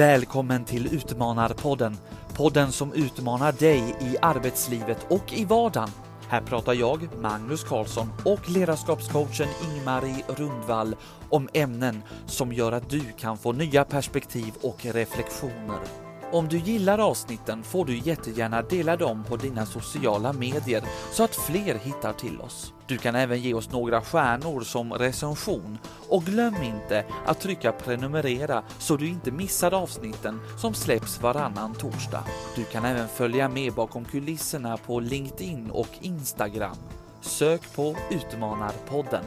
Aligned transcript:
Välkommen 0.00 0.64
till 0.64 0.94
Utmanarpodden. 0.94 1.96
Podden 2.34 2.72
som 2.72 2.92
utmanar 2.92 3.52
dig 3.52 3.96
i 4.00 4.16
arbetslivet 4.22 5.06
och 5.08 5.32
i 5.32 5.44
vardagen. 5.44 5.88
Här 6.28 6.40
pratar 6.40 6.74
jag, 6.74 7.08
Magnus 7.20 7.64
Karlsson 7.64 8.12
och 8.24 8.50
ledarskapscoachen 8.50 9.48
Ingmarie 9.64 10.24
Rundvall 10.28 10.96
om 11.30 11.48
ämnen 11.52 12.02
som 12.26 12.52
gör 12.52 12.72
att 12.72 12.90
du 12.90 13.00
kan 13.18 13.38
få 13.38 13.52
nya 13.52 13.84
perspektiv 13.84 14.54
och 14.62 14.84
reflektioner. 14.84 16.09
Om 16.32 16.48
du 16.48 16.58
gillar 16.58 16.98
avsnitten 16.98 17.62
får 17.62 17.84
du 17.84 17.98
jättegärna 17.98 18.62
dela 18.62 18.96
dem 18.96 19.24
på 19.24 19.36
dina 19.36 19.66
sociala 19.66 20.32
medier 20.32 20.82
så 21.12 21.24
att 21.24 21.34
fler 21.34 21.74
hittar 21.74 22.12
till 22.12 22.40
oss. 22.40 22.72
Du 22.86 22.98
kan 22.98 23.14
även 23.14 23.40
ge 23.40 23.54
oss 23.54 23.70
några 23.70 24.00
stjärnor 24.00 24.60
som 24.60 24.92
recension 24.92 25.78
och 26.08 26.24
glöm 26.24 26.62
inte 26.62 27.04
att 27.26 27.40
trycka 27.40 27.72
prenumerera 27.72 28.62
så 28.78 28.96
du 28.96 29.08
inte 29.08 29.30
missar 29.30 29.74
avsnitten 29.74 30.40
som 30.58 30.74
släpps 30.74 31.20
varannan 31.20 31.74
torsdag. 31.74 32.24
Du 32.56 32.64
kan 32.64 32.84
även 32.84 33.08
följa 33.08 33.48
med 33.48 33.72
bakom 33.72 34.04
kulisserna 34.04 34.76
på 34.76 35.00
LinkedIn 35.00 35.70
och 35.70 35.90
Instagram. 36.00 36.76
Sök 37.20 37.74
på 37.74 37.96
Utmanarpodden. 38.10 39.24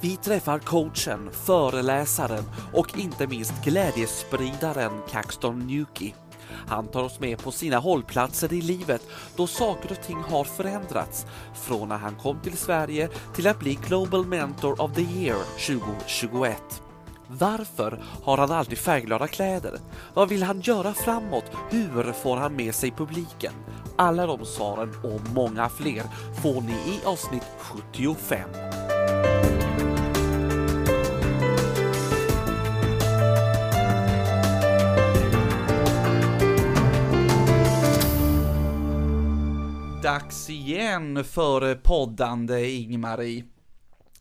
Vi 0.00 0.16
träffar 0.16 0.58
coachen, 0.58 1.30
föreläsaren 1.32 2.44
och 2.72 2.98
inte 2.98 3.26
minst 3.26 3.64
glädjespridaren 3.64 4.92
Caxton 5.10 5.66
Newkey. 5.66 6.12
Han 6.68 6.88
tar 6.88 7.02
oss 7.02 7.20
med 7.20 7.38
på 7.38 7.50
sina 7.50 7.78
hållplatser 7.78 8.52
i 8.52 8.60
livet 8.60 9.02
då 9.36 9.46
saker 9.46 9.92
och 9.92 10.02
ting 10.06 10.16
har 10.16 10.44
förändrats 10.44 11.26
från 11.54 11.88
när 11.88 11.98
han 11.98 12.14
kom 12.14 12.40
till 12.40 12.56
Sverige 12.56 13.08
till 13.34 13.46
att 13.46 13.58
bli 13.58 13.74
Global 13.74 14.26
Mentor 14.26 14.80
of 14.80 14.94
the 14.94 15.02
Year 15.02 15.38
2021. 15.66 16.82
Varför 17.26 18.02
har 18.22 18.38
han 18.38 18.52
alltid 18.52 18.78
färgglada 18.78 19.26
kläder? 19.26 19.78
Vad 20.14 20.28
vill 20.28 20.42
han 20.42 20.60
göra 20.60 20.94
framåt? 20.94 21.44
Hur 21.70 22.12
får 22.12 22.36
han 22.36 22.56
med 22.56 22.74
sig 22.74 22.90
publiken? 22.90 23.52
Alla 23.96 24.26
de 24.26 24.44
svaren 24.44 24.90
och 25.02 25.20
många 25.34 25.68
fler 25.68 26.02
får 26.42 26.60
ni 26.60 26.72
i 26.72 27.00
avsnitt 27.04 27.46
75. 27.58 28.50
Dags 40.04 40.50
igen 40.50 41.24
för 41.24 41.74
poddande 41.74 42.70
Ingmarie. 42.70 43.44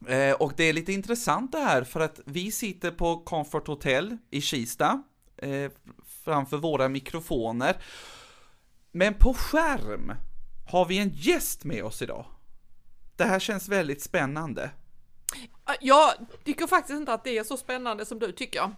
Eh, 0.08 0.34
och 0.34 0.54
det 0.58 0.64
är 0.64 0.74
lite 0.74 0.94
intressant 0.94 1.52
det 1.52 1.58
här 1.58 1.84
för 1.84 2.00
att 2.00 2.20
vi 2.26 2.52
sitter 2.52 2.92
på 2.92 3.18
Comfort 3.18 3.68
Hotel 3.68 4.18
i 4.32 4.42
Kista 4.42 5.04
eh, 5.38 5.72
framför 6.24 6.58
våra 6.58 6.90
mikrofoner. 6.90 7.78
Men 8.92 9.14
på 9.14 9.34
skärm 9.34 10.14
har 10.68 10.86
vi 10.86 10.98
en 10.98 11.10
gäst 11.10 11.64
med 11.64 11.84
oss 11.84 12.02
idag. 12.02 12.26
Det 13.16 13.24
här 13.24 13.40
känns 13.40 13.70
väldigt 13.70 14.02
spännande. 14.02 14.72
Jag 15.82 16.12
tycker 16.44 16.68
faktiskt 16.68 16.98
inte 16.98 17.14
att 17.14 17.24
det 17.24 17.38
är 17.38 17.44
så 17.44 17.58
spännande 17.58 18.06
som 18.06 18.20
du 18.20 18.32
tycker. 18.32 18.72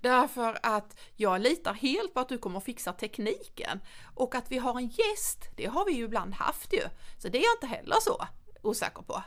Därför 0.00 0.58
att 0.62 1.00
jag 1.16 1.40
litar 1.40 1.74
helt 1.74 2.14
på 2.14 2.20
att 2.20 2.28
du 2.28 2.38
kommer 2.38 2.60
fixa 2.60 2.92
tekniken. 2.92 3.80
Och 4.14 4.34
att 4.34 4.52
vi 4.52 4.58
har 4.58 4.78
en 4.78 4.88
gäst, 4.88 5.48
det 5.56 5.66
har 5.66 5.84
vi 5.84 5.92
ju 5.92 6.04
ibland 6.04 6.34
haft 6.34 6.72
ju. 6.72 6.82
Så 7.18 7.28
det 7.28 7.38
är 7.38 7.42
jag 7.42 7.56
inte 7.56 7.76
heller 7.76 7.96
så 8.00 8.26
osäker 8.62 9.02
på. 9.02 9.22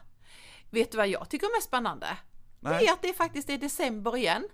Vet 0.69 0.91
du 0.91 0.97
vad 0.97 1.07
jag 1.07 1.29
tycker 1.29 1.47
är 1.47 1.57
mest 1.57 1.67
spännande? 1.67 2.17
Nej. 2.59 2.79
Det 2.79 2.87
är 2.87 2.93
att 2.93 3.01
det 3.01 3.13
faktiskt 3.13 3.49
är 3.49 3.57
december 3.57 4.17
igen. 4.17 4.47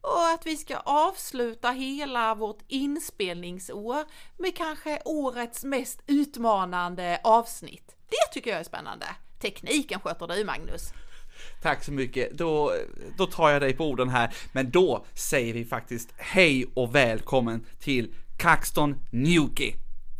Och 0.00 0.28
att 0.28 0.46
vi 0.46 0.56
ska 0.56 0.76
avsluta 0.76 1.70
hela 1.70 2.34
vårt 2.34 2.62
inspelningsår 2.68 4.04
med 4.38 4.56
kanske 4.56 5.02
årets 5.04 5.64
mest 5.64 6.02
utmanande 6.06 7.20
avsnitt. 7.24 7.96
Det 8.08 8.32
tycker 8.32 8.50
jag 8.50 8.60
är 8.60 8.64
spännande. 8.64 9.06
Tekniken 9.40 10.00
sköter 10.00 10.26
du 10.26 10.44
Magnus. 10.44 10.92
Tack 11.62 11.84
så 11.84 11.92
mycket. 11.92 12.38
Då, 12.38 12.72
då 13.18 13.26
tar 13.26 13.50
jag 13.50 13.62
dig 13.62 13.72
på 13.72 13.84
orden 13.84 14.08
här. 14.08 14.34
Men 14.52 14.70
då 14.70 15.04
säger 15.14 15.54
vi 15.54 15.64
faktiskt 15.64 16.14
hej 16.16 16.66
och 16.74 16.94
välkommen 16.94 17.64
till 17.80 18.14
Caxton 18.36 18.94
Newkey. 19.10 19.72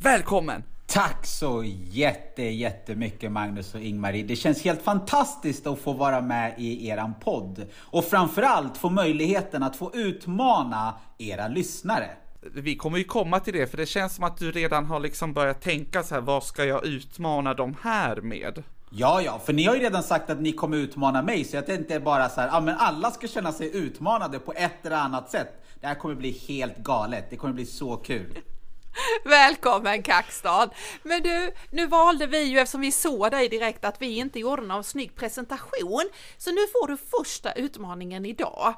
Välkommen! 0.03 0.63
Tack 0.87 1.27
så 1.27 1.65
jätte, 1.91 2.43
jättemycket 2.43 3.33
Magnus 3.33 3.75
och 3.75 3.81
Ingmarie. 3.81 4.23
Det 4.23 4.37
känns 4.37 4.65
helt 4.65 4.83
fantastiskt 4.83 5.67
att 5.67 5.79
få 5.79 5.93
vara 5.93 6.21
med 6.21 6.55
i 6.59 6.89
eran 6.89 7.15
podd. 7.21 7.67
Och 7.77 8.05
framförallt 8.05 8.77
få 8.77 8.91
möjligheten 8.91 9.63
att 9.63 9.77
få 9.77 9.95
utmana 9.95 10.95
era 11.19 11.49
lyssnare. 11.49 12.11
Vi 12.41 12.77
kommer 12.77 12.99
ju 12.99 13.05
komma 13.05 13.41
till 13.41 13.55
det, 13.55 13.67
för 13.67 13.77
det 13.77 13.87
känns 13.87 14.15
som 14.15 14.25
att 14.25 14.37
du 14.37 14.53
redan 14.53 14.87
har 14.87 15.01
liksom 15.01 15.33
börjat 15.33 15.61
tänka 15.61 16.03
så 16.03 16.15
här, 16.15 16.23
vad 16.23 16.45
ska 16.45 16.65
jag 16.65 16.87
utmana 16.87 17.55
de 17.55 17.77
här 17.83 18.17
med? 18.21 18.63
Ja, 18.91 19.23
ja, 19.23 19.39
för 19.39 19.53
ni 19.53 19.65
har 19.65 19.75
ju 19.75 19.81
redan 19.81 20.03
sagt 20.03 20.31
att 20.31 20.41
ni 20.41 20.53
kommer 20.53 20.77
utmana 20.77 21.23
mig, 21.23 21.45
så 21.45 21.57
jag 21.57 21.67
tänkte 21.67 22.01
bara 22.01 22.29
så 22.29 22.41
här, 22.41 22.49
ja 22.49 22.61
men 22.61 22.77
alla 22.79 23.11
ska 23.11 23.29
känna 23.29 23.53
sig 23.53 23.77
utmanade 23.77 24.39
på 24.39 24.53
ett 24.53 24.87
eller 24.87 24.97
annat 24.97 25.31
sätt. 25.31 25.65
Det 25.81 25.87
här 25.87 25.95
kommer 25.95 26.15
bli 26.15 26.31
helt 26.31 26.77
galet, 26.77 27.31
det 27.31 27.37
kommer 27.37 27.55
bli 27.55 27.67
så 27.67 27.97
kul. 27.97 28.39
Välkommen 29.25 30.03
Kaxton! 30.03 30.69
Men 31.03 31.23
du, 31.23 31.53
nu 31.71 31.87
valde 31.87 32.27
vi 32.27 32.43
ju 32.43 32.59
eftersom 32.59 32.81
vi 32.81 32.93
såg 32.93 33.31
dig 33.31 33.49
direkt 33.49 33.85
att 33.85 34.03
vi 34.03 34.17
inte 34.17 34.39
gjorde 34.39 34.63
någon 34.63 34.85
snygg 34.85 35.17
presentation, 35.17 36.11
så 36.37 36.51
nu 36.51 36.61
får 36.73 36.89
du 36.89 36.97
första 36.97 37.53
utmaningen 37.53 38.27
idag. 38.27 38.75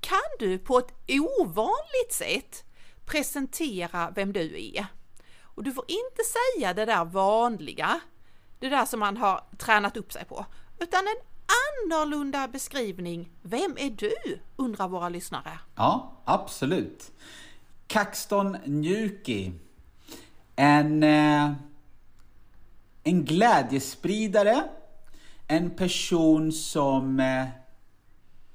Kan 0.00 0.18
du 0.38 0.58
på 0.58 0.78
ett 0.78 0.92
ovanligt 1.40 2.12
sätt 2.12 2.64
presentera 3.06 4.12
vem 4.14 4.32
du 4.32 4.72
är? 4.74 4.86
Och 5.42 5.62
du 5.62 5.72
får 5.72 5.84
inte 5.88 6.22
säga 6.22 6.74
det 6.74 6.84
där 6.84 7.04
vanliga, 7.04 8.00
det 8.58 8.68
där 8.68 8.84
som 8.84 9.00
man 9.00 9.16
har 9.16 9.44
tränat 9.58 9.96
upp 9.96 10.12
sig 10.12 10.24
på, 10.24 10.46
utan 10.78 11.00
en 11.00 11.28
annorlunda 11.84 12.48
beskrivning. 12.48 13.30
Vem 13.42 13.76
är 13.78 13.90
du? 13.90 14.38
undrar 14.56 14.88
våra 14.88 15.08
lyssnare. 15.08 15.58
Ja, 15.76 16.12
absolut. 16.24 17.12
Kaxton 17.86 18.56
Njuki. 18.64 19.52
En, 20.56 21.02
eh, 21.02 21.52
en 23.04 23.24
glädjespridare. 23.24 24.64
En 25.46 25.70
person 25.70 26.52
som 26.52 27.20
eh, 27.20 27.46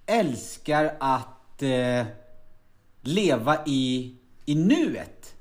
älskar 0.06 0.98
att 1.00 1.62
eh, 1.62 2.06
leva 3.02 3.66
i, 3.66 4.16
i 4.46 4.56
nuet. 4.56 5.36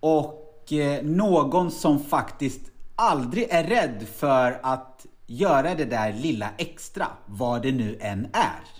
Och 0.00 0.72
eh, 0.72 1.04
någon 1.04 1.70
som 1.70 2.04
faktiskt 2.04 2.60
aldrig 2.98 3.46
är 3.50 3.64
rädd 3.64 4.06
för 4.16 4.60
att 4.62 5.06
göra 5.26 5.74
det 5.74 5.84
där 5.84 6.12
lilla 6.12 6.50
extra, 6.58 7.06
vad 7.26 7.62
det 7.62 7.72
nu 7.72 7.98
än 8.00 8.24
är. 8.32 8.78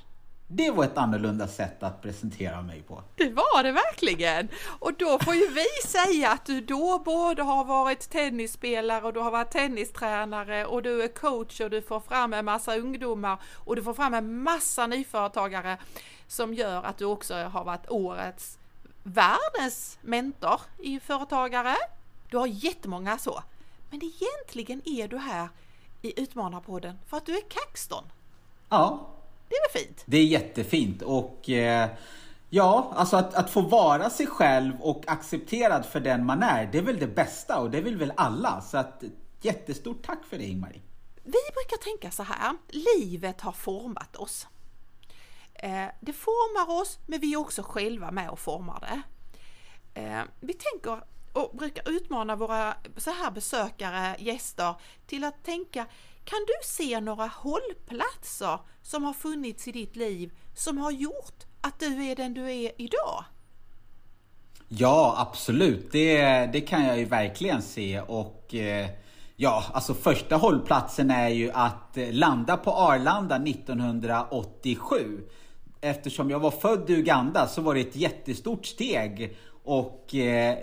Det 0.50 0.70
var 0.70 0.84
ett 0.84 0.98
annorlunda 0.98 1.48
sätt 1.48 1.82
att 1.82 2.02
presentera 2.02 2.62
mig 2.62 2.82
på. 2.82 3.02
Det 3.16 3.30
var 3.30 3.62
det 3.62 3.72
verkligen! 3.72 4.48
Och 4.78 4.92
då 4.94 5.18
får 5.18 5.34
ju 5.34 5.48
vi 5.48 5.66
säga 5.88 6.30
att 6.30 6.46
du 6.46 6.60
då 6.60 6.98
både 6.98 7.42
har 7.42 7.64
varit 7.64 8.10
tennisspelare 8.10 9.02
och 9.02 9.12
du 9.12 9.20
har 9.20 9.30
varit 9.30 9.50
tennistränare 9.50 10.66
och 10.66 10.82
du 10.82 11.02
är 11.02 11.08
coach 11.08 11.60
och 11.60 11.70
du 11.70 11.82
får 11.82 12.00
fram 12.00 12.32
en 12.32 12.44
massa 12.44 12.76
ungdomar 12.76 13.38
och 13.54 13.76
du 13.76 13.82
får 13.82 13.94
fram 13.94 14.14
en 14.14 14.42
massa 14.42 14.86
nyföretagare 14.86 15.78
som 16.26 16.54
gör 16.54 16.82
att 16.82 16.98
du 16.98 17.04
också 17.04 17.34
har 17.34 17.64
varit 17.64 17.90
årets 17.90 18.58
världens 19.02 19.98
mentor 20.00 20.60
i 20.78 21.00
företagare. 21.00 21.76
Du 22.30 22.36
har 22.36 22.46
jättemånga 22.46 23.18
så. 23.18 23.42
Men 23.90 24.00
egentligen 24.02 24.82
är 24.84 25.08
du 25.08 25.18
här 25.18 25.48
i 26.02 26.20
Utmanarpodden 26.20 26.98
för 27.06 27.16
att 27.16 27.26
du 27.26 27.36
är 27.36 27.42
Caxton. 27.48 28.04
Ja. 28.68 29.14
Det 29.48 29.54
är 29.54 29.72
väl 29.72 29.84
fint? 29.84 30.02
Det 30.06 30.16
är 30.16 30.24
jättefint 30.24 31.02
och 31.02 31.50
eh, 31.50 31.90
ja, 32.50 32.92
alltså 32.96 33.16
att, 33.16 33.34
att 33.34 33.50
få 33.50 33.60
vara 33.60 34.10
sig 34.10 34.26
själv 34.26 34.72
och 34.80 35.04
accepterad 35.06 35.86
för 35.86 36.00
den 36.00 36.26
man 36.26 36.42
är, 36.42 36.66
det 36.66 36.78
är 36.78 36.82
väl 36.82 36.98
det 36.98 37.06
bästa 37.06 37.60
och 37.60 37.70
det 37.70 37.80
vill 37.80 37.96
väl 37.96 38.12
alla. 38.16 38.60
Så 38.60 38.78
att 38.78 39.02
jättestort 39.40 40.06
tack 40.06 40.24
för 40.30 40.38
det 40.38 40.44
Ingmarie. 40.44 40.80
Vi 41.24 41.38
brukar 41.54 41.76
tänka 41.82 42.10
så 42.10 42.22
här, 42.22 42.56
livet 42.68 43.40
har 43.40 43.52
format 43.52 44.16
oss. 44.16 44.46
Eh, 45.54 45.86
det 46.00 46.12
formar 46.12 46.80
oss, 46.80 46.98
men 47.06 47.20
vi 47.20 47.32
är 47.32 47.36
också 47.36 47.62
själva 47.62 48.10
med 48.10 48.30
och 48.30 48.38
formar 48.38 48.80
det. 48.80 49.02
Eh, 50.00 50.22
vi 50.40 50.52
tänker 50.52 51.04
och 51.32 51.56
brukar 51.56 51.90
utmana 51.90 52.36
våra 52.36 52.74
så 52.96 53.10
här 53.10 53.30
besökare, 53.30 54.16
gäster, 54.18 54.74
till 55.06 55.24
att 55.24 55.44
tänka 55.44 55.86
kan 56.24 56.38
du 56.46 56.54
se 56.62 57.00
några 57.00 57.26
hållplatser 57.26 58.58
som 58.82 59.04
har 59.04 59.12
funnits 59.12 59.68
i 59.68 59.72
ditt 59.72 59.96
liv 59.96 60.32
som 60.54 60.78
har 60.78 60.90
gjort 60.90 61.44
att 61.60 61.80
du 61.80 62.04
är 62.04 62.16
den 62.16 62.34
du 62.34 62.52
är 62.52 62.72
idag? 62.76 63.24
Ja, 64.68 65.14
absolut. 65.18 65.92
Det, 65.92 66.22
det 66.52 66.60
kan 66.60 66.84
jag 66.84 66.98
ju 66.98 67.04
verkligen 67.04 67.62
se 67.62 68.00
och 68.00 68.54
eh, 68.54 68.88
ja, 69.36 69.64
alltså 69.72 69.94
första 69.94 70.36
hållplatsen 70.36 71.10
är 71.10 71.28
ju 71.28 71.50
att 71.50 71.96
eh, 71.96 72.12
landa 72.12 72.56
på 72.56 72.72
Arlanda 72.72 73.36
1987 73.36 75.20
eftersom 75.80 76.30
jag 76.30 76.40
var 76.40 76.50
född 76.50 76.90
i 76.90 76.92
Uganda 76.92 77.46
så 77.46 77.60
var 77.60 77.74
det 77.74 77.80
ett 77.80 77.96
jättestort 77.96 78.66
steg 78.66 79.36
och 79.68 80.14
eh, 80.14 80.58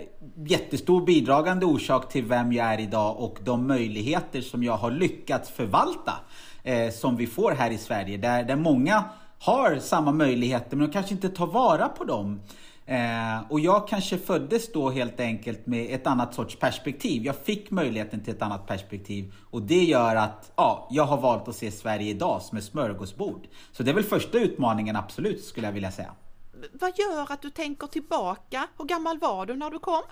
jättestor 0.46 1.06
bidragande 1.06 1.66
orsak 1.66 2.08
till 2.08 2.24
vem 2.24 2.52
jag 2.52 2.66
är 2.66 2.80
idag 2.80 3.16
och 3.18 3.38
de 3.44 3.66
möjligheter 3.66 4.40
som 4.40 4.64
jag 4.64 4.76
har 4.76 4.90
lyckats 4.90 5.50
förvalta 5.50 6.12
eh, 6.62 6.90
som 6.90 7.16
vi 7.16 7.26
får 7.26 7.52
här 7.52 7.70
i 7.70 7.78
Sverige. 7.78 8.16
Där, 8.16 8.44
där 8.44 8.56
många 8.56 9.04
har 9.38 9.78
samma 9.78 10.12
möjligheter 10.12 10.76
men 10.76 10.86
de 10.86 10.92
kanske 10.92 11.14
inte 11.14 11.28
tar 11.28 11.46
vara 11.46 11.88
på 11.88 12.04
dem. 12.04 12.40
Eh, 12.86 13.40
och 13.48 13.60
jag 13.60 13.88
kanske 13.88 14.18
föddes 14.18 14.72
då 14.72 14.90
helt 14.90 15.20
enkelt 15.20 15.66
med 15.66 15.94
ett 15.94 16.06
annat 16.06 16.34
sorts 16.34 16.56
perspektiv. 16.58 17.24
Jag 17.24 17.36
fick 17.36 17.70
möjligheten 17.70 18.20
till 18.20 18.34
ett 18.34 18.42
annat 18.42 18.66
perspektiv 18.66 19.32
och 19.50 19.62
det 19.62 19.84
gör 19.84 20.16
att 20.16 20.52
ja, 20.56 20.88
jag 20.90 21.04
har 21.04 21.20
valt 21.20 21.48
att 21.48 21.56
se 21.56 21.70
Sverige 21.70 22.10
idag 22.10 22.42
som 22.42 22.58
ett 22.58 22.64
smörgåsbord. 22.64 23.46
Så 23.72 23.82
det 23.82 23.90
är 23.90 23.94
väl 23.94 24.04
första 24.04 24.38
utmaningen 24.38 24.96
absolut 24.96 25.44
skulle 25.44 25.66
jag 25.66 25.72
vilja 25.72 25.90
säga. 25.90 26.10
Vad 26.72 26.98
gör 26.98 27.32
att 27.32 27.42
du 27.42 27.50
tänker 27.50 27.86
tillbaka? 27.86 28.68
Hur 28.78 28.84
gammal 28.84 29.18
var 29.18 29.46
du 29.46 29.56
när 29.56 29.70
du 29.70 29.78
kom? 29.78 30.02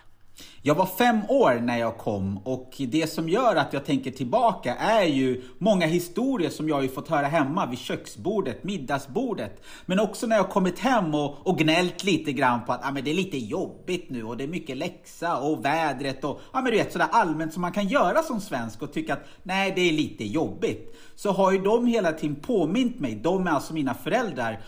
Jag 0.63 0.75
var 0.75 0.87
fem 0.87 1.21
år 1.29 1.61
när 1.63 1.79
jag 1.79 1.99
kom 1.99 2.39
och 2.39 2.75
det 2.79 3.13
som 3.13 3.29
gör 3.29 3.57
att 3.57 3.73
jag 3.73 3.85
tänker 3.85 4.11
tillbaka 4.11 4.75
är 4.75 5.05
ju 5.05 5.43
många 5.59 5.87
historier 5.87 6.51
som 6.51 6.69
jag 6.69 6.77
har 6.77 6.89
fått 6.89 7.09
höra 7.09 7.27
hemma 7.27 7.67
vid 7.67 7.79
köksbordet, 7.79 8.65
middagsbordet. 8.65 9.63
Men 9.87 10.01
också 10.01 10.27
när 10.27 10.37
jag 10.37 10.51
kommit 10.51 10.79
hem 10.79 11.15
och, 11.15 11.47
och 11.47 11.59
gnällt 11.59 12.05
lite 12.05 12.33
grann 12.33 12.65
på 12.65 12.73
att 12.73 12.87
ah, 12.87 12.91
men 12.91 13.05
det 13.05 13.11
är 13.11 13.15
lite 13.15 13.39
jobbigt 13.39 14.11
nu 14.11 14.25
och 14.25 14.37
det 14.37 14.45
är 14.45 14.49
mycket 14.49 14.77
läxa 14.77 15.37
och 15.37 15.65
vädret 15.65 16.25
och 16.25 16.41
ja, 16.53 16.61
men 16.61 16.73
du 16.73 16.79
vet 16.79 16.93
sådär 16.93 17.09
allmänt 17.11 17.53
som 17.53 17.63
man 17.63 17.73
kan 17.73 17.89
göra 17.89 18.23
som 18.23 18.41
svensk 18.41 18.83
och 18.83 18.93
tycka 18.93 19.13
att 19.13 19.27
nej 19.43 19.73
det 19.77 19.81
är 19.81 19.93
lite 19.93 20.25
jobbigt. 20.25 20.97
Så 21.17 21.33
har 21.33 21.53
ju 21.53 21.59
de 21.59 21.87
hela 21.87 22.13
tiden 22.13 22.37
påmint 22.37 23.01
mig, 23.01 23.15
de 23.15 23.47
är 23.47 23.51
alltså 23.51 23.75
mina 23.75 23.95
föräldrar, 23.95 24.61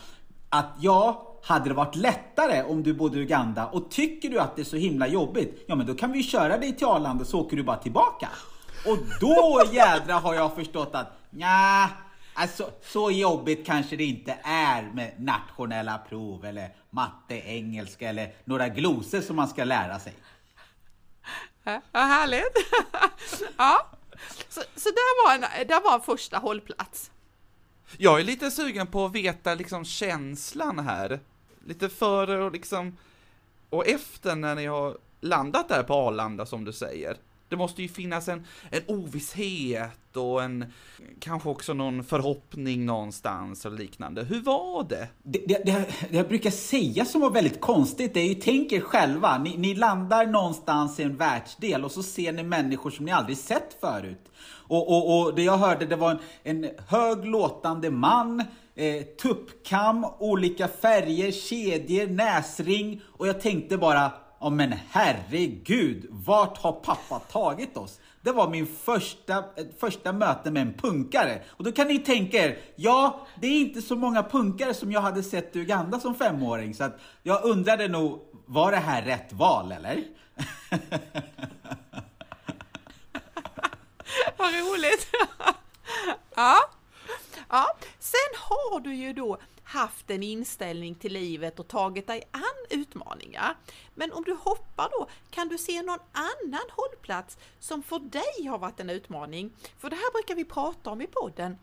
att 0.48 0.76
jag 0.80 1.16
hade 1.46 1.68
det 1.68 1.74
varit 1.74 1.96
lättare 1.96 2.62
om 2.62 2.82
du 2.82 2.94
bodde 2.94 3.18
i 3.18 3.22
Uganda 3.22 3.66
och 3.66 3.90
tycker 3.90 4.30
du 4.30 4.38
att 4.38 4.56
det 4.56 4.62
är 4.62 4.64
så 4.64 4.76
himla 4.76 5.06
jobbigt, 5.08 5.64
ja 5.68 5.74
men 5.74 5.86
då 5.86 5.94
kan 5.94 6.12
vi 6.12 6.22
köra 6.22 6.58
dig 6.58 6.76
till 6.76 6.86
Arlanda 6.86 7.24
så 7.24 7.40
åker 7.40 7.56
du 7.56 7.62
bara 7.62 7.76
tillbaka. 7.76 8.28
Och 8.86 8.98
då 9.20 9.62
jädra 9.72 10.14
har 10.14 10.34
jag 10.34 10.54
förstått 10.54 10.94
att 10.94 11.18
ja, 11.30 11.88
alltså 12.34 12.70
så 12.82 13.10
jobbigt 13.10 13.66
kanske 13.66 13.96
det 13.96 14.04
inte 14.04 14.38
är 14.44 14.82
med 14.82 15.12
nationella 15.18 15.98
prov 15.98 16.44
eller 16.44 16.74
matte, 16.90 17.34
engelska 17.34 18.08
eller 18.08 18.32
några 18.44 18.68
glosor 18.68 19.20
som 19.20 19.36
man 19.36 19.48
ska 19.48 19.64
lära 19.64 19.98
sig. 19.98 20.14
Ja, 21.64 21.80
vad 21.92 22.02
härligt! 22.02 22.56
ja, 23.56 23.86
så, 24.48 24.60
så 24.76 24.88
där, 24.88 25.26
var 25.26 25.34
en, 25.34 25.68
där 25.68 25.84
var 25.84 25.94
en 25.94 26.00
första 26.00 26.38
hållplats. 26.38 27.10
Jag 27.98 28.20
är 28.20 28.24
lite 28.24 28.50
sugen 28.50 28.86
på 28.86 29.04
att 29.04 29.12
veta 29.12 29.54
liksom 29.54 29.84
känslan 29.84 30.78
här 30.78 31.20
lite 31.66 31.88
före 31.88 32.44
och 32.44 32.52
liksom, 32.52 32.96
och 33.70 33.86
efter 33.86 34.36
när 34.36 34.54
ni 34.54 34.66
har 34.66 34.98
landat 35.20 35.68
där 35.68 35.82
på 35.82 35.94
Arlanda 35.94 36.46
som 36.46 36.64
du 36.64 36.72
säger. 36.72 37.16
Det 37.48 37.56
måste 37.56 37.82
ju 37.82 37.88
finnas 37.88 38.28
en, 38.28 38.46
en 38.70 38.82
ovisshet 38.86 40.16
och 40.16 40.42
en, 40.42 40.72
kanske 41.20 41.48
också 41.48 41.74
någon 41.74 42.04
förhoppning 42.04 42.86
någonstans 42.86 43.64
och 43.64 43.72
liknande. 43.72 44.24
Hur 44.24 44.40
var 44.40 44.86
det? 44.88 45.08
Det, 45.22 45.42
det, 45.46 45.64
det, 45.64 45.86
det 46.10 46.16
jag 46.16 46.28
brukar 46.28 46.50
säga 46.50 47.04
som 47.04 47.20
var 47.20 47.30
väldigt 47.30 47.60
konstigt, 47.60 48.14
det 48.14 48.20
är 48.20 48.28
ju, 48.28 48.34
tänk 48.34 48.72
er 48.72 48.80
själva, 48.80 49.38
ni, 49.38 49.56
ni 49.56 49.74
landar 49.74 50.26
någonstans 50.26 51.00
i 51.00 51.02
en 51.02 51.16
världsdel 51.16 51.84
och 51.84 51.92
så 51.92 52.02
ser 52.02 52.32
ni 52.32 52.42
människor 52.42 52.90
som 52.90 53.04
ni 53.04 53.12
aldrig 53.12 53.38
sett 53.38 53.76
förut. 53.80 54.30
Och, 54.48 54.88
och, 54.88 55.20
och 55.20 55.34
det 55.34 55.42
jag 55.42 55.58
hörde, 55.58 55.86
det 55.86 55.96
var 55.96 56.10
en, 56.10 56.18
en 56.64 56.70
hög 56.88 57.24
låtande 57.24 57.90
man 57.90 58.42
eh, 58.76 59.02
tuppkam, 59.02 60.06
olika 60.18 60.68
färger, 60.68 61.32
kedjor, 61.32 62.06
näsring 62.06 63.02
och 63.06 63.28
jag 63.28 63.40
tänkte 63.40 63.78
bara, 63.78 64.12
ja 64.40 64.50
men 64.50 64.74
herregud, 64.90 66.06
vart 66.10 66.58
har 66.58 66.72
pappa 66.72 67.18
tagit 67.18 67.76
oss? 67.76 68.00
Det 68.22 68.32
var 68.32 68.50
min 68.50 68.66
första, 68.66 69.44
första 69.80 70.12
möte 70.12 70.50
med 70.50 70.62
en 70.62 70.74
punkare. 70.74 71.42
Och 71.48 71.64
då 71.64 71.72
kan 71.72 71.86
ni 71.86 71.98
tänka 71.98 72.36
er, 72.36 72.58
ja, 72.76 73.26
det 73.40 73.46
är 73.46 73.60
inte 73.60 73.82
så 73.82 73.96
många 73.96 74.22
punkare 74.22 74.74
som 74.74 74.92
jag 74.92 75.00
hade 75.00 75.22
sett 75.22 75.56
i 75.56 75.58
Uganda 75.58 76.00
som 76.00 76.14
femåring. 76.14 76.74
Så 76.74 76.84
att 76.84 77.00
jag 77.22 77.44
undrade 77.44 77.88
nog, 77.88 78.20
var 78.46 78.70
det 78.70 78.76
här 78.76 79.02
rätt 79.02 79.32
val 79.32 79.72
eller? 79.72 79.94
Vad 84.36 84.54
roligt! 84.54 85.06
ja. 86.36 86.56
Ja, 87.48 87.76
sen 87.98 88.32
har 88.34 88.80
du 88.80 88.94
ju 88.94 89.12
då 89.12 89.38
haft 89.64 90.10
en 90.10 90.22
inställning 90.22 90.94
till 90.94 91.12
livet 91.12 91.60
och 91.60 91.68
tagit 91.68 92.06
dig 92.06 92.22
an 92.30 92.40
utmaningar. 92.70 93.56
Men 93.94 94.12
om 94.12 94.24
du 94.24 94.34
hoppar 94.34 94.88
då, 94.90 95.08
kan 95.30 95.48
du 95.48 95.58
se 95.58 95.82
någon 95.82 95.98
annan 96.12 96.66
hållplats 96.70 97.38
som 97.58 97.82
för 97.82 97.98
dig 97.98 98.46
har 98.46 98.58
varit 98.58 98.80
en 98.80 98.90
utmaning? 98.90 99.52
För 99.78 99.90
det 99.90 99.96
här 99.96 100.12
brukar 100.12 100.34
vi 100.34 100.44
prata 100.44 100.90
om 100.90 101.00
i 101.00 101.06
podden. 101.06 101.58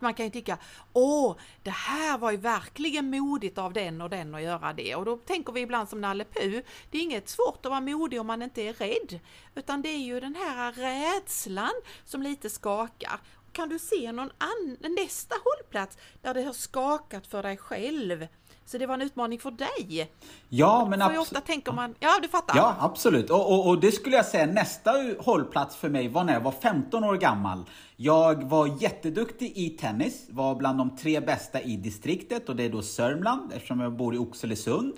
Man 0.00 0.14
kan 0.14 0.26
ju 0.26 0.30
tycka, 0.30 0.58
åh, 0.92 1.36
det 1.62 1.70
här 1.70 2.18
var 2.18 2.30
ju 2.30 2.36
verkligen 2.36 3.10
modigt 3.10 3.58
av 3.58 3.72
den 3.72 4.00
och 4.00 4.10
den 4.10 4.34
att 4.34 4.42
göra 4.42 4.72
det. 4.72 4.94
Och 4.94 5.04
då 5.04 5.16
tänker 5.16 5.52
vi 5.52 5.60
ibland 5.60 5.88
som 5.88 6.00
Nalle 6.00 6.24
Puh, 6.24 6.60
det 6.90 6.98
är 6.98 7.02
inget 7.02 7.28
svårt 7.28 7.66
att 7.66 7.70
vara 7.70 7.80
modig 7.80 8.20
om 8.20 8.26
man 8.26 8.42
inte 8.42 8.62
är 8.62 8.72
rädd. 8.72 9.20
Utan 9.54 9.82
det 9.82 9.88
är 9.88 9.98
ju 9.98 10.20
den 10.20 10.34
här 10.34 10.72
rädslan 10.72 11.72
som 12.04 12.22
lite 12.22 12.50
skakar 12.50 13.20
kan 13.58 13.68
du 13.68 13.78
se 13.78 14.12
någon 14.12 14.30
annan, 14.38 14.94
nästa 14.94 15.34
hållplats 15.44 15.98
där 16.22 16.34
det 16.34 16.42
har 16.42 16.52
skakat 16.52 17.26
för 17.26 17.42
dig 17.42 17.56
själv? 17.56 18.26
Så 18.66 18.78
det 18.78 18.86
var 18.86 18.94
en 18.94 19.02
utmaning 19.02 19.38
för 19.38 19.50
dig. 19.50 20.10
Ja, 20.48 20.86
men 20.90 21.02
absolut. 21.02 21.20
ofta 21.20 21.40
tänker 21.40 21.72
man, 21.72 21.94
ja 22.00 22.18
du 22.22 22.28
fattar. 22.28 22.56
Ja, 22.56 22.76
absolut. 22.80 23.30
Och, 23.30 23.52
och, 23.52 23.68
och, 23.68 23.80
det 23.80 23.92
skulle 23.92 24.16
jag 24.16 24.26
säga, 24.26 24.46
nästa 24.46 24.92
hållplats 25.18 25.76
för 25.76 25.88
mig 25.88 26.08
var 26.08 26.24
när 26.24 26.32
jag 26.32 26.40
var 26.40 26.52
15 26.52 27.04
år 27.04 27.16
gammal. 27.16 27.64
Jag 28.00 28.44
var 28.48 28.82
jätteduktig 28.82 29.52
i 29.56 29.70
tennis, 29.70 30.26
var 30.30 30.54
bland 30.54 30.78
de 30.78 30.96
tre 30.96 31.20
bästa 31.20 31.60
i 31.60 31.76
distriktet 31.76 32.48
och 32.48 32.56
det 32.56 32.64
är 32.64 32.70
då 32.70 32.82
Sörmland 32.82 33.52
eftersom 33.52 33.80
jag 33.80 33.92
bor 33.92 34.14
i 34.14 34.18
Oxelösund. 34.18 34.94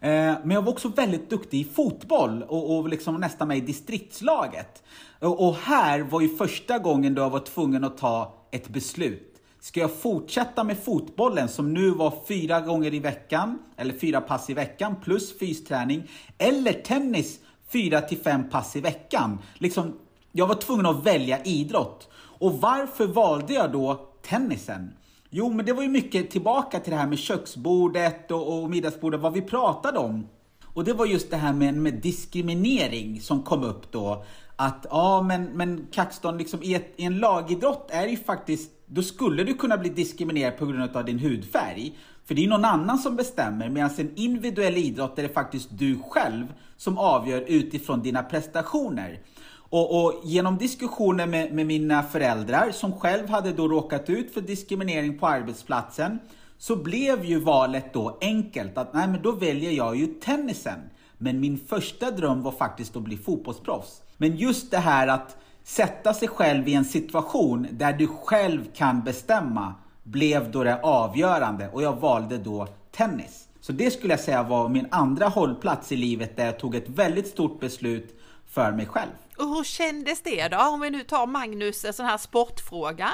Eh, 0.00 0.10
men 0.10 0.50
jag 0.50 0.62
var 0.62 0.72
också 0.72 0.88
väldigt 0.88 1.30
duktig 1.30 1.60
i 1.60 1.64
fotboll 1.64 2.42
och, 2.42 2.76
och 2.76 2.88
liksom 2.88 3.14
nästan 3.14 3.48
med 3.48 3.56
i 3.56 3.60
distriktslaget. 3.60 4.82
Och, 5.20 5.48
och 5.48 5.54
här 5.54 6.00
var 6.00 6.20
ju 6.20 6.36
första 6.36 6.78
gången 6.78 7.14
då 7.14 7.22
jag 7.22 7.30
var 7.30 7.40
tvungen 7.40 7.84
att 7.84 7.98
ta 7.98 8.34
ett 8.50 8.68
beslut. 8.68 9.42
Ska 9.60 9.80
jag 9.80 9.96
fortsätta 10.00 10.64
med 10.64 10.78
fotbollen 10.78 11.48
som 11.48 11.74
nu 11.74 11.90
var 11.90 12.14
fyra 12.28 12.60
gånger 12.60 12.94
i 12.94 12.98
veckan, 12.98 13.58
eller 13.76 13.94
fyra 13.98 14.20
pass 14.20 14.50
i 14.50 14.54
veckan 14.54 14.96
plus 15.04 15.38
fysträning, 15.38 16.10
eller 16.38 16.72
tennis 16.72 17.40
fyra 17.68 18.00
till 18.00 18.18
fem 18.18 18.50
pass 18.50 18.76
i 18.76 18.80
veckan? 18.80 19.38
Liksom, 19.54 19.98
jag 20.32 20.46
var 20.46 20.54
tvungen 20.54 20.86
att 20.86 21.06
välja 21.06 21.42
idrott. 21.44 22.08
Och 22.42 22.60
varför 22.60 23.06
valde 23.06 23.54
jag 23.54 23.72
då 23.72 24.08
tennisen? 24.22 24.94
Jo, 25.30 25.50
men 25.50 25.66
det 25.66 25.72
var 25.72 25.82
ju 25.82 25.88
mycket 25.88 26.30
tillbaka 26.30 26.80
till 26.80 26.90
det 26.90 26.98
här 26.98 27.06
med 27.06 27.18
köksbordet 27.18 28.30
och, 28.30 28.62
och 28.62 28.70
middagsbordet, 28.70 29.20
vad 29.20 29.32
vi 29.32 29.42
pratade 29.42 29.98
om. 29.98 30.26
Och 30.64 30.84
det 30.84 30.92
var 30.92 31.06
just 31.06 31.30
det 31.30 31.36
här 31.36 31.52
med, 31.52 31.74
med 31.74 31.94
diskriminering 31.94 33.20
som 33.20 33.42
kom 33.42 33.62
upp 33.62 33.92
då. 33.92 34.24
Att 34.56 34.86
ja, 34.90 35.22
men, 35.22 35.44
men 35.44 35.86
Kaxton, 35.92 36.38
liksom, 36.38 36.62
i, 36.62 36.74
ett, 36.74 36.92
i 36.96 37.04
en 37.04 37.18
lagidrott 37.18 37.90
är 37.90 38.02
det 38.02 38.10
ju 38.10 38.16
faktiskt, 38.16 38.70
då 38.86 39.02
skulle 39.02 39.44
du 39.44 39.54
kunna 39.54 39.76
bli 39.76 39.88
diskriminerad 39.88 40.58
på 40.58 40.66
grund 40.66 40.96
av 40.96 41.04
din 41.04 41.18
hudfärg. 41.18 41.98
För 42.24 42.34
det 42.34 42.44
är 42.44 42.48
någon 42.48 42.64
annan 42.64 42.98
som 42.98 43.16
bestämmer, 43.16 43.68
medan 43.68 43.90
en 43.96 44.12
individuell 44.16 44.76
idrott 44.76 45.18
är 45.18 45.22
det 45.22 45.34
faktiskt 45.34 45.68
du 45.70 45.98
själv 46.08 46.46
som 46.76 46.98
avgör 46.98 47.44
utifrån 47.48 48.02
dina 48.02 48.22
prestationer. 48.22 49.20
Och, 49.72 50.04
och, 50.04 50.20
genom 50.24 50.58
diskussioner 50.58 51.26
med, 51.26 51.52
med, 51.52 51.66
mina 51.66 52.02
föräldrar 52.02 52.70
som 52.70 52.92
själv 52.92 53.28
hade 53.28 53.52
då 53.52 53.68
råkat 53.68 54.10
ut 54.10 54.34
för 54.34 54.40
diskriminering 54.40 55.18
på 55.18 55.26
arbetsplatsen 55.26 56.18
så 56.58 56.76
blev 56.76 57.24
ju 57.24 57.40
valet 57.40 57.92
då 57.92 58.18
enkelt 58.20 58.78
att 58.78 58.94
nej 58.94 59.08
men 59.08 59.22
då 59.22 59.32
väljer 59.32 59.70
jag 59.70 59.96
ju 59.96 60.06
tennisen. 60.06 60.78
Men 61.18 61.40
min 61.40 61.58
första 61.58 62.10
dröm 62.10 62.42
var 62.42 62.52
faktiskt 62.52 62.96
att 62.96 63.02
bli 63.02 63.16
fotbollsproffs. 63.16 64.02
Men 64.16 64.36
just 64.36 64.70
det 64.70 64.78
här 64.78 65.08
att 65.08 65.36
sätta 65.64 66.14
sig 66.14 66.28
själv 66.28 66.68
i 66.68 66.74
en 66.74 66.84
situation 66.84 67.66
där 67.70 67.92
du 67.92 68.06
själv 68.06 68.64
kan 68.74 69.02
bestämma 69.02 69.74
blev 70.02 70.50
då 70.50 70.64
det 70.64 70.80
avgörande 70.82 71.68
och 71.72 71.82
jag 71.82 72.00
valde 72.00 72.38
då 72.38 72.66
tennis. 72.90 73.48
Så 73.60 73.72
det 73.72 73.90
skulle 73.90 74.12
jag 74.12 74.20
säga 74.20 74.42
var 74.42 74.68
min 74.68 74.86
andra 74.90 75.28
hållplats 75.28 75.92
i 75.92 75.96
livet 75.96 76.36
där 76.36 76.46
jag 76.46 76.58
tog 76.58 76.74
ett 76.74 76.88
väldigt 76.88 77.26
stort 77.26 77.60
beslut 77.60 78.20
för 78.46 78.72
mig 78.72 78.86
själv. 78.86 79.21
Och 79.36 79.48
hur 79.48 79.64
kändes 79.64 80.22
det 80.22 80.48
då? 80.48 80.58
Om 80.58 80.80
vi 80.80 80.90
nu 80.90 81.02
tar 81.02 81.26
Magnus, 81.26 81.84
en 81.84 81.92
sån 81.92 82.06
här 82.06 82.18
sportfråga. 82.18 83.10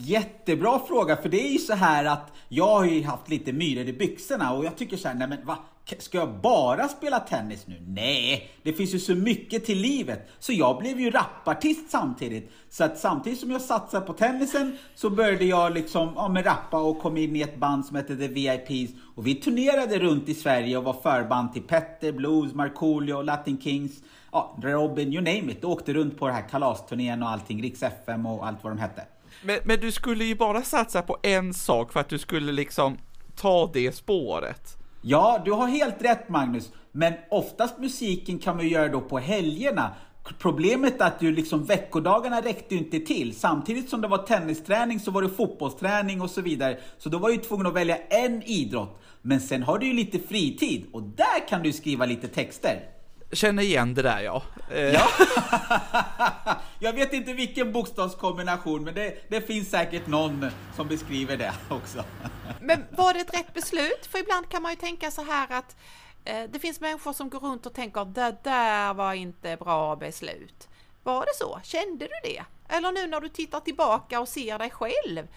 Jättebra 0.00 0.80
fråga, 0.88 1.16
för 1.16 1.28
det 1.28 1.46
är 1.46 1.52
ju 1.52 1.58
så 1.58 1.74
här 1.74 2.04
att 2.04 2.32
jag 2.48 2.66
har 2.66 2.84
ju 2.84 3.04
haft 3.04 3.28
lite 3.28 3.52
myror 3.52 3.88
i 3.88 3.92
byxorna 3.92 4.52
och 4.52 4.64
jag 4.64 4.76
tycker 4.76 4.96
så 4.96 5.08
här, 5.08 5.14
nej 5.14 5.28
men 5.28 5.46
va? 5.46 5.58
Ska 5.98 6.18
jag 6.18 6.40
bara 6.40 6.88
spela 6.88 7.20
tennis 7.20 7.66
nu? 7.66 7.76
Nej, 7.86 8.50
det 8.62 8.72
finns 8.72 8.94
ju 8.94 8.98
så 8.98 9.14
mycket 9.14 9.64
till 9.64 9.78
livet. 9.78 10.28
Så 10.38 10.52
jag 10.52 10.78
blev 10.78 11.00
ju 11.00 11.10
rapartist 11.10 11.90
samtidigt. 11.90 12.52
Så 12.70 12.84
att 12.84 12.98
samtidigt 12.98 13.40
som 13.40 13.50
jag 13.50 13.60
satsade 13.60 14.06
på 14.06 14.12
tennisen 14.12 14.78
så 14.94 15.10
började 15.10 15.44
jag 15.44 15.74
liksom 15.74 16.12
ja, 16.16 16.28
med 16.28 16.46
rappa 16.46 16.80
och 16.80 16.98
kom 16.98 17.16
in 17.16 17.36
i 17.36 17.40
ett 17.40 17.56
band 17.56 17.86
som 17.86 17.96
hette 17.96 18.16
The 18.16 18.28
VIPs. 18.28 18.92
Och 19.14 19.26
vi 19.26 19.34
turnerade 19.34 19.98
runt 19.98 20.28
i 20.28 20.34
Sverige 20.34 20.78
och 20.78 20.84
var 20.84 20.92
förband 20.92 21.52
till 21.52 21.62
Petter, 21.62 22.12
Blues, 22.12 22.54
Markoolio, 22.54 23.22
Latin 23.22 23.60
Kings, 23.60 23.92
ja, 24.32 24.56
Robin, 24.62 25.12
you 25.12 25.22
name 25.22 25.52
it. 25.52 25.64
Och 25.64 25.70
åkte 25.70 25.92
runt 25.92 26.18
på 26.18 26.26
den 26.26 26.34
här 26.34 26.48
kalasturnén 26.48 27.22
och 27.22 27.28
allting, 27.28 27.62
Riks 27.62 27.82
FM 27.82 28.26
och 28.26 28.46
allt 28.46 28.64
vad 28.64 28.72
de 28.72 28.78
hette. 28.78 29.02
Men, 29.42 29.58
men 29.64 29.80
du 29.80 29.92
skulle 29.92 30.24
ju 30.24 30.34
bara 30.34 30.62
satsa 30.62 31.02
på 31.02 31.18
en 31.22 31.54
sak 31.54 31.92
för 31.92 32.00
att 32.00 32.08
du 32.08 32.18
skulle 32.18 32.52
liksom 32.52 32.98
ta 33.36 33.70
det 33.72 33.92
spåret. 33.92 34.77
Ja, 35.02 35.42
du 35.44 35.52
har 35.52 35.66
helt 35.66 36.04
rätt 36.04 36.28
Magnus. 36.28 36.72
Men 36.92 37.14
oftast 37.30 37.78
musiken 37.78 38.38
kan 38.38 38.56
man 38.56 38.64
ju 38.64 38.70
göra 38.70 38.88
då 38.88 39.00
på 39.00 39.18
helgerna. 39.18 39.90
Problemet 40.38 41.00
är 41.00 41.06
att 41.06 41.20
du 41.20 41.32
liksom 41.32 41.64
veckodagarna 41.64 42.40
räckte 42.40 42.74
ju 42.74 42.80
inte 42.80 43.00
till. 43.00 43.36
Samtidigt 43.36 43.88
som 43.88 44.00
det 44.00 44.08
var 44.08 44.18
tennisträning 44.18 45.00
så 45.00 45.10
var 45.10 45.22
det 45.22 45.28
fotbollsträning 45.28 46.20
och 46.20 46.30
så 46.30 46.40
vidare. 46.40 46.78
Så 46.98 47.08
då 47.08 47.18
var 47.18 47.30
jag 47.30 47.44
tvungen 47.44 47.66
att 47.66 47.74
välja 47.74 47.96
en 47.96 48.42
idrott. 48.42 49.00
Men 49.22 49.40
sen 49.40 49.62
har 49.62 49.78
du 49.78 49.86
ju 49.86 49.92
lite 49.92 50.18
fritid 50.18 50.86
och 50.92 51.02
där 51.02 51.48
kan 51.48 51.62
du 51.62 51.72
skriva 51.72 52.06
lite 52.06 52.28
texter. 52.28 52.97
Känner 53.32 53.62
igen 53.62 53.94
det 53.94 54.02
där 54.02 54.20
ja. 54.20 54.42
Eh, 54.70 54.92
Ja. 54.92 55.08
jag 56.78 56.92
vet 56.92 57.12
inte 57.12 57.32
vilken 57.32 57.72
bokstavskombination 57.72 58.84
men 58.84 58.94
det, 58.94 59.28
det 59.28 59.40
finns 59.40 59.70
säkert 59.70 60.06
någon 60.06 60.46
som 60.76 60.88
beskriver 60.88 61.36
det 61.36 61.52
också. 61.68 62.04
Men 62.60 62.84
var 62.90 63.14
det 63.14 63.20
ett 63.20 63.34
rätt 63.34 63.54
beslut? 63.54 64.06
För 64.10 64.18
ibland 64.18 64.48
kan 64.48 64.62
man 64.62 64.72
ju 64.72 64.76
tänka 64.76 65.10
så 65.10 65.22
här 65.22 65.46
att 65.50 65.76
eh, 66.24 66.42
det 66.50 66.58
finns 66.58 66.80
människor 66.80 67.12
som 67.12 67.28
går 67.30 67.40
runt 67.40 67.66
och 67.66 67.74
tänker 67.74 68.04
det 68.04 68.36
där 68.42 68.94
var 68.94 69.12
inte 69.12 69.56
bra 69.56 69.96
beslut. 69.96 70.68
Var 71.02 71.20
det 71.20 71.34
så? 71.34 71.60
Kände 71.62 72.04
du 72.04 72.30
det? 72.30 72.42
Eller 72.68 72.92
nu 72.92 73.06
när 73.06 73.20
du 73.20 73.28
tittar 73.28 73.60
tillbaka 73.60 74.20
och 74.20 74.28
ser 74.28 74.58
dig 74.58 74.70
själv, 74.70 75.28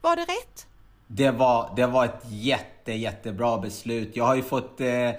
var 0.00 0.16
det 0.16 0.22
rätt? 0.22 0.66
Det 1.06 1.30
var, 1.30 1.72
det 1.76 1.86
var 1.86 2.04
ett 2.04 2.22
jätte, 2.28 2.92
jättebra 2.92 3.58
beslut. 3.58 4.16
Jag 4.16 4.24
har 4.24 4.34
ju 4.34 4.42
fått... 4.42 4.80
Eh, 4.80 5.10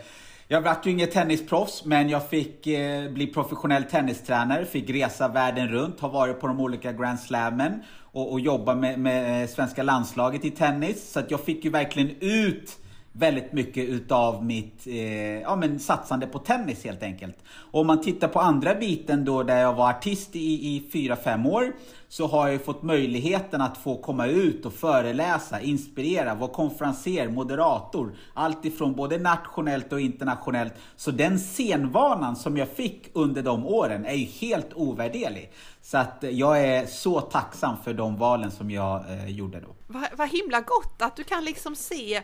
jag 0.48 0.62
vart 0.62 0.86
ju 0.86 0.92
inget 0.92 1.12
tennisproffs, 1.12 1.86
men 1.86 2.10
jag 2.10 2.30
fick 2.30 2.68
eh, 2.68 3.12
bli 3.12 3.28
professionell 3.28 3.84
tennistränare, 3.84 4.66
fick 4.66 4.90
resa 4.90 5.28
världen 5.28 5.68
runt, 5.68 6.00
har 6.00 6.10
varit 6.10 6.40
på 6.40 6.48
de 6.48 6.60
olika 6.60 6.94
Grand 6.94 7.20
Slammen 7.20 7.84
och, 8.02 8.32
och 8.32 8.40
jobba 8.40 8.76
med, 8.76 9.00
med 9.00 9.50
svenska 9.50 9.84
landslaget 9.84 10.46
i 10.46 10.52
tennis. 10.52 11.12
Så 11.12 11.20
att 11.20 11.32
jag 11.32 11.40
fick 11.40 11.66
ju 11.66 11.72
verkligen 11.72 12.16
ut 12.20 12.78
väldigt 13.18 13.54
mycket 13.54 13.90
utav 13.90 14.46
mitt 14.46 14.88
eh, 14.88 15.42
ja, 15.42 15.56
men 15.56 15.80
satsande 15.80 16.28
på 16.28 16.40
tennis 16.40 16.84
helt 16.84 17.04
enkelt. 17.04 17.38
Och 17.48 17.82
om 17.82 17.88
man 17.88 18.02
tittar 18.02 18.28
på 18.28 18.40
andra 18.40 18.76
biten 18.76 19.26
då 19.26 19.44
där 19.44 19.62
jag 19.62 19.74
var 19.74 19.90
artist 19.90 20.36
i, 20.36 20.40
i 20.40 20.90
4-5 20.92 21.50
år 21.50 21.74
så 22.08 22.28
har 22.28 22.48
jag 22.48 22.54
ju 22.54 22.60
fått 22.60 22.84
möjligheten 22.84 23.62
att 23.62 23.78
få 23.78 23.98
komma 24.02 24.28
ut 24.28 24.66
och 24.66 24.74
föreläsa, 24.74 25.62
inspirera, 25.62 26.36
vara 26.36 26.52
konferenser, 26.52 27.30
moderator. 27.30 28.16
Allt 28.34 28.66
ifrån 28.66 28.94
både 28.94 29.18
nationellt 29.18 29.94
och 29.94 30.02
internationellt. 30.02 30.74
Så 30.96 31.12
den 31.12 31.40
scenvanan 31.40 32.36
som 32.36 32.58
jag 32.58 32.70
fick 32.70 33.10
under 33.14 33.44
de 33.44 33.66
åren 33.66 34.06
är 34.06 34.14
ju 34.14 34.26
helt 34.26 34.74
ovärderlig. 34.74 35.52
Så 35.82 35.98
att 35.98 36.24
eh, 36.24 36.30
jag 36.30 36.64
är 36.64 36.86
så 36.86 37.22
tacksam 37.22 37.76
för 37.84 37.94
de 37.94 38.18
valen 38.18 38.52
som 38.52 38.72
jag 38.72 39.04
eh, 39.10 39.30
gjorde 39.30 39.60
då. 39.60 39.76
Vad, 39.88 40.04
vad 40.18 40.30
himla 40.30 40.62
gott 40.62 41.02
att 41.02 41.16
du 41.16 41.24
kan 41.24 41.46
liksom 41.46 41.76
se 41.76 42.22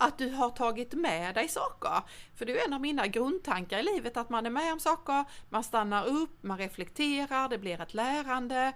att 0.00 0.18
du 0.18 0.30
har 0.30 0.50
tagit 0.50 0.92
med 0.92 1.34
dig 1.34 1.48
saker. 1.48 2.02
För 2.34 2.44
det 2.44 2.60
är 2.60 2.66
en 2.66 2.72
av 2.72 2.80
mina 2.80 3.06
grundtankar 3.06 3.78
i 3.78 3.82
livet 3.82 4.16
att 4.16 4.30
man 4.30 4.46
är 4.46 4.50
med 4.50 4.72
om 4.72 4.80
saker, 4.80 5.24
man 5.48 5.64
stannar 5.64 6.06
upp, 6.06 6.42
man 6.42 6.58
reflekterar, 6.58 7.48
det 7.48 7.58
blir 7.58 7.80
ett 7.80 7.94
lärande 7.94 8.72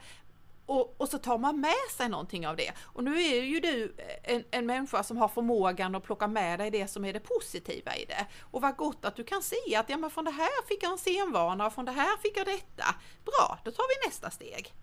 och, 0.67 1.01
och 1.01 1.09
så 1.09 1.19
tar 1.19 1.39
man 1.39 1.61
med 1.61 1.91
sig 1.97 2.09
någonting 2.09 2.47
av 2.47 2.57
det. 2.57 2.73
Och 2.83 3.05
nu 3.05 3.23
är 3.23 3.43
ju 3.43 3.61
du 3.61 3.95
en, 4.23 4.45
en 4.51 4.67
människa 4.67 5.03
som 5.03 5.17
har 5.17 5.29
förmågan 5.29 5.95
att 5.95 6.05
plocka 6.05 6.29
med 6.29 6.59
dig 6.59 6.71
det 6.71 6.89
som 6.89 7.05
är 7.05 7.13
det 7.13 7.21
positiva 7.21 7.97
i 7.97 8.05
det. 8.05 8.27
Och 8.41 8.63
vad 8.63 8.77
gott 8.77 9.05
att 9.05 9.17
du 9.17 9.25
kan 9.25 9.43
se 9.43 9.77
att 9.77 9.89
ja, 9.89 9.97
men 9.97 10.11
från 10.11 10.25
det 10.25 10.31
här 10.31 10.67
fick 10.69 10.83
jag 10.83 10.93
en 10.93 10.99
scenvana 10.99 11.67
och 11.67 11.73
från 11.73 11.85
det 11.85 11.93
här 11.93 12.17
fick 12.17 12.37
jag 12.37 12.47
detta. 12.47 12.95
Bra, 13.25 13.59
då 13.65 13.71
tar 13.71 13.85
vi 13.89 14.09
nästa 14.09 14.31
steg. 14.31 14.75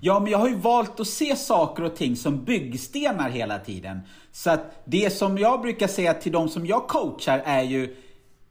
Ja, 0.00 0.20
men 0.20 0.32
jag 0.32 0.38
har 0.38 0.48
ju 0.48 0.56
valt 0.56 1.00
att 1.00 1.06
se 1.06 1.36
saker 1.36 1.82
och 1.82 1.96
ting 1.96 2.16
som 2.16 2.44
byggstenar 2.44 3.30
hela 3.30 3.58
tiden. 3.58 4.00
Så 4.32 4.50
att 4.50 4.82
det 4.84 5.10
som 5.10 5.38
jag 5.38 5.60
brukar 5.60 5.86
säga 5.86 6.14
till 6.14 6.32
de 6.32 6.48
som 6.48 6.66
jag 6.66 6.88
coachar 6.88 7.42
är 7.44 7.62
ju 7.62 7.96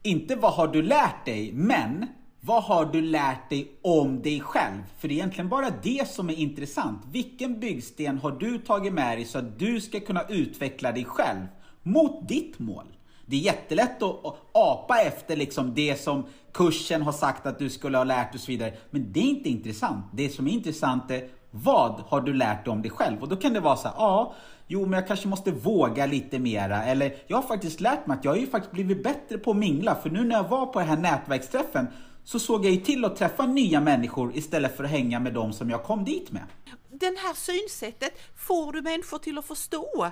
inte 0.02 0.36
vad 0.36 0.52
har 0.52 0.68
du 0.68 0.82
lärt 0.82 1.24
dig, 1.24 1.52
men 1.52 2.06
vad 2.40 2.62
har 2.62 2.84
du 2.84 3.02
lärt 3.02 3.50
dig 3.50 3.72
om 3.82 4.22
dig 4.22 4.40
själv? 4.40 4.82
För 4.98 5.08
det 5.08 5.14
är 5.14 5.16
egentligen 5.16 5.48
bara 5.48 5.70
det 5.82 6.08
som 6.08 6.30
är 6.30 6.34
intressant. 6.34 7.02
Vilken 7.12 7.60
byggsten 7.60 8.18
har 8.18 8.32
du 8.32 8.58
tagit 8.58 8.92
med 8.92 9.18
dig 9.18 9.24
så 9.24 9.38
att 9.38 9.58
du 9.58 9.80
ska 9.80 10.00
kunna 10.00 10.22
utveckla 10.28 10.92
dig 10.92 11.04
själv 11.04 11.46
mot 11.82 12.28
ditt 12.28 12.58
mål? 12.58 12.86
Det 13.26 13.36
är 13.36 13.40
jättelätt 13.40 14.02
att 14.02 14.36
apa 14.52 15.00
efter 15.00 15.36
liksom 15.36 15.74
det 15.74 16.00
som 16.00 16.26
kursen 16.52 17.02
har 17.02 17.12
sagt 17.12 17.46
att 17.46 17.58
du 17.58 17.70
skulle 17.70 17.98
ha 17.98 18.04
lärt 18.04 18.32
dig 18.32 18.38
och 18.38 18.40
så 18.40 18.52
vidare. 18.52 18.74
Men 18.90 19.12
det 19.12 19.20
är 19.20 19.24
inte 19.24 19.48
intressant. 19.48 20.04
Det 20.12 20.28
som 20.28 20.46
är 20.46 20.50
intressant 20.50 21.10
är 21.10 21.28
vad 21.50 22.00
har 22.06 22.20
du 22.20 22.34
lärt 22.34 22.64
dig 22.64 22.72
om 22.72 22.82
dig 22.82 22.90
själv? 22.90 23.22
Och 23.22 23.28
då 23.28 23.36
kan 23.36 23.52
det 23.52 23.60
vara 23.60 23.76
så 23.76 23.88
här, 23.88 23.94
ja, 23.98 24.34
jo 24.66 24.80
men 24.80 24.92
jag 24.92 25.06
kanske 25.06 25.28
måste 25.28 25.50
våga 25.50 26.06
lite 26.06 26.38
mera. 26.38 26.84
Eller 26.84 27.14
jag 27.26 27.36
har 27.36 27.42
faktiskt 27.42 27.80
lärt 27.80 28.06
mig 28.06 28.18
att 28.18 28.24
jag 28.24 28.32
har 28.32 28.38
ju 28.38 28.46
faktiskt 28.46 28.72
blivit 28.72 29.02
bättre 29.02 29.38
på 29.38 29.50
att 29.50 29.56
mingla. 29.56 29.94
För 29.94 30.10
nu 30.10 30.24
när 30.24 30.36
jag 30.36 30.48
var 30.48 30.66
på 30.66 30.78
den 30.78 30.88
här 30.88 30.96
nätverksträffen 30.96 31.86
så 32.24 32.38
såg 32.38 32.64
jag 32.64 32.72
ju 32.72 32.80
till 32.80 33.04
att 33.04 33.16
träffa 33.16 33.46
nya 33.46 33.80
människor 33.80 34.36
istället 34.36 34.76
för 34.76 34.84
att 34.84 34.90
hänga 34.90 35.20
med 35.20 35.34
dem 35.34 35.52
som 35.52 35.70
jag 35.70 35.84
kom 35.84 36.04
dit 36.04 36.32
med. 36.32 36.42
Den 36.90 37.16
här 37.16 37.34
synsättet 37.34 38.12
får 38.36 38.72
du 38.72 38.82
människor 38.82 39.18
till 39.18 39.38
att 39.38 39.44
förstå. 39.44 40.10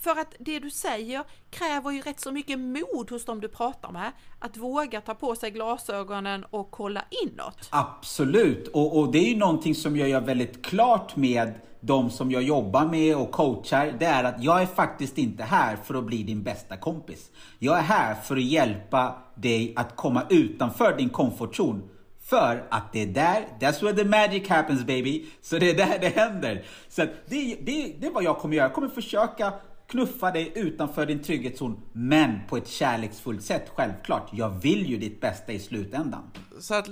För 0.00 0.10
att 0.10 0.34
det 0.38 0.58
du 0.58 0.70
säger 0.70 1.24
kräver 1.50 1.90
ju 1.90 2.00
rätt 2.00 2.20
så 2.20 2.32
mycket 2.32 2.58
mod 2.58 3.10
hos 3.10 3.24
dem 3.24 3.40
du 3.40 3.48
pratar 3.48 3.92
med. 3.92 4.12
Att 4.38 4.56
våga 4.56 5.00
ta 5.00 5.14
på 5.14 5.34
sig 5.34 5.50
glasögonen 5.50 6.44
och 6.50 6.70
kolla 6.70 7.04
inåt. 7.24 7.68
Absolut, 7.70 8.68
och, 8.68 8.98
och 8.98 9.12
det 9.12 9.18
är 9.18 9.28
ju 9.28 9.36
någonting 9.36 9.74
som 9.74 9.96
jag 9.96 10.08
gör 10.08 10.20
väldigt 10.20 10.64
klart 10.64 11.16
med 11.16 11.54
de 11.80 12.10
som 12.10 12.30
jag 12.30 12.42
jobbar 12.42 12.86
med 12.86 13.16
och 13.16 13.30
coachar, 13.30 13.94
det 13.98 14.06
är 14.06 14.24
att 14.24 14.42
jag 14.42 14.62
är 14.62 14.66
faktiskt 14.66 15.18
inte 15.18 15.42
här 15.42 15.76
för 15.76 15.94
att 15.94 16.04
bli 16.04 16.22
din 16.22 16.42
bästa 16.42 16.76
kompis. 16.76 17.30
Jag 17.58 17.78
är 17.78 17.82
här 17.82 18.14
för 18.14 18.36
att 18.36 18.42
hjälpa 18.42 19.16
dig 19.34 19.72
att 19.76 19.96
komma 19.96 20.22
utanför 20.30 20.96
din 20.96 21.08
komfortzon. 21.08 21.90
För 22.28 22.64
att 22.70 22.92
det 22.92 23.02
är 23.02 23.06
där, 23.06 23.46
that's 23.60 23.82
where 23.84 23.96
the 23.96 24.04
magic 24.04 24.48
happens 24.48 24.84
baby. 24.84 25.26
Så 25.42 25.58
det 25.58 25.70
är 25.70 25.74
där 25.74 25.98
det 25.98 26.08
händer. 26.08 26.64
Så 26.88 27.02
det, 27.02 27.56
det, 27.60 27.94
det 28.00 28.06
är 28.06 28.10
vad 28.10 28.24
jag 28.24 28.38
kommer 28.38 28.56
göra. 28.56 28.66
Jag 28.66 28.74
kommer 28.74 28.88
försöka 28.88 29.52
knuffa 29.88 30.30
dig 30.30 30.52
utanför 30.54 31.06
din 31.06 31.22
trygghetszon, 31.22 31.80
men 31.92 32.40
på 32.48 32.56
ett 32.56 32.68
kärleksfullt 32.68 33.42
sätt, 33.42 33.70
självklart. 33.74 34.28
Jag 34.32 34.50
vill 34.50 34.86
ju 34.86 34.96
ditt 34.96 35.20
bästa 35.20 35.52
i 35.52 35.58
slutändan. 35.58 36.22
Så 36.60 36.74
att 36.74 36.88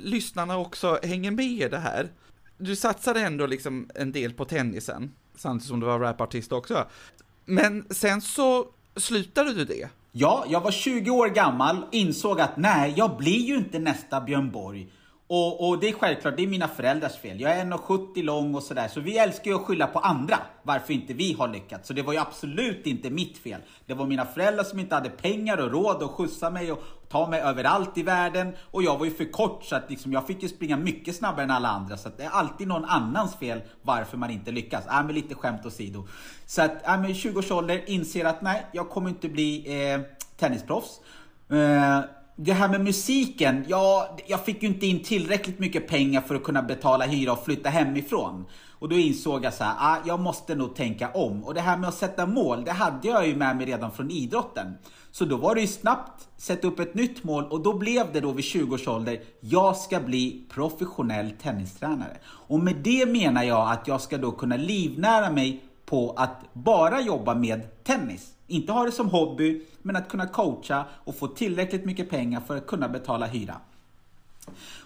lyssnarna 0.00 0.58
också 0.58 0.98
hänger 1.02 1.30
med 1.30 1.46
i 1.46 1.68
det 1.68 1.78
här. 1.78 2.08
Du 2.58 2.76
satsade 2.76 3.20
ändå 3.20 3.46
liksom 3.46 3.90
en 3.94 4.12
del 4.12 4.32
på 4.32 4.44
tennisen, 4.44 5.12
samtidigt 5.36 5.68
som 5.68 5.80
du 5.80 5.86
var 5.86 5.98
rapartist 5.98 6.52
också. 6.52 6.86
Men 7.44 7.86
sen 7.90 8.20
så 8.20 8.66
slutade 8.96 9.54
du 9.54 9.64
det. 9.64 9.88
Ja, 10.18 10.44
jag 10.48 10.60
var 10.60 10.70
20 10.70 11.10
år 11.10 11.28
gammal, 11.28 11.84
insåg 11.92 12.40
att 12.40 12.56
nej, 12.56 12.94
jag 12.96 13.16
blir 13.16 13.40
ju 13.40 13.56
inte 13.56 13.78
nästa 13.78 14.20
Björn 14.20 14.50
Borg. 14.50 14.88
Och, 15.28 15.68
och, 15.68 15.80
det 15.80 15.88
är 15.88 15.92
självklart, 15.92 16.36
det 16.36 16.42
är 16.42 16.46
mina 16.46 16.68
föräldrars 16.68 17.16
fel. 17.16 17.40
Jag 17.40 17.52
är 17.52 17.64
1,70 17.64 18.22
lång 18.22 18.54
och 18.54 18.62
sådär, 18.62 18.88
så 18.88 19.00
vi 19.00 19.18
älskar 19.18 19.50
ju 19.50 19.56
att 19.56 19.62
skylla 19.62 19.86
på 19.86 19.98
andra 19.98 20.38
varför 20.62 20.92
inte 20.92 21.14
vi 21.14 21.32
har 21.32 21.48
lyckats. 21.48 21.88
Så 21.88 21.94
det 21.94 22.02
var 22.02 22.12
ju 22.12 22.18
absolut 22.18 22.86
inte 22.86 23.10
mitt 23.10 23.38
fel. 23.38 23.60
Det 23.86 23.94
var 23.94 24.06
mina 24.06 24.24
föräldrar 24.24 24.64
som 24.64 24.78
inte 24.78 24.94
hade 24.94 25.10
pengar 25.10 25.58
och 25.58 25.70
råd 25.70 26.02
att 26.02 26.10
skjutsa 26.10 26.50
mig 26.50 26.72
och 26.72 26.82
ta 27.08 27.28
mig 27.28 27.40
överallt 27.40 27.98
i 27.98 28.02
världen. 28.02 28.52
Och 28.70 28.82
jag 28.82 28.98
var 28.98 29.04
ju 29.04 29.10
för 29.10 29.32
kort 29.32 29.64
så 29.64 29.76
att 29.76 29.90
liksom, 29.90 30.12
jag 30.12 30.26
fick 30.26 30.42
ju 30.42 30.48
springa 30.48 30.76
mycket 30.76 31.16
snabbare 31.16 31.44
än 31.44 31.50
alla 31.50 31.68
andra. 31.68 31.96
Så 31.96 32.08
att 32.08 32.18
det 32.18 32.24
är 32.24 32.30
alltid 32.30 32.68
någon 32.68 32.84
annans 32.84 33.36
fel 33.36 33.60
varför 33.82 34.16
man 34.16 34.30
inte 34.30 34.50
lyckas. 34.50 34.86
Äh, 34.86 35.04
men 35.04 35.14
lite 35.14 35.34
skämt 35.34 35.66
åsido. 35.66 36.08
Så 36.46 36.62
att, 36.62 36.86
äh, 36.86 37.00
men 37.00 37.14
20 37.14 37.38
års 37.38 37.50
ålder 37.50 37.90
inser 37.90 38.24
att 38.24 38.42
nej, 38.42 38.66
jag 38.72 38.90
kommer 38.90 39.08
inte 39.08 39.28
bli 39.28 39.82
eh, 39.92 40.00
tennisproffs. 40.36 41.00
Eh, 41.50 42.00
det 42.36 42.52
här 42.52 42.68
med 42.68 42.80
musiken, 42.80 43.64
ja, 43.68 44.16
jag 44.26 44.44
fick 44.44 44.62
ju 44.62 44.68
inte 44.68 44.86
in 44.86 45.02
tillräckligt 45.02 45.58
mycket 45.58 45.88
pengar 45.88 46.20
för 46.20 46.34
att 46.34 46.44
kunna 46.44 46.62
betala 46.62 47.04
hyra 47.04 47.32
och 47.32 47.44
flytta 47.44 47.68
hemifrån. 47.68 48.44
Och 48.78 48.88
då 48.88 48.96
insåg 48.96 49.44
jag 49.44 49.54
så 49.54 49.64
här, 49.64 49.74
ah, 49.78 49.96
jag 50.06 50.20
måste 50.20 50.54
nog 50.54 50.74
tänka 50.74 51.10
om. 51.10 51.44
Och 51.44 51.54
det 51.54 51.60
här 51.60 51.76
med 51.76 51.88
att 51.88 51.94
sätta 51.94 52.26
mål, 52.26 52.64
det 52.64 52.72
hade 52.72 53.08
jag 53.08 53.26
ju 53.26 53.36
med 53.36 53.56
mig 53.56 53.66
redan 53.66 53.92
från 53.92 54.10
idrotten. 54.10 54.74
Så 55.10 55.24
då 55.24 55.36
var 55.36 55.54
det 55.54 55.60
ju 55.60 55.66
snabbt 55.66 56.28
sätta 56.36 56.68
upp 56.68 56.80
ett 56.80 56.94
nytt 56.94 57.24
mål 57.24 57.44
och 57.44 57.62
då 57.62 57.78
blev 57.78 58.12
det 58.12 58.20
då 58.20 58.32
vid 58.32 58.44
20 58.44 58.74
års 58.74 58.88
ålder, 58.88 59.20
jag 59.40 59.76
ska 59.76 60.00
bli 60.00 60.44
professionell 60.50 61.30
tennistränare. 61.30 62.16
Och 62.24 62.60
med 62.60 62.76
det 62.76 63.06
menar 63.06 63.42
jag 63.42 63.70
att 63.70 63.88
jag 63.88 64.00
ska 64.00 64.18
då 64.18 64.32
kunna 64.32 64.56
livnära 64.56 65.30
mig 65.30 65.64
på 65.86 66.14
att 66.16 66.40
bara 66.52 67.00
jobba 67.00 67.34
med 67.34 67.84
tennis. 67.84 68.32
Inte 68.46 68.72
ha 68.72 68.84
det 68.84 68.92
som 68.92 69.08
hobby, 69.08 69.62
men 69.86 69.96
att 69.96 70.08
kunna 70.08 70.26
coacha 70.26 70.84
och 71.04 71.16
få 71.16 71.26
tillräckligt 71.26 71.84
mycket 71.84 72.10
pengar 72.10 72.40
för 72.40 72.56
att 72.56 72.66
kunna 72.66 72.88
betala 72.88 73.26
hyra. 73.26 73.56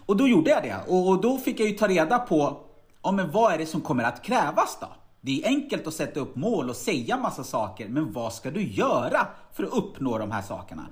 Och 0.06 0.16
då 0.16 0.28
gjorde 0.28 0.50
jag 0.50 0.62
det 0.62 0.92
och 0.92 1.20
då 1.20 1.38
fick 1.38 1.60
jag 1.60 1.68
ju 1.68 1.74
ta 1.74 1.88
reda 1.88 2.18
på, 2.18 2.60
ja 3.02 3.12
men 3.12 3.30
vad 3.30 3.52
är 3.52 3.58
det 3.58 3.66
som 3.66 3.80
kommer 3.80 4.04
att 4.04 4.22
krävas 4.22 4.78
då? 4.80 4.86
Det 5.20 5.42
är 5.42 5.48
enkelt 5.48 5.86
att 5.86 5.94
sätta 5.94 6.20
upp 6.20 6.36
mål 6.36 6.70
och 6.70 6.76
säga 6.76 7.16
massa 7.16 7.44
saker, 7.44 7.88
men 7.88 8.12
vad 8.12 8.32
ska 8.32 8.50
du 8.50 8.62
göra 8.62 9.26
för 9.52 9.62
att 9.62 9.72
uppnå 9.72 10.18
de 10.18 10.30
här 10.30 10.42
sakerna? 10.42 10.86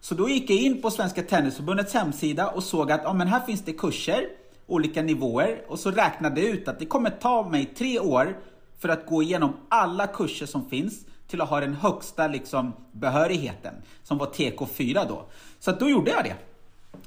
Så 0.00 0.14
då 0.14 0.28
gick 0.28 0.50
jag 0.50 0.58
in 0.58 0.82
på 0.82 0.90
Svenska 0.90 1.22
Tennisförbundets 1.22 1.94
hemsida 1.94 2.48
och 2.48 2.62
såg 2.62 2.92
att 2.92 3.00
ja, 3.04 3.12
men 3.12 3.26
här 3.26 3.40
finns 3.40 3.62
det 3.62 3.72
kurser, 3.72 4.28
olika 4.66 5.02
nivåer 5.02 5.62
och 5.68 5.78
så 5.78 5.90
räknade 5.90 6.40
jag 6.40 6.50
ut 6.50 6.68
att 6.68 6.78
det 6.78 6.86
kommer 6.86 7.10
ta 7.10 7.48
mig 7.48 7.64
tre 7.64 8.00
år 8.00 8.36
för 8.78 8.88
att 8.88 9.06
gå 9.06 9.22
igenom 9.22 9.52
alla 9.68 10.06
kurser 10.06 10.46
som 10.46 10.68
finns 10.68 11.06
till 11.26 11.40
att 11.40 11.48
ha 11.48 11.60
den 11.60 11.74
högsta 11.74 12.28
liksom, 12.28 12.72
behörigheten, 12.92 13.74
som 14.02 14.18
var 14.18 14.26
TK4 14.26 15.08
då. 15.08 15.26
Så 15.58 15.72
då 15.72 15.88
gjorde 15.88 16.10
jag 16.10 16.24
det. 16.24 16.36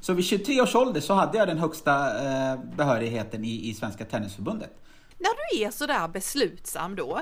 Så 0.01 0.13
vid 0.13 0.25
23 0.25 0.61
års 0.61 0.75
ålder 0.75 1.01
så 1.01 1.13
hade 1.13 1.37
jag 1.37 1.47
den 1.47 1.57
högsta 1.57 2.23
eh, 2.25 2.59
behörigheten 2.77 3.45
i, 3.45 3.69
i 3.69 3.73
Svenska 3.73 4.05
Tennisförbundet. 4.05 4.69
När 5.17 5.29
du 5.29 5.63
är 5.63 5.71
sådär 5.71 6.07
beslutsam 6.07 6.95
då, 6.95 7.21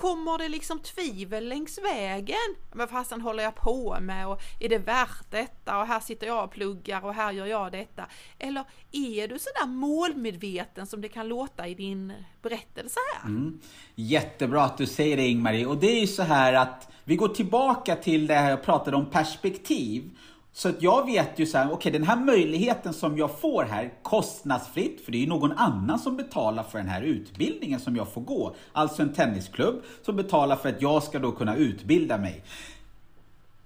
kommer 0.00 0.38
det 0.38 0.48
liksom 0.48 0.78
tvivel 0.78 1.48
längs 1.48 1.78
vägen? 1.78 2.56
Men 2.72 2.88
fasen 2.88 3.20
håller 3.20 3.42
jag 3.42 3.54
på 3.54 3.96
med 4.00 4.28
och 4.28 4.40
är 4.60 4.68
det 4.68 4.78
värt 4.78 5.30
detta 5.30 5.80
och 5.80 5.86
här 5.86 6.00
sitter 6.00 6.26
jag 6.26 6.44
och 6.44 6.50
pluggar 6.50 7.04
och 7.04 7.14
här 7.14 7.32
gör 7.32 7.46
jag 7.46 7.72
detta. 7.72 8.06
Eller 8.38 8.64
är 8.92 9.28
du 9.28 9.38
sådär 9.38 9.66
målmedveten 9.66 10.86
som 10.86 11.00
det 11.00 11.08
kan 11.08 11.28
låta 11.28 11.68
i 11.68 11.74
din 11.74 12.12
berättelse 12.42 13.00
här? 13.14 13.28
Mm. 13.28 13.60
Jättebra 13.94 14.64
att 14.64 14.78
du 14.78 14.86
säger 14.86 15.16
det 15.16 15.26
Ingmarie 15.26 15.66
och 15.66 15.76
det 15.76 15.96
är 15.96 16.00
ju 16.00 16.06
så 16.06 16.22
här 16.22 16.52
att 16.52 16.88
vi 17.04 17.16
går 17.16 17.28
tillbaka 17.28 17.96
till 17.96 18.26
det 18.26 18.34
här 18.34 18.50
jag 18.50 18.62
pratade 18.62 18.96
om 18.96 19.10
perspektiv. 19.10 20.10
Så 20.52 20.68
att 20.68 20.82
jag 20.82 21.06
vet 21.06 21.38
ju 21.38 21.46
så 21.46 21.58
här, 21.58 21.66
okej 21.66 21.74
okay, 21.74 21.92
den 21.92 22.02
här 22.02 22.16
möjligheten 22.16 22.92
som 22.92 23.18
jag 23.18 23.40
får 23.40 23.64
här 23.64 23.92
kostnadsfritt, 24.02 25.04
för 25.04 25.12
det 25.12 25.18
är 25.18 25.20
ju 25.20 25.26
någon 25.26 25.52
annan 25.52 25.98
som 25.98 26.16
betalar 26.16 26.62
för 26.62 26.78
den 26.78 26.88
här 26.88 27.02
utbildningen 27.02 27.80
som 27.80 27.96
jag 27.96 28.12
får 28.12 28.20
gå. 28.20 28.54
Alltså 28.72 29.02
en 29.02 29.12
tennisklubb 29.12 29.82
som 30.02 30.16
betalar 30.16 30.56
för 30.56 30.68
att 30.68 30.82
jag 30.82 31.02
ska 31.02 31.18
då 31.18 31.32
kunna 31.32 31.56
utbilda 31.56 32.18
mig. 32.18 32.44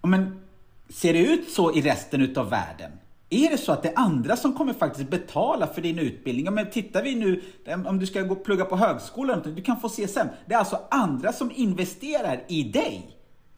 Men 0.02 0.40
ser 0.88 1.12
det 1.12 1.18
ut 1.18 1.50
så 1.50 1.72
i 1.72 1.80
resten 1.80 2.20
utav 2.20 2.50
världen? 2.50 2.92
Är 3.30 3.50
det 3.50 3.58
så 3.58 3.72
att 3.72 3.82
det 3.82 3.88
är 3.88 3.98
andra 3.98 4.36
som 4.36 4.52
kommer 4.52 4.72
faktiskt 4.72 5.10
betala 5.10 5.66
för 5.66 5.82
din 5.82 5.98
utbildning? 5.98 6.54
Men 6.54 6.70
tittar 6.70 7.02
vi 7.02 7.14
nu, 7.14 7.42
om 7.86 7.98
du 7.98 8.06
ska 8.06 8.22
gå 8.22 8.34
plugga 8.34 8.64
på 8.64 8.76
högskolan, 8.76 9.54
du 9.56 9.62
kan 9.62 9.80
få 9.80 9.88
CSN. 9.88 10.28
Det 10.46 10.54
är 10.54 10.58
alltså 10.58 10.80
andra 10.90 11.32
som 11.32 11.52
investerar 11.54 12.44
i 12.48 12.62
dig. 12.62 13.13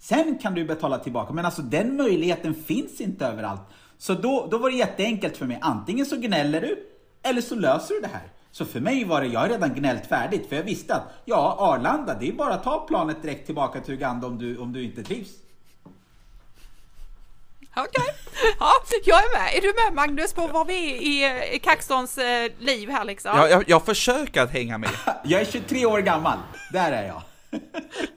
Sen 0.08 0.38
kan 0.38 0.54
du 0.54 0.64
betala 0.64 0.98
tillbaka, 0.98 1.32
men 1.32 1.44
alltså 1.44 1.62
den 1.62 1.96
möjligheten 1.96 2.54
finns 2.54 3.00
inte 3.00 3.26
överallt. 3.26 3.60
Så 3.98 4.14
då, 4.14 4.48
då 4.50 4.58
var 4.58 4.70
det 4.70 4.76
jätteenkelt 4.76 5.36
för 5.36 5.46
mig. 5.46 5.58
Antingen 5.62 6.06
så 6.06 6.16
gnäller 6.16 6.60
du, 6.60 6.88
eller 7.22 7.40
så 7.40 7.54
löser 7.54 7.94
du 7.94 8.00
det 8.00 8.10
här. 8.12 8.28
Så 8.50 8.64
för 8.64 8.80
mig 8.80 9.04
var 9.04 9.20
det, 9.20 9.26
jag 9.26 9.40
har 9.40 9.48
redan 9.48 9.74
gnällt 9.74 10.06
färdigt, 10.06 10.48
för 10.48 10.56
jag 10.56 10.62
visste 10.62 10.94
att 10.94 11.02
ja, 11.24 11.56
Arlanda, 11.58 12.14
det 12.20 12.28
är 12.28 12.32
bara 12.32 12.54
att 12.54 12.64
ta 12.64 12.86
planet 12.86 13.22
direkt 13.22 13.46
tillbaka 13.46 13.80
till 13.80 13.94
Uganda 13.94 14.26
om 14.26 14.38
du, 14.38 14.58
om 14.58 14.72
du 14.72 14.84
inte 14.84 15.02
trivs. 15.02 15.30
Okej, 17.76 17.84
okay. 17.84 18.54
ja, 18.58 18.72
jag 19.04 19.18
är 19.18 19.38
med. 19.38 19.54
Är 19.54 19.60
du 19.60 19.72
med 19.84 19.94
Magnus 19.94 20.32
på 20.32 20.46
var 20.46 20.64
vi 20.64 20.92
är 20.92 21.50
i, 21.50 21.54
i 21.56 21.58
Kaxtons 21.58 22.18
eh, 22.18 22.50
liv 22.58 22.90
här 22.90 23.04
liksom? 23.04 23.32
Ja, 23.36 23.48
jag, 23.48 23.64
jag 23.66 23.84
försöker 23.84 24.42
att 24.42 24.50
hänga 24.50 24.78
med. 24.78 24.90
jag 25.24 25.40
är 25.40 25.44
23 25.44 25.86
år 25.86 25.98
gammal, 25.98 26.38
där 26.72 26.92
är 26.92 27.06
jag. 27.06 27.22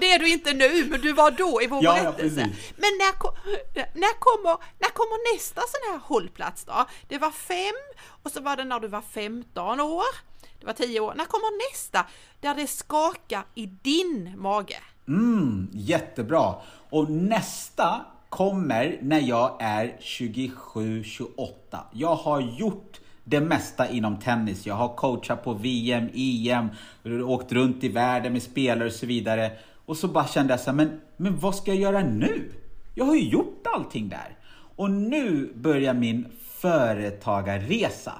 Det 0.00 0.12
är 0.12 0.18
du 0.18 0.28
inte 0.28 0.52
nu, 0.52 0.86
men 0.90 1.00
du 1.00 1.12
var 1.12 1.30
då 1.30 1.62
i 1.62 1.66
vår 1.66 1.84
ja, 1.84 1.94
berättelse. 1.94 2.40
Ja, 2.40 2.46
men 2.76 2.90
när, 2.98 3.12
när, 4.00 4.18
kommer, 4.18 4.56
när 4.78 4.88
kommer 4.88 5.34
nästa 5.34 5.60
sån 5.60 5.92
här 5.92 6.00
hållplats 6.02 6.64
då? 6.64 6.86
Det 7.08 7.18
var 7.18 7.30
fem 7.30 7.74
och 8.22 8.30
så 8.30 8.40
var 8.40 8.56
det 8.56 8.64
när 8.64 8.80
du 8.80 8.88
var 8.88 9.02
15 9.02 9.80
år. 9.80 10.30
Det 10.60 10.66
var 10.66 10.72
10 10.72 11.00
år. 11.00 11.14
När 11.16 11.24
kommer 11.24 11.70
nästa? 11.70 12.06
Där 12.40 12.54
det 12.54 12.66
skakar 12.66 13.44
i 13.54 13.66
din 13.66 14.34
mage. 14.36 14.76
Mm, 15.08 15.68
jättebra. 15.72 16.54
Och 16.90 17.10
nästa 17.10 18.04
kommer 18.28 18.98
när 19.02 19.20
jag 19.20 19.56
är 19.60 19.96
27-28. 20.00 21.78
Jag 21.92 22.14
har 22.14 22.40
gjort 22.40 23.00
det 23.24 23.40
mesta 23.40 23.88
inom 23.88 24.16
tennis. 24.18 24.66
Jag 24.66 24.74
har 24.74 24.96
coachat 24.96 25.44
på 25.44 25.52
VM, 25.52 26.08
EM, 26.14 26.68
åkt 27.24 27.52
runt 27.52 27.84
i 27.84 27.88
världen 27.88 28.32
med 28.32 28.42
spelare 28.42 28.88
och 28.88 28.94
så 28.94 29.06
vidare. 29.06 29.50
Och 29.90 29.96
så 29.96 30.08
bara 30.08 30.26
kände 30.26 30.52
jag 30.52 30.60
så 30.60 30.70
här, 30.70 30.76
men, 30.76 31.00
men 31.16 31.38
vad 31.38 31.54
ska 31.54 31.70
jag 31.70 31.80
göra 31.80 32.00
nu? 32.00 32.52
Jag 32.94 33.04
har 33.04 33.14
ju 33.14 33.28
gjort 33.28 33.66
allting 33.74 34.08
där. 34.08 34.38
Och 34.76 34.90
nu 34.90 35.52
börjar 35.54 35.94
min 35.94 36.26
företagarresa. 36.58 38.12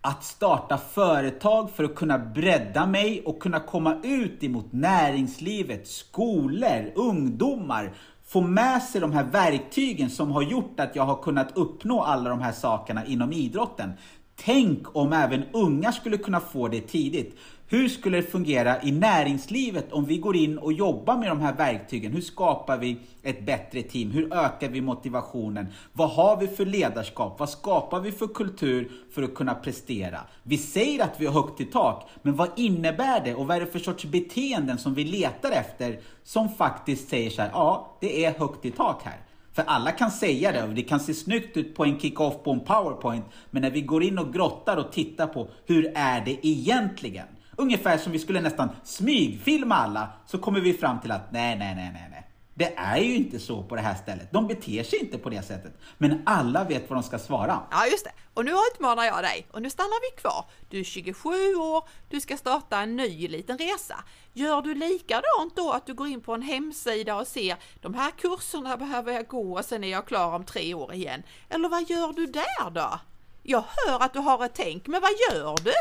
Att 0.00 0.24
starta 0.24 0.78
företag 0.78 1.70
för 1.70 1.84
att 1.84 1.94
kunna 1.94 2.18
bredda 2.18 2.86
mig 2.86 3.22
och 3.24 3.42
kunna 3.42 3.60
komma 3.60 4.00
ut 4.02 4.44
emot 4.44 4.72
näringslivet, 4.72 5.88
skolor, 5.88 6.92
ungdomar. 6.94 7.92
Få 8.26 8.40
med 8.40 8.82
sig 8.82 9.00
de 9.00 9.12
här 9.12 9.24
verktygen 9.24 10.10
som 10.10 10.30
har 10.30 10.42
gjort 10.42 10.80
att 10.80 10.96
jag 10.96 11.04
har 11.04 11.22
kunnat 11.22 11.56
uppnå 11.56 12.02
alla 12.02 12.30
de 12.30 12.40
här 12.40 12.52
sakerna 12.52 13.06
inom 13.06 13.32
idrotten. 13.32 13.92
Tänk 14.36 14.96
om 14.96 15.12
även 15.12 15.44
unga 15.52 15.92
skulle 15.92 16.16
kunna 16.18 16.40
få 16.40 16.68
det 16.68 16.80
tidigt. 16.80 17.36
Hur 17.68 17.88
skulle 17.88 18.16
det 18.16 18.22
fungera 18.22 18.82
i 18.82 18.92
näringslivet 18.92 19.92
om 19.92 20.04
vi 20.04 20.18
går 20.18 20.36
in 20.36 20.58
och 20.58 20.72
jobbar 20.72 21.16
med 21.16 21.28
de 21.28 21.40
här 21.40 21.52
verktygen? 21.52 22.12
Hur 22.12 22.20
skapar 22.20 22.78
vi 22.78 22.98
ett 23.22 23.46
bättre 23.46 23.82
team? 23.82 24.10
Hur 24.10 24.34
ökar 24.34 24.68
vi 24.68 24.80
motivationen? 24.80 25.66
Vad 25.92 26.10
har 26.10 26.36
vi 26.36 26.46
för 26.48 26.66
ledarskap? 26.66 27.38
Vad 27.38 27.50
skapar 27.50 28.00
vi 28.00 28.12
för 28.12 28.26
kultur 28.26 28.90
för 29.14 29.22
att 29.22 29.34
kunna 29.34 29.54
prestera? 29.54 30.20
Vi 30.42 30.58
säger 30.58 31.04
att 31.04 31.20
vi 31.20 31.26
har 31.26 31.32
högt 31.32 31.60
i 31.60 31.64
tak, 31.64 32.08
men 32.22 32.36
vad 32.36 32.48
innebär 32.56 33.24
det 33.24 33.34
och 33.34 33.46
vad 33.46 33.56
är 33.56 33.60
det 33.60 33.66
för 33.66 33.78
sorts 33.78 34.04
beteenden 34.04 34.78
som 34.78 34.94
vi 34.94 35.04
letar 35.04 35.50
efter 35.50 36.00
som 36.24 36.48
faktiskt 36.48 37.08
säger 37.08 37.30
så 37.30 37.42
här, 37.42 37.50
ja, 37.52 37.96
det 38.00 38.24
är 38.24 38.38
högt 38.38 38.64
i 38.64 38.70
tak 38.70 39.02
här. 39.04 39.20
För 39.52 39.62
alla 39.66 39.90
kan 39.90 40.10
säga 40.10 40.52
det 40.52 40.62
och 40.62 40.74
det 40.74 40.82
kan 40.82 41.00
se 41.00 41.14
snyggt 41.14 41.56
ut 41.56 41.74
på 41.74 41.84
en 41.84 42.00
kick-off 42.00 42.34
på 42.44 42.50
en 42.52 42.60
powerpoint. 42.60 43.24
Men 43.50 43.62
när 43.62 43.70
vi 43.70 43.80
går 43.80 44.02
in 44.02 44.18
och 44.18 44.32
grottar 44.32 44.76
och 44.76 44.92
tittar 44.92 45.26
på 45.26 45.48
hur 45.66 45.92
är 45.94 46.20
det 46.24 46.46
egentligen? 46.46 47.26
Ungefär 47.56 47.98
som 47.98 48.12
vi 48.12 48.18
skulle 48.18 48.40
nästan 48.40 48.68
smygfilma 48.84 49.74
alla 49.74 50.08
så 50.26 50.38
kommer 50.38 50.60
vi 50.60 50.72
fram 50.72 51.00
till 51.00 51.10
att 51.10 51.32
nej, 51.32 51.58
nej, 51.58 51.74
nej, 51.74 51.90
nej, 51.92 52.08
nej. 52.10 52.22
Det 52.58 52.74
är 52.76 52.96
ju 52.96 53.16
inte 53.16 53.38
så 53.38 53.62
på 53.62 53.76
det 53.76 53.82
här 53.82 53.94
stället. 53.94 54.32
De 54.32 54.46
beter 54.46 54.82
sig 54.82 54.98
inte 54.98 55.18
på 55.18 55.30
det 55.30 55.42
sättet. 55.42 55.72
Men 55.98 56.22
alla 56.26 56.64
vet 56.64 56.90
vad 56.90 56.96
de 56.96 57.02
ska 57.02 57.18
svara. 57.18 57.60
Ja, 57.70 57.86
just 57.86 58.04
det. 58.04 58.12
Och 58.34 58.44
nu 58.44 58.52
utmanar 58.72 59.04
jag 59.04 59.22
dig 59.22 59.46
och 59.52 59.62
nu 59.62 59.70
stannar 59.70 60.12
vi 60.12 60.20
kvar. 60.20 60.44
Du 60.70 60.80
är 60.80 60.84
27 60.84 61.54
år, 61.54 61.88
du 62.10 62.20
ska 62.20 62.36
starta 62.36 62.80
en 62.80 62.96
ny 62.96 63.28
liten 63.28 63.58
resa. 63.58 64.04
Gör 64.32 64.62
du 64.62 64.74
likadant 64.74 65.56
då 65.56 65.72
att 65.72 65.86
du 65.86 65.94
går 65.94 66.06
in 66.06 66.20
på 66.20 66.34
en 66.34 66.42
hemsida 66.42 67.16
och 67.16 67.26
ser 67.26 67.56
de 67.80 67.94
här 67.94 68.10
kurserna 68.10 68.76
behöver 68.76 69.12
jag 69.12 69.28
gå 69.28 69.58
och 69.58 69.64
sen 69.64 69.84
är 69.84 69.88
jag 69.88 70.06
klar 70.06 70.34
om 70.34 70.44
tre 70.44 70.74
år 70.74 70.94
igen. 70.94 71.22
Eller 71.48 71.68
vad 71.68 71.90
gör 71.90 72.12
du 72.12 72.26
där 72.26 72.70
då? 72.70 73.00
Jag 73.42 73.64
hör 73.76 74.02
att 74.02 74.12
du 74.12 74.18
har 74.18 74.44
ett 74.44 74.54
tänk, 74.54 74.86
men 74.86 75.00
vad 75.00 75.10
gör 75.10 75.56
du? 75.64 75.72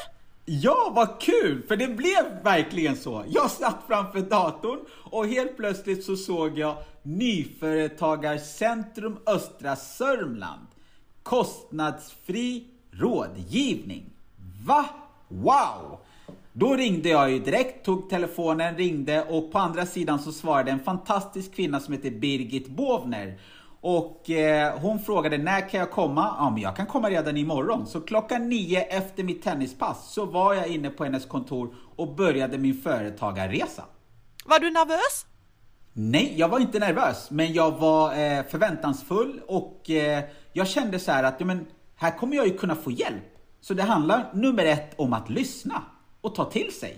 Ja, 0.46 0.92
vad 0.96 1.22
kul! 1.22 1.64
För 1.68 1.78
det 1.78 1.88
blev 1.88 2.44
verkligen 2.44 2.96
så. 2.96 3.24
Jag 3.28 3.52
satt 3.52 3.78
framför 3.88 4.22
datorn 4.22 4.80
och 5.04 5.28
helt 5.28 5.58
plötsligt 5.58 6.04
så 6.04 6.16
såg 6.16 6.58
jag 6.58 6.78
Nyföretagarcentrum 7.04 9.18
Östra 9.26 9.76
Sörmland. 9.76 10.68
Kostnadsfri 11.24 12.64
rådgivning. 12.92 14.04
Va? 14.66 14.86
Wow! 15.28 16.00
Då 16.54 16.76
ringde 16.76 17.10
jag 17.10 17.32
ju 17.32 17.40
direkt, 17.40 17.86
tog 17.86 18.10
telefonen, 18.10 18.78
ringde 18.78 19.24
och 19.24 19.52
på 19.52 19.60
andra 19.60 19.86
sidan 19.86 20.20
så 20.20 20.32
svarade 20.32 20.72
en 20.72 20.80
fantastisk 20.80 21.56
kvinna 21.56 21.80
som 21.80 21.94
heter 21.94 22.12
Birgit 22.12 22.68
Bovner. 22.68 23.40
Och 23.88 24.30
eh, 24.30 24.80
hon 24.80 25.00
frågade 25.00 25.38
när 25.38 25.70
kan 25.70 25.80
jag 25.80 25.92
komma? 25.92 26.36
Ja, 26.38 26.50
men 26.50 26.62
jag 26.62 26.76
kan 26.76 26.86
komma 26.86 27.10
redan 27.10 27.38
imorgon. 27.38 27.88
Så 27.88 28.02
klockan 28.02 28.50
nio 28.50 28.82
efter 28.82 29.24
mitt 29.24 29.44
tennispass 29.44 30.14
så 30.14 30.26
var 30.26 30.54
jag 30.54 30.68
inne 30.68 30.90
på 30.90 31.04
hennes 31.04 31.26
kontor 31.26 31.76
och 31.96 32.16
började 32.16 32.58
min 32.58 32.82
företagarresa. 32.82 33.84
Var 34.46 34.60
du 34.60 34.72
nervös? 34.72 35.26
Nej, 35.94 36.34
jag 36.38 36.50
var 36.50 36.60
inte 36.60 36.80
nervös, 36.80 37.32
men 37.32 37.54
jag 37.54 37.72
var 37.72 38.12
eh, 38.12 38.44
förväntansfull 38.44 39.42
och 39.48 39.90
eh, 39.90 40.24
jag 40.54 40.68
kände 40.68 41.00
så 41.00 41.12
här 41.12 41.24
att 41.24 41.36
ja, 41.40 41.46
men, 41.46 41.66
här 41.96 42.18
kommer 42.18 42.36
jag 42.36 42.48
ju 42.48 42.58
kunna 42.58 42.76
få 42.76 42.92
hjälp. 42.92 43.24
Så 43.62 43.74
det 43.74 43.84
handlar 43.84 44.32
nummer 44.34 44.66
ett 44.66 44.94
om 45.00 45.14
att 45.14 45.30
lyssna 45.30 45.84
och 46.22 46.36
ta 46.36 46.46
till 46.46 46.74
sig. 46.74 46.98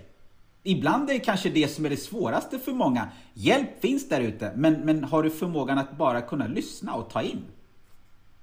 Ibland 0.62 1.10
är 1.10 1.14
det 1.14 1.20
kanske 1.20 1.48
det 1.48 1.68
som 1.68 1.84
är 1.86 1.90
det 1.90 1.96
svåraste 1.96 2.58
för 2.58 2.72
många. 2.72 3.08
Hjälp 3.34 3.80
finns 3.80 4.08
där 4.08 4.20
ute, 4.20 4.52
men, 4.56 4.74
men 4.74 5.04
har 5.04 5.22
du 5.22 5.30
förmågan 5.30 5.78
att 5.78 5.98
bara 5.98 6.20
kunna 6.20 6.46
lyssna 6.46 6.94
och 6.94 7.10
ta 7.10 7.22
in? 7.22 7.44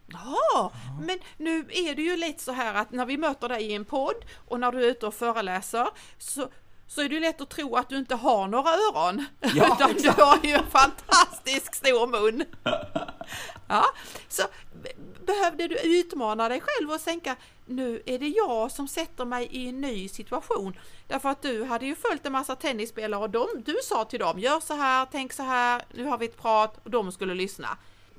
Ja, 0.07 0.71
men 1.01 1.19
nu 1.37 1.59
är 1.59 1.95
det 1.95 2.01
ju 2.01 2.17
lite 2.17 2.43
så 2.43 2.51
här 2.51 2.73
att 2.73 2.91
när 2.91 3.05
vi 3.05 3.17
möter 3.17 3.49
dig 3.49 3.63
i 3.63 3.73
en 3.73 3.85
podd 3.85 4.25
och 4.47 4.59
när 4.59 4.71
du 4.71 4.85
är 4.85 4.89
ute 4.89 5.07
och 5.07 5.13
föreläser 5.13 5.87
så, 6.17 6.47
så 6.87 7.01
är 7.01 7.09
det 7.09 7.15
ju 7.15 7.21
lätt 7.21 7.41
att 7.41 7.49
tro 7.49 7.75
att 7.75 7.89
du 7.89 7.97
inte 7.97 8.15
har 8.15 8.47
några 8.47 8.69
öron. 8.69 9.25
Ja, 9.55 9.75
utan 9.75 9.93
du 9.93 10.09
har 10.09 10.39
ju 10.43 10.51
en 10.51 10.65
fantastisk 10.65 11.75
stor 11.75 12.07
mun. 12.07 12.43
Ja, 13.67 13.85
så 14.27 14.43
behövde 15.25 15.67
du 15.67 15.79
utmana 15.99 16.49
dig 16.49 16.61
själv 16.61 16.91
och 16.91 17.03
tänka 17.03 17.35
nu 17.65 18.01
är 18.05 18.19
det 18.19 18.27
jag 18.27 18.71
som 18.71 18.87
sätter 18.87 19.25
mig 19.25 19.47
i 19.51 19.69
en 19.69 19.81
ny 19.81 20.07
situation. 20.07 20.77
Därför 21.07 21.29
att 21.29 21.41
du 21.41 21.63
hade 21.63 21.85
ju 21.85 21.95
följt 21.95 22.25
en 22.25 22.31
massa 22.31 22.55
tennisspelare 22.55 23.21
och 23.21 23.29
de, 23.29 23.47
du 23.65 23.75
sa 23.83 24.05
till 24.05 24.19
dem 24.19 24.39
gör 24.39 24.59
så 24.59 24.73
här, 24.73 25.07
tänk 25.11 25.33
så 25.33 25.43
här, 25.43 25.81
nu 25.93 26.05
har 26.05 26.17
vi 26.17 26.25
ett 26.25 26.41
prat 26.41 26.79
och 26.83 26.89
de 26.89 27.11
skulle 27.11 27.33
lyssna. 27.33 27.67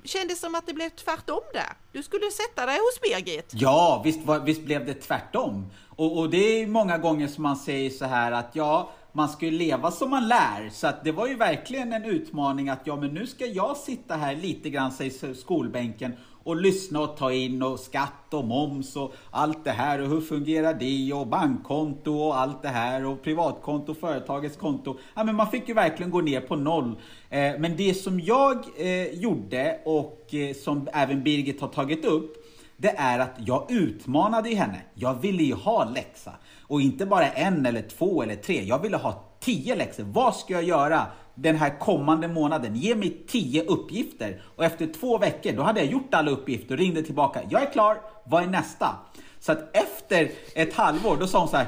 Kändes 0.05 0.41
som 0.41 0.55
att 0.55 0.67
det 0.67 0.73
blev 0.73 0.91
tvärtom 0.91 1.41
där. 1.53 1.73
Du 1.93 2.03
skulle 2.03 2.31
sätta 2.31 2.67
dig 2.67 2.79
hos 2.79 3.01
Birgit. 3.01 3.51
Ja, 3.55 4.03
visst, 4.05 4.21
visst 4.45 4.63
blev 4.63 4.87
det 4.87 4.95
tvärtom. 4.95 5.67
Och, 5.89 6.19
och 6.19 6.31
det 6.31 6.63
är 6.63 6.67
många 6.67 6.99
gånger 6.99 7.29
som 7.29 7.43
man 7.43 7.57
säger 7.57 7.91
så 7.91 8.05
här 8.05 8.33
att 8.33 8.51
ja, 8.53 8.91
man 9.13 9.29
ska 9.29 9.47
ju 9.47 9.51
leva 9.51 9.91
som 9.91 10.11
man 10.11 10.29
lär. 10.29 10.71
Så 10.73 10.87
att 10.87 11.05
det 11.05 11.13
var 11.13 11.27
ju 11.27 11.35
verkligen 11.35 11.93
en 11.93 12.05
utmaning 12.05 12.69
att 12.69 12.81
ja, 12.85 12.97
men 12.97 13.15
nu 13.15 13.27
ska 13.27 13.47
jag 13.47 13.77
sitta 13.77 14.17
här 14.17 14.37
lite 14.37 14.71
grann, 14.71 14.93
säger 14.93 15.35
skolbänken, 15.35 16.17
och 16.47 16.57
lyssna 16.57 17.01
och 17.01 17.17
ta 17.17 17.33
in 17.33 17.63
och 17.63 17.81
skatt 17.81 18.35
och 18.35 18.45
moms 18.45 18.97
och 18.97 19.15
allt 19.31 19.65
det 19.65 19.71
här 19.71 20.01
och 20.01 20.09
hur 20.09 20.21
fungerar 20.21 20.75
det 20.75 21.13
och 21.13 21.27
bankkonto 21.27 22.19
och 22.19 22.39
allt 22.39 22.63
det 22.63 22.69
här 22.69 23.05
och 23.05 23.23
privatkonto, 23.23 23.95
företagets 23.95 24.57
konto. 24.57 24.99
Ja, 25.15 25.25
men 25.25 25.37
man 25.37 25.51
fick 25.51 25.69
ju 25.69 25.75
verkligen 25.75 26.11
gå 26.11 26.21
ner 26.21 26.41
på 26.41 26.57
noll. 26.57 27.01
Eh, 27.31 27.53
men 27.59 27.77
det 27.77 27.95
som 27.95 28.21
jag 28.21 28.65
eh, 28.79 29.07
gjorde 29.07 29.81
och 29.85 30.35
eh, 30.35 30.55
som 30.55 30.89
även 30.93 31.23
Birgit 31.23 31.61
har 31.61 31.69
tagit 31.69 32.05
upp 32.05 32.37
det 32.77 32.95
är 32.99 33.19
att 33.19 33.35
jag 33.39 33.71
utmanade 33.71 34.55
henne. 34.55 34.81
Jag 34.95 35.15
ville 35.15 35.43
ju 35.43 35.55
ha 35.55 35.85
läxa. 35.85 36.33
Och 36.61 36.81
inte 36.81 37.07
bara 37.07 37.29
en 37.29 37.67
eller 37.67 37.83
två 37.83 38.23
eller 38.23 38.37
tre. 38.37 38.63
Jag 38.63 38.83
ville 38.83 38.97
ha 38.97 39.25
tio 39.41 39.75
läxor. 39.75 40.05
Vad 40.05 40.37
ska 40.37 40.55
jag 40.55 40.65
göra 40.65 41.07
den 41.37 41.57
här 41.57 41.79
kommande 41.79 42.29
månaden? 42.29 42.77
Ge 42.77 42.95
mig 42.95 43.23
tio 43.29 43.63
uppgifter. 43.63 44.43
Och 44.57 44.65
efter 44.65 44.87
två 44.87 45.19
veckor, 45.19 45.53
då 45.53 45.63
hade 45.63 45.81
jag 45.81 45.93
gjort 45.93 46.15
alla 46.15 46.31
uppgifter 46.31 46.75
och 46.75 46.79
ringde 46.79 47.03
tillbaka. 47.03 47.41
Jag 47.51 47.63
är 47.63 47.73
klar, 47.73 48.01
vad 48.25 48.43
är 48.43 48.47
nästa? 48.47 48.97
Så 49.41 49.53
att 49.53 49.77
efter 49.77 50.31
ett 50.55 50.75
halvår, 50.75 51.17
då 51.17 51.27
sa 51.27 51.39
hon 51.39 51.49
så 51.49 51.57
här. 51.57 51.67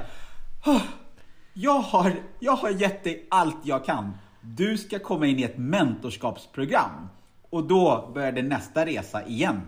Jag 1.53 1.79
har, 1.79 2.13
jag 2.39 2.53
har 2.53 2.71
gett 2.71 3.05
dig 3.05 3.27
allt 3.31 3.57
jag 3.63 3.85
kan. 3.85 4.17
Du 4.41 4.79
ska 4.79 4.99
komma 4.99 5.27
in 5.27 5.39
i 5.39 5.43
ett 5.43 5.59
mentorskapsprogram. 5.59 7.09
Och 7.51 7.65
då 7.65 8.11
började 8.15 8.43
nästa 8.43 8.87
resa 8.87 9.27
igen. 9.27 9.61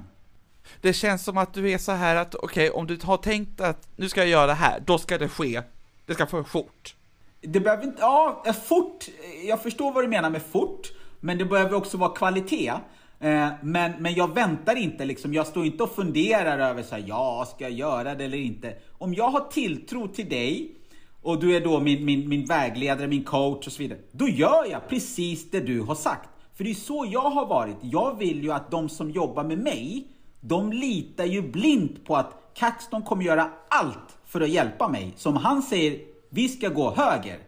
Det 0.81 0.93
känns 0.93 1.25
som 1.25 1.39
att 1.39 1.55
du 1.55 1.71
är 1.71 1.79
så 1.79 1.93
här 1.93 2.17
att 2.17 2.35
okej, 2.35 2.71
om 2.71 2.87
du 2.87 2.99
har 3.03 3.17
tänkt 3.17 3.61
att 3.61 3.89
nu 3.97 4.09
ska 4.09 4.21
jag 4.21 4.29
göra 4.29 4.47
det 4.47 4.55
här, 4.55 4.83
då 4.87 4.99
ska 4.99 5.19
det 5.19 5.29
ske. 5.29 5.63
Det 6.07 6.15
ska 6.15 6.27
få 6.27 6.45
fort. 6.45 6.95
Det 7.41 7.61
behöver 7.61 7.85
inte, 7.85 8.01
ja, 8.01 8.43
eh, 8.47 8.53
fort. 8.53 9.07
Jag 9.45 9.63
förstår 9.63 9.93
vad 9.93 10.05
du 10.05 10.09
menar 10.09 10.31
med 10.31 10.43
fort. 10.43 10.93
Men 11.21 11.39
det 11.39 11.45
behöver 11.45 11.75
också 11.75 11.97
vara 11.97 12.11
kvalitet. 12.11 12.73
Eh, 13.21 13.49
men, 13.63 13.93
men 13.99 14.15
jag 14.15 14.35
väntar 14.35 14.77
inte 14.77 15.05
liksom, 15.05 15.35
jag 15.35 15.47
står 15.47 15.67
inte 15.67 15.83
och 15.83 15.95
funderar 15.95 16.59
över 16.59 16.83
så 16.83 16.95
här, 16.95 17.05
ja, 17.07 17.47
ska 17.55 17.65
jag 17.65 17.73
göra 17.73 18.15
det 18.15 18.25
eller 18.25 18.39
inte? 18.39 18.75
Om 18.99 19.15
jag 19.15 19.31
har 19.31 19.41
tilltro 19.41 20.09
till 20.09 20.29
dig 20.29 20.77
och 21.23 21.41
du 21.41 21.57
är 21.57 21.61
då 21.61 21.81
min, 21.81 22.05
min, 22.05 22.29
min 22.29 22.45
vägledare, 22.45 23.07
min 23.07 23.25
coach 23.25 23.67
och 23.67 23.73
så 23.73 23.83
vidare. 23.83 23.99
Då 24.13 24.29
gör 24.29 24.71
jag 24.71 24.89
precis 24.89 25.51
det 25.51 25.61
du 25.61 25.81
har 25.81 25.95
sagt. 25.95 26.29
För 26.55 26.65
det 26.65 26.71
är 26.71 26.75
så 26.75 27.07
jag 27.11 27.31
har 27.31 27.47
varit. 27.47 27.77
Jag 27.81 28.19
vill 28.19 28.43
ju 28.43 28.53
att 28.53 28.71
de 28.71 28.89
som 28.89 29.11
jobbar 29.11 29.45
med 29.45 29.59
mig, 29.59 30.09
de 30.41 30.73
litar 30.73 31.25
ju 31.25 31.43
blint 31.43 32.05
på 32.05 32.17
att 32.17 32.53
Caxton 32.55 33.03
kommer 33.03 33.25
göra 33.25 33.51
allt 33.69 34.19
för 34.25 34.41
att 34.41 34.49
hjälpa 34.49 34.89
mig. 34.89 35.13
Som 35.17 35.37
han 35.37 35.63
säger, 35.63 36.10
vi 36.31 36.49
ska 36.49 36.69
gå 36.69 36.95
höger. 36.95 37.39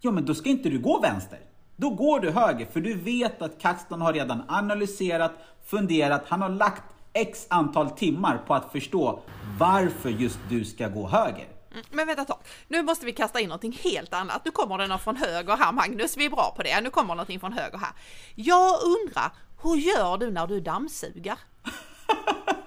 Ja, 0.00 0.10
men 0.10 0.26
då 0.26 0.34
ska 0.34 0.48
inte 0.48 0.68
du 0.68 0.78
gå 0.78 1.00
vänster. 1.00 1.38
Då 1.76 1.90
går 1.90 2.20
du 2.20 2.30
höger, 2.30 2.66
för 2.66 2.80
du 2.80 2.94
vet 2.94 3.42
att 3.42 3.60
Caxton 3.60 4.00
har 4.00 4.12
redan 4.12 4.42
analyserat, 4.48 5.32
funderat, 5.66 6.24
han 6.28 6.42
har 6.42 6.48
lagt 6.48 6.82
x 7.12 7.46
antal 7.50 7.90
timmar 7.90 8.38
på 8.46 8.54
att 8.54 8.72
förstå 8.72 9.20
varför 9.58 10.08
just 10.08 10.38
du 10.48 10.64
ska 10.64 10.88
gå 10.88 11.08
höger. 11.08 11.48
Mm, 11.72 11.84
Men 11.90 12.06
vänta 12.06 12.22
ett 12.22 12.28
tag, 12.28 12.38
nu 12.68 12.82
måste 12.82 13.06
vi 13.06 13.12
kasta 13.12 13.40
in 13.40 13.48
någonting 13.48 13.78
helt 13.84 14.14
annat. 14.14 14.44
Nu 14.44 14.50
kommer 14.50 14.78
det 14.78 14.86
något 14.86 15.00
från 15.02 15.16
höger 15.16 15.56
här 15.56 15.72
Magnus, 15.72 16.16
vi 16.16 16.24
är 16.24 16.30
bra 16.30 16.54
på 16.56 16.62
det. 16.62 16.80
Nu 16.80 16.90
kommer 16.90 17.14
någonting 17.14 17.40
från 17.40 17.52
höger 17.52 17.78
här. 17.78 17.92
Jag 18.34 18.74
undrar, 18.82 19.32
hur 19.62 19.76
gör 19.76 20.18
du 20.18 20.30
när 20.30 20.46
du 20.46 20.60
dammsuger? 20.60 21.38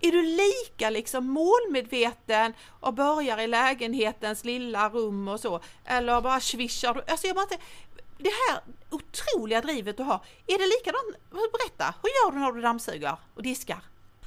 Är 0.00 0.12
du 0.12 0.22
lika 0.22 0.90
liksom 0.90 1.26
målmedveten 1.26 2.54
och 2.80 2.94
börjar 2.94 3.38
i 3.40 3.46
lägenhetens 3.46 4.44
lilla 4.44 4.88
rum 4.88 5.28
och 5.28 5.40
så? 5.40 5.60
Eller 5.84 6.20
bara 6.20 6.40
svischar 6.40 6.94
du? 6.94 7.00
Alltså 7.08 7.26
jag 7.26 7.36
bara 7.36 7.42
inte, 7.42 7.58
det 8.18 8.30
här 8.48 8.60
otroliga 8.90 9.60
drivet 9.60 9.96
du 9.96 10.02
har, 10.02 10.20
är 10.46 10.58
det 10.58 10.66
likadant? 10.66 11.16
Berätta, 11.30 11.94
hur 12.02 12.10
gör 12.10 12.32
du 12.32 12.38
när 12.38 12.52
du 12.52 12.60
dammsuger 12.60 13.16
och 13.34 13.42
diskar? 13.42 13.80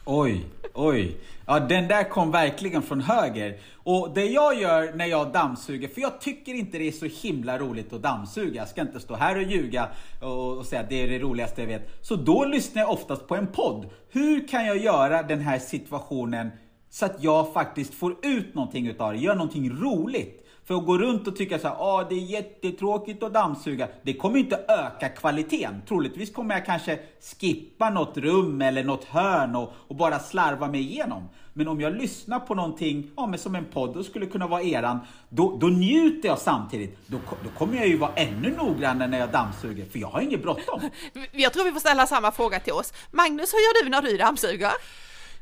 Oj, 0.05 0.45
oj. 0.73 1.17
Ja, 1.45 1.59
den 1.59 1.87
där 1.87 2.09
kom 2.09 2.31
verkligen 2.31 2.81
från 2.81 3.01
höger. 3.01 3.57
Och 3.83 4.11
det 4.15 4.25
jag 4.25 4.59
gör 4.59 4.93
när 4.93 5.05
jag 5.05 5.31
dammsuger, 5.31 5.87
för 5.87 6.01
jag 6.01 6.21
tycker 6.21 6.53
inte 6.53 6.77
det 6.77 6.87
är 6.87 6.91
så 6.91 7.27
himla 7.27 7.59
roligt 7.59 7.93
att 7.93 8.01
dammsuga. 8.01 8.61
Jag 8.61 8.67
ska 8.67 8.81
inte 8.81 8.99
stå 8.99 9.15
här 9.15 9.35
och 9.35 9.43
ljuga 9.43 9.87
och, 10.21 10.57
och 10.57 10.65
säga 10.65 10.81
att 10.81 10.89
det 10.89 11.03
är 11.03 11.07
det 11.07 11.19
roligaste 11.19 11.61
jag 11.61 11.67
vet. 11.67 12.05
Så 12.05 12.15
då 12.15 12.45
lyssnar 12.45 12.81
jag 12.81 12.91
oftast 12.91 13.27
på 13.27 13.35
en 13.35 13.47
podd. 13.47 13.89
Hur 14.09 14.47
kan 14.47 14.65
jag 14.65 14.77
göra 14.77 15.23
den 15.23 15.39
här 15.39 15.59
situationen 15.59 16.49
så 16.89 17.05
att 17.05 17.23
jag 17.23 17.53
faktiskt 17.53 17.93
får 17.93 18.15
ut 18.25 18.55
någonting 18.55 18.87
utav 18.87 19.13
det, 19.13 19.19
gör 19.19 19.35
någonting 19.35 19.71
roligt. 19.81 20.40
För 20.71 20.77
att 20.77 20.85
gå 20.85 20.97
runt 20.97 21.27
och 21.27 21.35
tycka 21.35 21.59
så 21.59 21.67
här, 21.67 21.75
ah, 21.79 22.03
det 22.09 22.15
är 22.15 22.19
jättetråkigt 22.19 23.23
att 23.23 23.33
dammsuga. 23.33 23.87
Det 24.03 24.13
kommer 24.13 24.39
inte 24.39 24.55
öka 24.67 25.09
kvaliteten. 25.09 25.81
Troligtvis 25.87 26.33
kommer 26.33 26.55
jag 26.55 26.65
kanske 26.65 26.99
skippa 27.39 27.89
något 27.89 28.17
rum 28.17 28.61
eller 28.61 28.83
något 28.83 29.03
hörn 29.03 29.55
och, 29.55 29.73
och 29.87 29.95
bara 29.95 30.19
slarva 30.19 30.67
mig 30.67 30.81
igenom. 30.81 31.29
Men 31.53 31.67
om 31.67 31.81
jag 31.81 31.95
lyssnar 31.95 32.39
på 32.39 32.55
någonting, 32.55 33.11
ja, 33.17 33.27
men 33.27 33.39
som 33.39 33.55
en 33.55 33.65
podd, 33.65 33.97
och 33.97 34.05
skulle 34.05 34.25
kunna 34.25 34.47
vara 34.47 34.61
eran, 34.61 34.99
då, 35.29 35.57
då 35.57 35.67
njuter 35.67 36.29
jag 36.29 36.39
samtidigt. 36.39 36.97
Då, 37.07 37.17
då 37.43 37.49
kommer 37.57 37.77
jag 37.77 37.87
ju 37.87 37.97
vara 37.97 38.13
ännu 38.15 38.55
noggrannare 38.57 39.07
när 39.07 39.19
jag 39.19 39.31
dammsuger, 39.31 39.85
för 39.85 39.99
jag 39.99 40.07
har 40.07 40.21
inget 40.21 40.41
bråttom. 40.41 40.81
Jag 41.31 41.53
tror 41.53 41.63
vi 41.63 41.71
får 41.71 41.79
ställa 41.79 42.07
samma 42.07 42.31
fråga 42.31 42.59
till 42.59 42.73
oss. 42.73 42.93
Magnus, 43.11 43.53
hur 43.53 43.59
gör 43.59 43.83
du 43.83 43.89
när 43.89 44.01
du 44.01 44.17
dammsuger? 44.17 44.71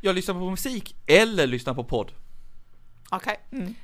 Jag 0.01 0.15
lyssnar 0.15 0.35
på 0.35 0.49
musik 0.49 0.95
eller 1.07 1.47
lyssnar 1.47 1.73
på 1.73 1.83
podd. 1.83 2.11
Okej, 3.11 3.39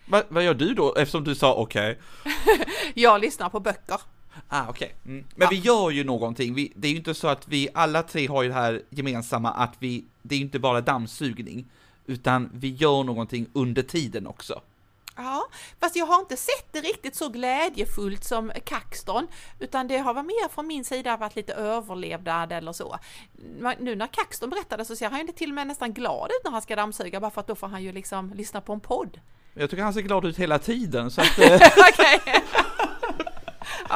Va, 0.06 0.24
vad 0.30 0.44
gör 0.44 0.54
du 0.54 0.74
då 0.74 0.96
eftersom 0.96 1.24
du 1.24 1.36
sa 1.36 1.54
okej? 1.54 2.00
jag 2.94 3.22
lyssnar 3.22 3.50
på 3.50 3.60
böcker. 3.60 4.02
Ah, 4.48 4.66
okej. 4.70 4.96
Mm. 5.06 5.26
Men 5.36 5.48
vi 5.50 5.56
gör 5.56 5.90
ju 5.90 6.04
någonting. 6.04 6.54
Vi, 6.54 6.74
det 6.76 6.88
är 6.88 6.92
ju 6.92 6.98
inte 6.98 7.14
så 7.14 7.28
att 7.28 7.48
vi 7.48 7.70
alla 7.74 8.04
tre 8.04 8.28
har 8.28 8.44
ju 8.44 8.50
det 8.50 8.56
här 8.56 8.82
gemensamma 8.90 9.52
att 9.52 9.74
vi, 9.80 10.06
det 10.22 10.36
är 10.36 10.40
ju 10.40 10.46
inte 10.46 10.60
bara 10.60 10.82
dammsugning, 10.82 11.66
utan 12.06 12.50
vi 12.54 12.70
gör 12.70 13.04
någonting 13.04 13.48
under 13.54 13.82
tiden 13.82 14.28
också. 14.28 14.62
Ja, 15.16 15.46
fast 15.80 15.96
jag 15.96 16.06
har 16.06 16.20
inte 16.20 16.38
sett 16.38 16.74
det 16.74 16.82
riktigt 16.82 17.16
så 17.16 17.30
glädjefullt 17.30 18.24
som 18.24 18.52
Kaxton, 18.66 19.28
utan 19.60 19.88
det 19.88 19.98
har 19.98 20.14
varit 20.14 20.26
mer 20.26 20.50
från 20.50 20.68
min 20.68 20.86
sida 20.86 21.18
varit 21.18 21.36
lite 21.36 21.54
överlevnad 21.54 22.52
eller 22.52 22.74
så. 22.74 23.00
Nu 23.80 23.96
när 23.96 24.08
Kaxton 24.08 24.50
berättade 24.50 24.86
så 24.86 24.96
ser 24.96 25.10
han 25.10 25.20
ju 25.20 25.28
till 25.28 25.50
och 25.50 25.56
med 25.56 25.68
nästan 25.68 25.94
glad 25.94 26.32
ut 26.32 26.44
när 26.44 26.52
han 26.52 26.62
ska 26.62 26.76
dammsuga, 26.76 27.20
bara 27.20 27.32
för 27.32 27.42
att 27.42 27.48
då 27.48 27.56
får 27.56 27.68
han 27.68 27.84
ju 27.84 27.92
liksom 27.92 28.34
lyssna 28.34 28.62
på 28.62 28.74
en 28.74 28.80
podd. 28.80 29.20
Jag 29.54 29.70
tycker 29.70 29.84
han 29.84 29.94
ser 29.94 30.02
glad 30.02 30.26
ut 30.26 30.38
hela 30.38 30.60
tiden, 30.60 31.12
så 31.12 31.22
att 31.22 31.40
eh, 31.40 31.56
Okej, 31.78 32.44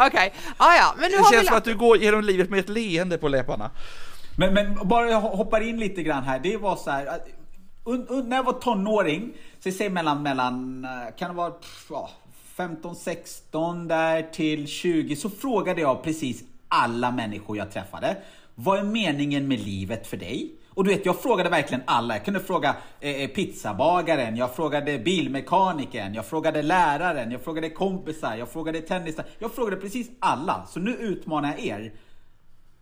okej, 0.08 0.34
ja 0.60 0.76
ja, 0.76 0.96
men 0.98 1.12
nu 1.12 1.18
det 1.18 1.24
har 1.24 1.32
vi 1.32 1.38
känns 1.38 1.48
som 1.48 1.58
att 1.58 1.66
du 1.66 1.76
går 1.78 1.98
genom 1.98 2.24
livet 2.24 2.50
med 2.50 2.60
ett 2.60 2.70
leende 2.70 3.18
på 3.18 3.28
läpparna. 3.28 3.72
Men, 4.38 4.54
men 4.54 4.88
bara 4.88 5.10
jag 5.10 5.22
hoppar 5.22 5.62
in 5.62 5.80
lite 5.80 6.04
grann 6.04 6.24
här. 6.24 6.40
Det 6.40 6.58
var 6.58 6.76
så 6.76 6.92
här 6.92 7.20
när 7.98 8.36
jag 8.36 8.44
var 8.44 8.54
tonåring, 8.54 9.34
så 9.60 9.68
jag 9.68 9.76
säger 9.76 9.92
mellan, 9.92 10.24
mellan, 10.24 10.86
eh, 10.86 11.16
kan 11.18 11.30
det 11.30 11.36
vara 11.36 11.52
pff, 11.52 11.88
ja, 11.90 12.10
15, 12.56 12.96
16 12.96 13.88
där 13.88 14.22
till 14.22 14.68
20, 14.68 15.16
så 15.16 15.30
frågade 15.30 15.82
jag 15.82 16.04
precis 16.04 16.44
alla 16.68 17.12
människor 17.12 17.58
jag 17.58 17.72
träffade. 17.72 18.18
Vad 18.56 18.80
är 18.80 18.84
meningen 18.84 19.48
med 19.48 19.60
livet 19.60 20.08
för 20.08 20.18
dig? 20.18 20.56
Och 20.70 20.84
du 20.84 20.90
vet, 20.90 21.06
jag 21.06 21.22
frågade 21.22 21.50
verkligen 21.50 21.84
alla. 21.86 22.16
Jag 22.16 22.26
kunde 22.26 22.40
fråga 22.40 22.76
eh, 23.00 23.22
eh 23.22 23.30
pizzabagaren, 23.30 24.38
jag 24.38 24.56
frågade 24.56 25.00
bilmekanikern, 25.00 26.14
jag 26.14 26.26
frågade 26.26 26.62
läraren, 26.62 27.32
jag 27.32 27.42
frågade 27.42 27.70
kompisar, 27.70 28.36
jag 28.36 28.50
frågade 28.50 28.82
tennisar. 28.82 29.26
Jag 29.40 29.54
frågade 29.54 29.78
precis 29.78 30.10
alla. 30.20 30.66
Så 30.70 30.80
nu 30.80 30.92
utmanar 30.92 31.50
jag 31.50 31.60
er. 31.60 31.94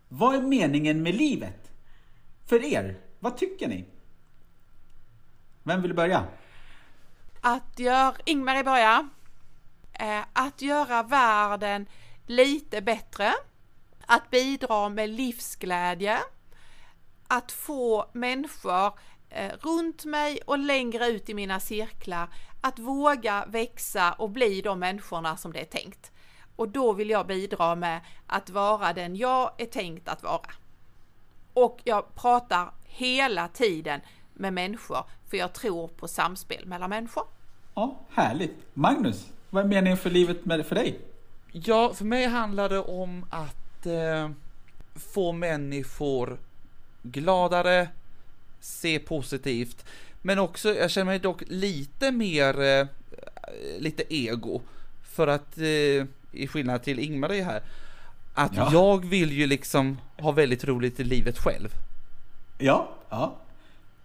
Vad 0.08 0.34
är 0.34 0.42
meningen 0.42 1.02
med 1.02 1.14
livet? 1.14 1.70
För 2.46 2.64
er, 2.64 2.96
vad 3.18 3.36
tycker 3.36 3.68
ni? 3.68 3.84
Vem 5.68 5.82
vill 5.82 5.94
börja? 5.94 6.24
Att 7.40 7.78
göra, 7.78 8.14
Ingmarie 8.24 8.64
börjar. 8.64 9.08
Eh, 9.92 10.20
att 10.32 10.62
göra 10.62 11.02
världen 11.02 11.86
lite 12.26 12.80
bättre. 12.80 13.32
Att 14.06 14.30
bidra 14.30 14.88
med 14.88 15.10
livsglädje. 15.10 16.18
Att 17.26 17.52
få 17.52 18.10
människor 18.12 18.92
eh, 19.30 19.52
runt 19.60 20.04
mig 20.04 20.40
och 20.46 20.58
längre 20.58 21.06
ut 21.06 21.28
i 21.28 21.34
mina 21.34 21.60
cirklar 21.60 22.28
att 22.60 22.78
våga 22.78 23.44
växa 23.48 24.12
och 24.12 24.30
bli 24.30 24.60
de 24.60 24.78
människorna 24.78 25.36
som 25.36 25.52
det 25.52 25.60
är 25.60 25.64
tänkt. 25.64 26.12
Och 26.56 26.68
då 26.68 26.92
vill 26.92 27.10
jag 27.10 27.26
bidra 27.26 27.74
med 27.74 28.00
att 28.26 28.50
vara 28.50 28.92
den 28.92 29.16
jag 29.16 29.50
är 29.58 29.66
tänkt 29.66 30.08
att 30.08 30.22
vara. 30.22 30.50
Och 31.54 31.80
jag 31.84 32.14
pratar 32.14 32.72
hela 32.84 33.48
tiden 33.48 34.00
med 34.38 34.52
människor 34.52 35.04
för 35.30 35.36
jag 35.36 35.52
tror 35.52 35.88
på 35.88 36.08
samspel 36.08 36.66
mellan 36.66 36.90
människor. 36.90 37.24
Ja, 37.74 37.98
härligt. 38.10 38.56
Magnus, 38.74 39.26
vad 39.50 39.64
är 39.64 39.68
meningen 39.68 39.98
för 39.98 40.10
livet 40.10 40.44
med, 40.44 40.66
för 40.66 40.74
dig? 40.74 40.98
Ja, 41.52 41.94
för 41.94 42.04
mig 42.04 42.26
handlar 42.26 42.68
det 42.68 42.78
om 42.78 43.26
att 43.30 43.86
eh, 43.86 44.30
få 44.94 45.32
människor 45.32 46.38
gladare, 47.02 47.88
se 48.60 48.98
positivt, 48.98 49.84
men 50.22 50.38
också, 50.38 50.74
jag 50.74 50.90
känner 50.90 51.04
mig 51.04 51.18
dock 51.18 51.42
lite 51.46 52.12
mer, 52.12 52.60
eh, 52.60 52.86
lite 53.78 54.14
ego, 54.14 54.60
för 55.02 55.26
att, 55.26 55.58
eh, 55.58 56.06
i 56.32 56.46
skillnad 56.48 56.82
till 56.82 56.98
Ingmarie 56.98 57.44
här, 57.44 57.62
att 58.34 58.56
ja. 58.56 58.68
jag 58.72 59.04
vill 59.04 59.32
ju 59.32 59.46
liksom 59.46 59.98
ha 60.18 60.32
väldigt 60.32 60.64
roligt 60.64 61.00
i 61.00 61.04
livet 61.04 61.38
själv. 61.38 61.68
Ja, 62.58 62.88
ja. 63.08 63.36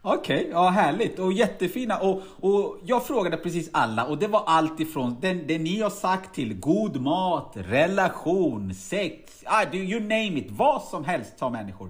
Okej, 0.06 0.40
okay, 0.40 0.52
ja 0.52 0.70
härligt 0.70 1.20
och 1.20 1.34
jättefina. 1.34 1.98
Och, 1.98 2.22
och 2.40 2.78
jag 2.86 3.06
frågade 3.08 3.38
precis 3.38 3.70
alla 3.74 4.06
och 4.06 4.18
det 4.18 4.28
var 4.28 4.44
allt 4.46 4.80
ifrån 4.80 5.18
det, 5.22 5.34
det 5.34 5.58
ni 5.60 5.82
har 5.82 5.90
sagt 5.90 6.36
till 6.36 6.60
god 6.60 7.02
mat, 7.02 7.52
relation, 7.56 8.74
sex, 8.74 9.44
ah, 9.46 9.66
you 9.74 10.00
name 10.00 10.40
it, 10.40 10.52
vad 10.52 10.82
som 10.82 11.06
helst 11.06 11.40
sa 11.40 11.50
människor. 11.50 11.90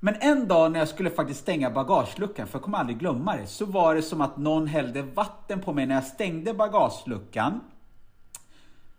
Men 0.00 0.14
en 0.20 0.48
dag 0.48 0.72
när 0.72 0.78
jag 0.78 0.88
skulle 0.88 1.10
faktiskt 1.10 1.40
stänga 1.40 1.70
bagageluckan, 1.70 2.46
för 2.46 2.58
jag 2.58 2.62
kommer 2.62 2.78
aldrig 2.78 2.98
glömma 2.98 3.36
det, 3.36 3.46
så 3.46 3.64
var 3.64 3.94
det 3.94 4.02
som 4.02 4.20
att 4.20 4.36
någon 4.36 4.66
hällde 4.66 5.02
vatten 5.02 5.60
på 5.60 5.72
mig 5.72 5.86
när 5.86 5.94
jag 5.94 6.04
stängde 6.04 6.54
bagageluckan. 6.54 7.60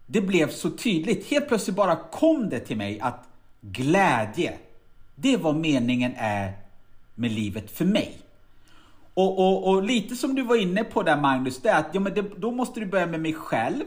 Det 0.06 0.22
blev 0.22 0.50
så 0.50 0.70
tydligt, 0.70 1.28
helt 1.28 1.48
plötsligt 1.48 1.76
bara 1.76 1.96
kom 1.96 2.50
det 2.50 2.60
till 2.60 2.78
mig 2.78 3.00
att 3.00 3.24
glädje, 3.62 4.54
det 5.16 5.34
är 5.34 5.38
vad 5.38 5.56
meningen 5.56 6.14
är 6.18 6.65
med 7.16 7.32
livet 7.32 7.72
för 7.72 7.86
mig. 7.86 8.18
Och, 9.14 9.40
och, 9.40 9.68
och 9.68 9.84
lite 9.84 10.16
som 10.16 10.36
du 10.36 10.42
var 10.42 10.56
inne 10.56 10.84
på 10.84 11.04
där 11.04 11.18
Magnus, 11.18 11.62
det 11.62 11.70
är 11.70 11.80
att 11.80 11.90
ja, 11.94 12.00
men 12.00 12.14
det, 12.14 12.22
då 12.38 12.52
måste 12.52 12.80
du 12.80 12.86
börja 12.86 13.06
med 13.06 13.22
mig 13.22 13.34
själv. 13.34 13.84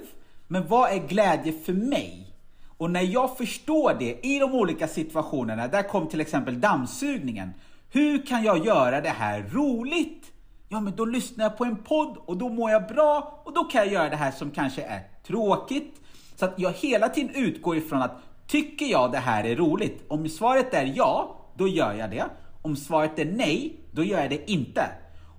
Men 0.46 0.66
vad 0.66 0.90
är 0.90 1.08
glädje 1.08 1.52
för 1.52 1.72
mig? 1.72 2.34
Och 2.78 2.90
när 2.90 3.02
jag 3.02 3.36
förstår 3.36 3.96
det 3.98 4.26
i 4.26 4.38
de 4.38 4.54
olika 4.54 4.88
situationerna, 4.88 5.68
där 5.68 5.82
kom 5.82 6.08
till 6.08 6.20
exempel 6.20 6.60
dammsugningen. 6.60 7.50
Hur 7.90 8.26
kan 8.26 8.44
jag 8.44 8.66
göra 8.66 9.00
det 9.00 9.08
här 9.08 9.42
roligt? 9.52 10.32
Ja, 10.68 10.80
men 10.80 10.96
då 10.96 11.04
lyssnar 11.04 11.44
jag 11.44 11.58
på 11.58 11.64
en 11.64 11.76
podd 11.76 12.16
och 12.26 12.36
då 12.36 12.48
mår 12.48 12.70
jag 12.70 12.86
bra 12.86 13.40
och 13.44 13.52
då 13.54 13.64
kan 13.64 13.80
jag 13.80 13.92
göra 13.92 14.08
det 14.08 14.16
här 14.16 14.30
som 14.30 14.50
kanske 14.50 14.82
är 14.82 15.02
tråkigt. 15.26 16.00
Så 16.36 16.44
att 16.44 16.54
jag 16.56 16.72
hela 16.72 17.08
tiden 17.08 17.34
utgår 17.34 17.76
ifrån 17.76 18.02
att 18.02 18.16
tycker 18.46 18.86
jag 18.86 19.12
det 19.12 19.18
här 19.18 19.44
är 19.44 19.56
roligt? 19.56 20.04
Om 20.08 20.28
svaret 20.28 20.74
är 20.74 20.92
ja, 20.96 21.36
då 21.56 21.68
gör 21.68 21.94
jag 21.94 22.10
det. 22.10 22.24
Om 22.68 22.76
svaret 22.76 23.18
är 23.18 23.24
nej, 23.24 23.81
då 23.92 24.04
gör 24.04 24.20
jag 24.20 24.31
det 24.31 24.50
inte. 24.50 24.83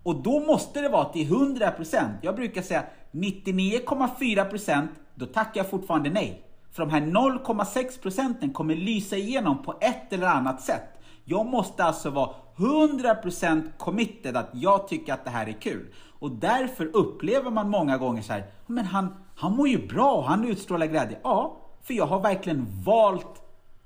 Och 0.03 0.15
då 0.15 0.39
måste 0.39 0.81
det 0.81 0.89
vara 0.89 1.05
till 1.05 1.27
100%. 1.27 2.09
Jag 2.21 2.35
brukar 2.35 2.61
säga 2.61 2.83
99,4% 3.11 4.87
då 5.15 5.25
tackar 5.25 5.59
jag 5.61 5.69
fortfarande 5.69 6.09
nej. 6.09 6.45
För 6.71 6.85
de 6.85 6.91
här 6.91 7.01
0,6 7.01 8.01
procenten 8.01 8.53
kommer 8.53 8.75
lysa 8.75 9.17
igenom 9.17 9.63
på 9.63 9.75
ett 9.81 10.13
eller 10.13 10.27
annat 10.27 10.61
sätt. 10.61 10.83
Jag 11.25 11.45
måste 11.45 11.83
alltså 11.83 12.09
vara 12.09 12.29
100% 12.55 13.71
committed 13.77 14.37
att 14.37 14.49
jag 14.53 14.87
tycker 14.87 15.13
att 15.13 15.23
det 15.25 15.31
här 15.31 15.47
är 15.47 15.61
kul. 15.61 15.93
Och 16.19 16.31
därför 16.31 16.95
upplever 16.95 17.51
man 17.51 17.69
många 17.69 17.97
gånger 17.97 18.21
så 18.21 18.33
här, 18.33 18.43
men 18.67 18.85
han, 18.85 19.15
han 19.35 19.55
mår 19.55 19.67
ju 19.67 19.87
bra 19.87 20.13
och 20.13 20.23
han 20.23 20.47
utstrålar 20.47 20.85
glädje. 20.85 21.19
Ja, 21.23 21.57
för 21.83 21.93
jag 21.93 22.05
har 22.05 22.19
verkligen 22.19 22.67
valt 22.85 23.41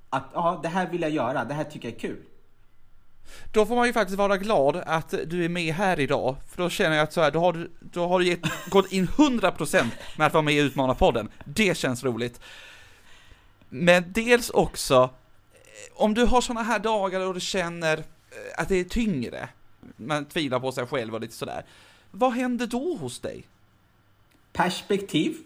att 0.10 0.30
ja, 0.34 0.60
det 0.64 0.70
här 0.70 0.90
vill 0.90 1.02
jag 1.02 1.12
göra, 1.12 1.46
det 1.46 1.54
här 1.54 1.64
tycker 1.64 1.88
jag 1.88 1.96
är 1.96 2.00
kul. 2.00 2.26
Då 3.52 3.66
får 3.66 3.76
man 3.76 3.88
ju 3.88 3.94
faktiskt 3.94 4.18
vara 4.18 4.38
glad 4.38 4.76
att 4.76 5.14
du 5.26 5.46
är 5.46 5.50
med 5.50 5.74
här 5.74 6.00
idag, 6.00 6.36
för 6.50 6.64
då 6.64 6.70
känner 6.70 6.96
jag 6.96 7.04
att 7.04 7.14
så 7.14 7.22
här, 7.22 7.32
då 7.32 7.40
har 7.40 7.54
du, 7.54 7.72
då 7.80 8.08
har 8.08 8.20
du 8.20 8.26
gett, 8.26 8.70
gått 8.70 8.92
in 8.92 9.08
100% 9.08 9.86
med 10.18 10.28
att 10.28 10.34
vara 10.34 10.42
med 10.42 10.54
i 10.54 10.58
Utmanarpodden. 10.58 11.30
Det 11.46 11.78
känns 11.78 12.04
roligt. 12.04 12.40
Men 13.70 14.04
dels 14.08 14.50
också, 14.50 15.10
eh, 15.54 15.94
om 15.94 16.14
du 16.14 16.26
har 16.26 16.42
sådana 16.42 16.64
här 16.64 16.80
dagar 16.80 17.20
och 17.20 17.34
du 17.34 17.40
känner 17.40 17.98
eh, 17.98 18.04
att 18.58 18.70
det 18.70 18.76
är 18.76 18.84
tyngre, 18.84 19.50
man 19.96 20.26
tvivlar 20.26 20.60
på 20.60 20.72
sig 20.72 20.86
själv 20.86 21.16
och 21.16 21.22
lite 21.22 21.36
sådär. 21.36 21.66
Vad 22.12 22.34
händer 22.34 22.68
då 22.68 22.96
hos 22.96 23.20
dig? 23.20 23.44
Perspektiv. 24.54 25.38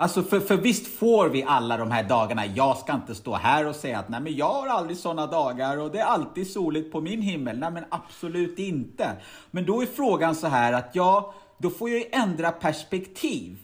Alltså 0.00 0.22
för, 0.22 0.40
för 0.40 0.56
visst 0.56 0.98
får 0.98 1.28
vi 1.28 1.42
alla 1.42 1.76
de 1.76 1.90
här 1.90 2.02
dagarna, 2.02 2.46
jag 2.46 2.78
ska 2.78 2.94
inte 2.94 3.14
stå 3.14 3.34
här 3.34 3.66
och 3.66 3.76
säga 3.76 3.98
att 3.98 4.08
nej 4.08 4.20
men 4.20 4.36
jag 4.36 4.52
har 4.52 4.66
aldrig 4.66 4.98
sådana 4.98 5.26
dagar 5.26 5.78
och 5.78 5.90
det 5.90 5.98
är 5.98 6.04
alltid 6.04 6.50
soligt 6.50 6.92
på 6.92 7.00
min 7.00 7.22
himmel. 7.22 7.58
Nej 7.58 7.70
men 7.70 7.84
absolut 7.90 8.58
inte. 8.58 9.12
Men 9.50 9.66
då 9.66 9.82
är 9.82 9.86
frågan 9.86 10.34
så 10.34 10.46
här 10.46 10.72
att 10.72 10.90
ja, 10.92 11.34
då 11.58 11.70
får 11.70 11.90
jag 11.90 11.98
ju 11.98 12.04
ändra 12.12 12.50
perspektiv. 12.50 13.58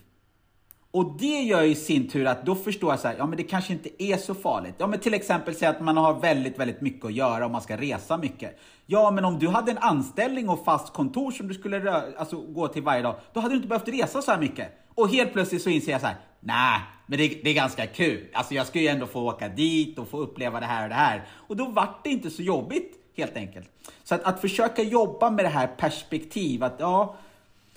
Och 0.95 1.17
det 1.19 1.41
gör 1.43 1.63
ju 1.63 1.71
i 1.71 1.75
sin 1.75 2.09
tur 2.09 2.27
att 2.27 2.47
då 2.47 2.55
förstår 2.55 2.93
jag 2.93 3.01
så 3.01 3.09
här, 3.09 3.15
ja 3.19 3.27
men 3.27 3.37
det 3.37 3.43
kanske 3.43 3.73
inte 3.73 4.03
är 4.03 4.17
så 4.17 4.35
farligt. 4.35 4.75
Ja 4.79 4.87
men 4.87 4.99
till 4.99 5.15
exempel 5.15 5.55
säga 5.55 5.71
att 5.71 5.81
man 5.81 5.97
har 5.97 6.15
väldigt, 6.15 6.59
väldigt 6.59 6.81
mycket 6.81 7.05
att 7.05 7.13
göra 7.13 7.45
och 7.45 7.51
man 7.51 7.61
ska 7.61 7.77
resa 7.77 8.17
mycket. 8.17 8.59
Ja 8.87 9.11
men 9.11 9.25
om 9.25 9.39
du 9.39 9.49
hade 9.49 9.71
en 9.71 9.79
anställning 9.79 10.49
och 10.49 10.65
fast 10.65 10.93
kontor 10.93 11.31
som 11.31 11.49
du 11.49 11.55
skulle 11.55 12.03
alltså, 12.19 12.37
gå 12.37 12.69
till 12.69 12.83
varje 12.83 13.03
dag, 13.03 13.15
då 13.33 13.41
hade 13.41 13.55
du 13.55 13.57
inte 13.57 13.69
behövt 13.69 13.89
resa 13.89 14.23
så 14.23 14.31
här 14.31 14.39
mycket. 14.39 14.69
Och 14.95 15.09
helt 15.09 15.33
plötsligt 15.33 15.63
så 15.63 15.71
inser 15.71 15.93
jag 15.93 16.01
så 16.01 16.07
här, 16.07 16.17
nej, 16.41 16.81
men 17.07 17.19
det, 17.19 17.29
det, 17.29 17.51
är 17.51 17.55
ganska 17.55 17.87
kul. 17.87 18.27
Alltså 18.33 18.55
jag 18.55 18.67
ska 18.67 18.81
ju 18.81 18.89
ändå 18.89 19.07
få 19.07 19.29
åka 19.29 19.49
dit 19.49 19.99
och 19.99 20.09
få 20.09 20.19
uppleva 20.19 20.61
det 20.61 20.67
här 20.67 20.83
och 20.83 20.89
det 20.89 20.95
här. 20.95 21.25
Och 21.33 21.57
då 21.57 21.65
vart 21.65 22.05
det 22.05 22.11
inte 22.11 22.31
så 22.31 22.43
jobbigt 22.43 22.93
helt 23.17 23.37
enkelt. 23.37 23.71
Så 24.05 24.15
att, 24.15 24.25
att 24.25 24.41
försöka 24.41 24.83
jobba 24.83 25.31
med 25.31 25.45
det 25.45 25.49
här 25.49 25.67
perspektivet, 25.67 26.73
ja. 26.79 27.17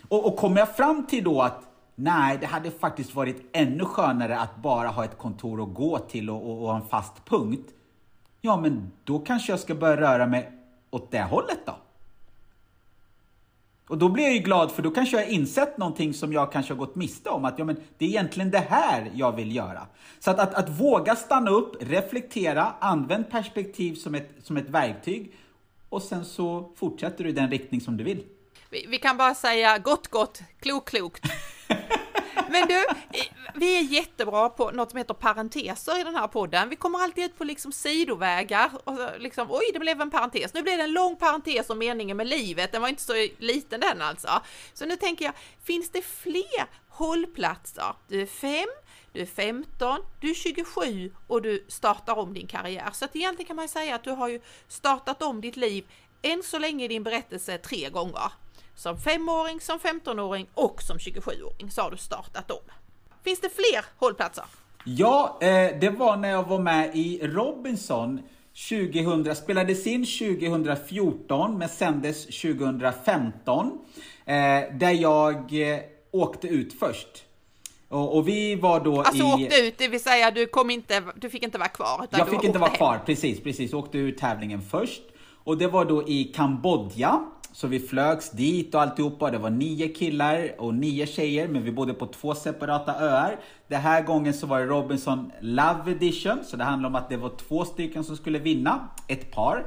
Och, 0.07 0.25
och 0.25 0.37
kommer 0.37 0.59
jag 0.59 0.75
fram 0.75 1.05
till 1.07 1.23
då 1.23 1.41
att 1.41 1.63
Nej, 1.99 2.37
det 2.41 2.45
hade 2.45 2.71
faktiskt 2.71 3.15
varit 3.15 3.49
ännu 3.53 3.85
skönare 3.85 4.39
att 4.39 4.55
bara 4.55 4.87
ha 4.87 5.05
ett 5.05 5.17
kontor 5.17 5.63
att 5.63 5.73
gå 5.73 5.99
till 5.99 6.29
och, 6.29 6.49
och, 6.49 6.65
och 6.65 6.75
en 6.75 6.87
fast 6.87 7.25
punkt. 7.25 7.73
Ja, 8.41 8.57
men 8.57 8.91
då 9.03 9.19
kanske 9.19 9.51
jag 9.51 9.59
ska 9.59 9.75
börja 9.75 9.97
röra 9.97 10.27
mig 10.27 10.51
åt 10.89 11.11
det 11.11 11.23
hållet 11.23 11.59
då. 11.65 11.75
Och 13.87 13.97
då 13.97 14.09
blir 14.09 14.23
jag 14.23 14.33
ju 14.33 14.39
glad 14.39 14.71
för 14.71 14.81
då 14.81 14.91
kanske 14.91 15.17
jag 15.17 15.25
har 15.25 15.31
insett 15.31 15.77
någonting 15.77 16.13
som 16.13 16.33
jag 16.33 16.51
kanske 16.51 16.73
har 16.73 16.77
gått 16.77 16.95
miste 16.95 17.29
om. 17.29 17.45
Att 17.45 17.59
ja, 17.59 17.65
men 17.65 17.77
det 17.97 18.05
är 18.05 18.09
egentligen 18.09 18.51
det 18.51 18.65
här 18.69 19.11
jag 19.13 19.35
vill 19.35 19.55
göra. 19.55 19.87
Så 20.19 20.31
att, 20.31 20.39
att, 20.39 20.53
att 20.53 20.69
våga 20.69 21.15
stanna 21.15 21.51
upp, 21.51 21.75
reflektera, 21.79 22.73
använd 22.79 23.29
perspektiv 23.29 23.95
som 23.95 24.15
ett, 24.15 24.29
som 24.43 24.57
ett 24.57 24.69
verktyg 24.69 25.33
och 25.89 26.01
sen 26.01 26.25
så 26.25 26.71
fortsätter 26.75 27.23
du 27.23 27.29
i 27.29 27.33
den 27.33 27.51
riktning 27.51 27.81
som 27.81 27.97
du 27.97 28.03
vill. 28.03 28.23
Vi, 28.69 28.85
vi 28.89 28.97
kan 28.97 29.17
bara 29.17 29.35
säga 29.35 29.77
gott, 29.77 30.07
gott, 30.07 30.41
klokt, 30.59 30.89
klokt. 30.89 31.25
Men 32.49 32.67
du, 32.67 32.85
vi 33.53 33.77
är 33.77 33.81
jättebra 33.81 34.49
på 34.49 34.71
något 34.71 34.89
som 34.89 34.97
heter 34.97 35.13
parenteser 35.13 35.99
i 35.99 36.03
den 36.03 36.15
här 36.15 36.27
podden. 36.27 36.69
Vi 36.69 36.75
kommer 36.75 36.99
alltid 36.99 37.23
ut 37.23 37.37
på 37.37 37.43
liksom 37.43 37.71
sidovägar 37.71 38.71
och 38.83 38.97
liksom, 39.19 39.47
oj, 39.51 39.69
det 39.73 39.79
blev 39.79 40.01
en 40.01 40.11
parentes. 40.11 40.53
Nu 40.53 40.63
blev 40.63 40.77
det 40.77 40.83
en 40.83 40.91
lång 40.91 41.15
parentes 41.15 41.69
om 41.69 41.77
meningen 41.77 42.17
med 42.17 42.27
livet. 42.27 42.71
Den 42.71 42.81
var 42.81 42.89
inte 42.89 43.03
så 43.03 43.27
liten 43.37 43.79
den 43.79 44.01
alltså. 44.01 44.41
Så 44.73 44.85
nu 44.85 44.95
tänker 44.95 45.25
jag, 45.25 45.33
finns 45.63 45.89
det 45.89 46.01
fler 46.01 46.67
hållplatser? 46.87 47.93
Du 48.07 48.21
är 48.21 48.25
fem, 48.25 48.67
du 49.11 49.21
är 49.21 49.25
15, 49.25 49.99
du 50.19 50.29
är 50.29 50.33
27 50.33 51.11
och 51.27 51.41
du 51.41 51.65
startar 51.67 52.17
om 52.17 52.33
din 52.33 52.47
karriär. 52.47 52.89
Så 52.93 53.05
att 53.05 53.15
egentligen 53.15 53.47
kan 53.47 53.55
man 53.55 53.67
säga 53.67 53.95
att 53.95 54.03
du 54.03 54.11
har 54.11 54.27
ju 54.27 54.41
startat 54.67 55.21
om 55.21 55.41
ditt 55.41 55.57
liv 55.57 55.85
än 56.21 56.43
så 56.43 56.59
länge 56.59 56.85
i 56.85 56.87
din 56.87 57.03
berättelse 57.03 57.57
tre 57.57 57.89
gånger. 57.89 58.31
Som 58.77 58.97
femåring, 58.97 59.61
som 59.61 59.79
15-åring 59.79 60.47
och 60.53 60.81
som 60.81 60.97
27-åring 60.97 61.71
så 61.71 61.81
har 61.81 61.91
du 61.91 61.97
startat 61.97 62.51
om. 62.51 62.57
Finns 63.23 63.39
det 63.39 63.49
fler 63.49 63.85
hållplatser? 63.97 64.43
Ja, 64.83 65.37
eh, 65.41 65.79
det 65.79 65.89
var 65.89 66.17
när 66.17 66.29
jag 66.29 66.47
var 66.47 66.59
med 66.59 66.95
i 66.95 67.19
Robinson 67.23 68.21
2000, 68.69 69.35
spelades 69.35 69.87
in 69.87 70.05
2014 70.05 71.57
men 71.57 71.69
sändes 71.69 72.25
2015. 72.25 73.79
Eh, 74.25 74.33
där 74.73 74.91
jag 74.91 75.35
eh, 75.71 75.79
åkte 76.11 76.47
ut 76.47 76.79
först. 76.79 77.23
Och, 77.89 78.17
och, 78.17 78.27
vi 78.27 78.55
var 78.55 78.79
då 78.79 79.01
alltså, 79.01 79.15
i... 79.15 79.21
Alltså 79.21 79.43
åkte 79.43 79.57
ut, 79.57 79.77
det 79.77 79.87
vill 79.87 80.03
säga 80.03 80.31
du, 80.31 80.45
kom 80.45 80.69
inte, 80.69 81.03
du 81.15 81.29
fick 81.29 81.43
inte 81.43 81.57
vara 81.57 81.69
kvar? 81.69 82.07
jag 82.11 82.29
fick 82.29 82.43
inte 82.43 82.59
vara 82.59 82.69
hem. 82.69 82.77
kvar, 82.77 83.01
precis, 83.05 83.43
precis. 83.43 83.73
Åkte 83.73 83.97
ut 83.97 84.17
tävlingen 84.17 84.61
först. 84.61 85.01
Och 85.43 85.57
det 85.57 85.67
var 85.67 85.85
då 85.85 86.07
i 86.07 86.23
Kambodja. 86.23 87.25
Så 87.51 87.67
vi 87.67 87.79
flögs 87.79 88.31
dit 88.31 88.75
och 88.75 88.81
alltihopa. 88.81 89.31
Det 89.31 89.37
var 89.37 89.49
nio 89.49 89.87
killar 89.87 90.51
och 90.57 90.73
nio 90.73 91.05
tjejer, 91.05 91.47
men 91.47 91.63
vi 91.63 91.71
bodde 91.71 91.93
på 91.93 92.05
två 92.05 92.35
separata 92.35 92.95
öar. 92.99 93.39
Den 93.67 93.81
här 93.81 94.03
gången 94.03 94.33
så 94.33 94.47
var 94.47 94.59
det 94.59 94.65
Robinson 94.65 95.31
Love 95.39 95.91
Edition, 95.91 96.39
så 96.43 96.57
det 96.57 96.63
handlade 96.63 96.97
om 96.97 97.03
att 97.03 97.09
det 97.09 97.17
var 97.17 97.31
två 97.47 97.65
stycken 97.65 98.03
som 98.03 98.17
skulle 98.17 98.39
vinna, 98.39 98.89
ett 99.07 99.31
par. 99.31 99.65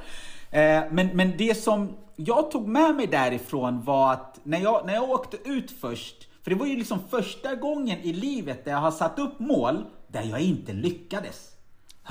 Eh, 0.50 0.82
men, 0.90 1.06
men 1.14 1.36
det 1.38 1.54
som 1.54 1.88
jag 2.16 2.50
tog 2.50 2.68
med 2.68 2.94
mig 2.94 3.06
därifrån 3.06 3.82
var 3.82 4.12
att 4.12 4.40
när 4.42 4.60
jag, 4.60 4.86
när 4.86 4.94
jag 4.94 5.10
åkte 5.10 5.36
ut 5.44 5.70
först, 5.80 6.28
för 6.42 6.50
det 6.50 6.56
var 6.56 6.66
ju 6.66 6.76
liksom 6.76 6.98
första 7.10 7.54
gången 7.54 7.98
i 7.98 8.12
livet 8.12 8.64
där 8.64 8.72
jag 8.72 8.78
har 8.78 8.90
satt 8.90 9.18
upp 9.18 9.40
mål 9.40 9.84
där 10.08 10.22
jag 10.22 10.40
inte 10.40 10.72
lyckades. 10.72 11.49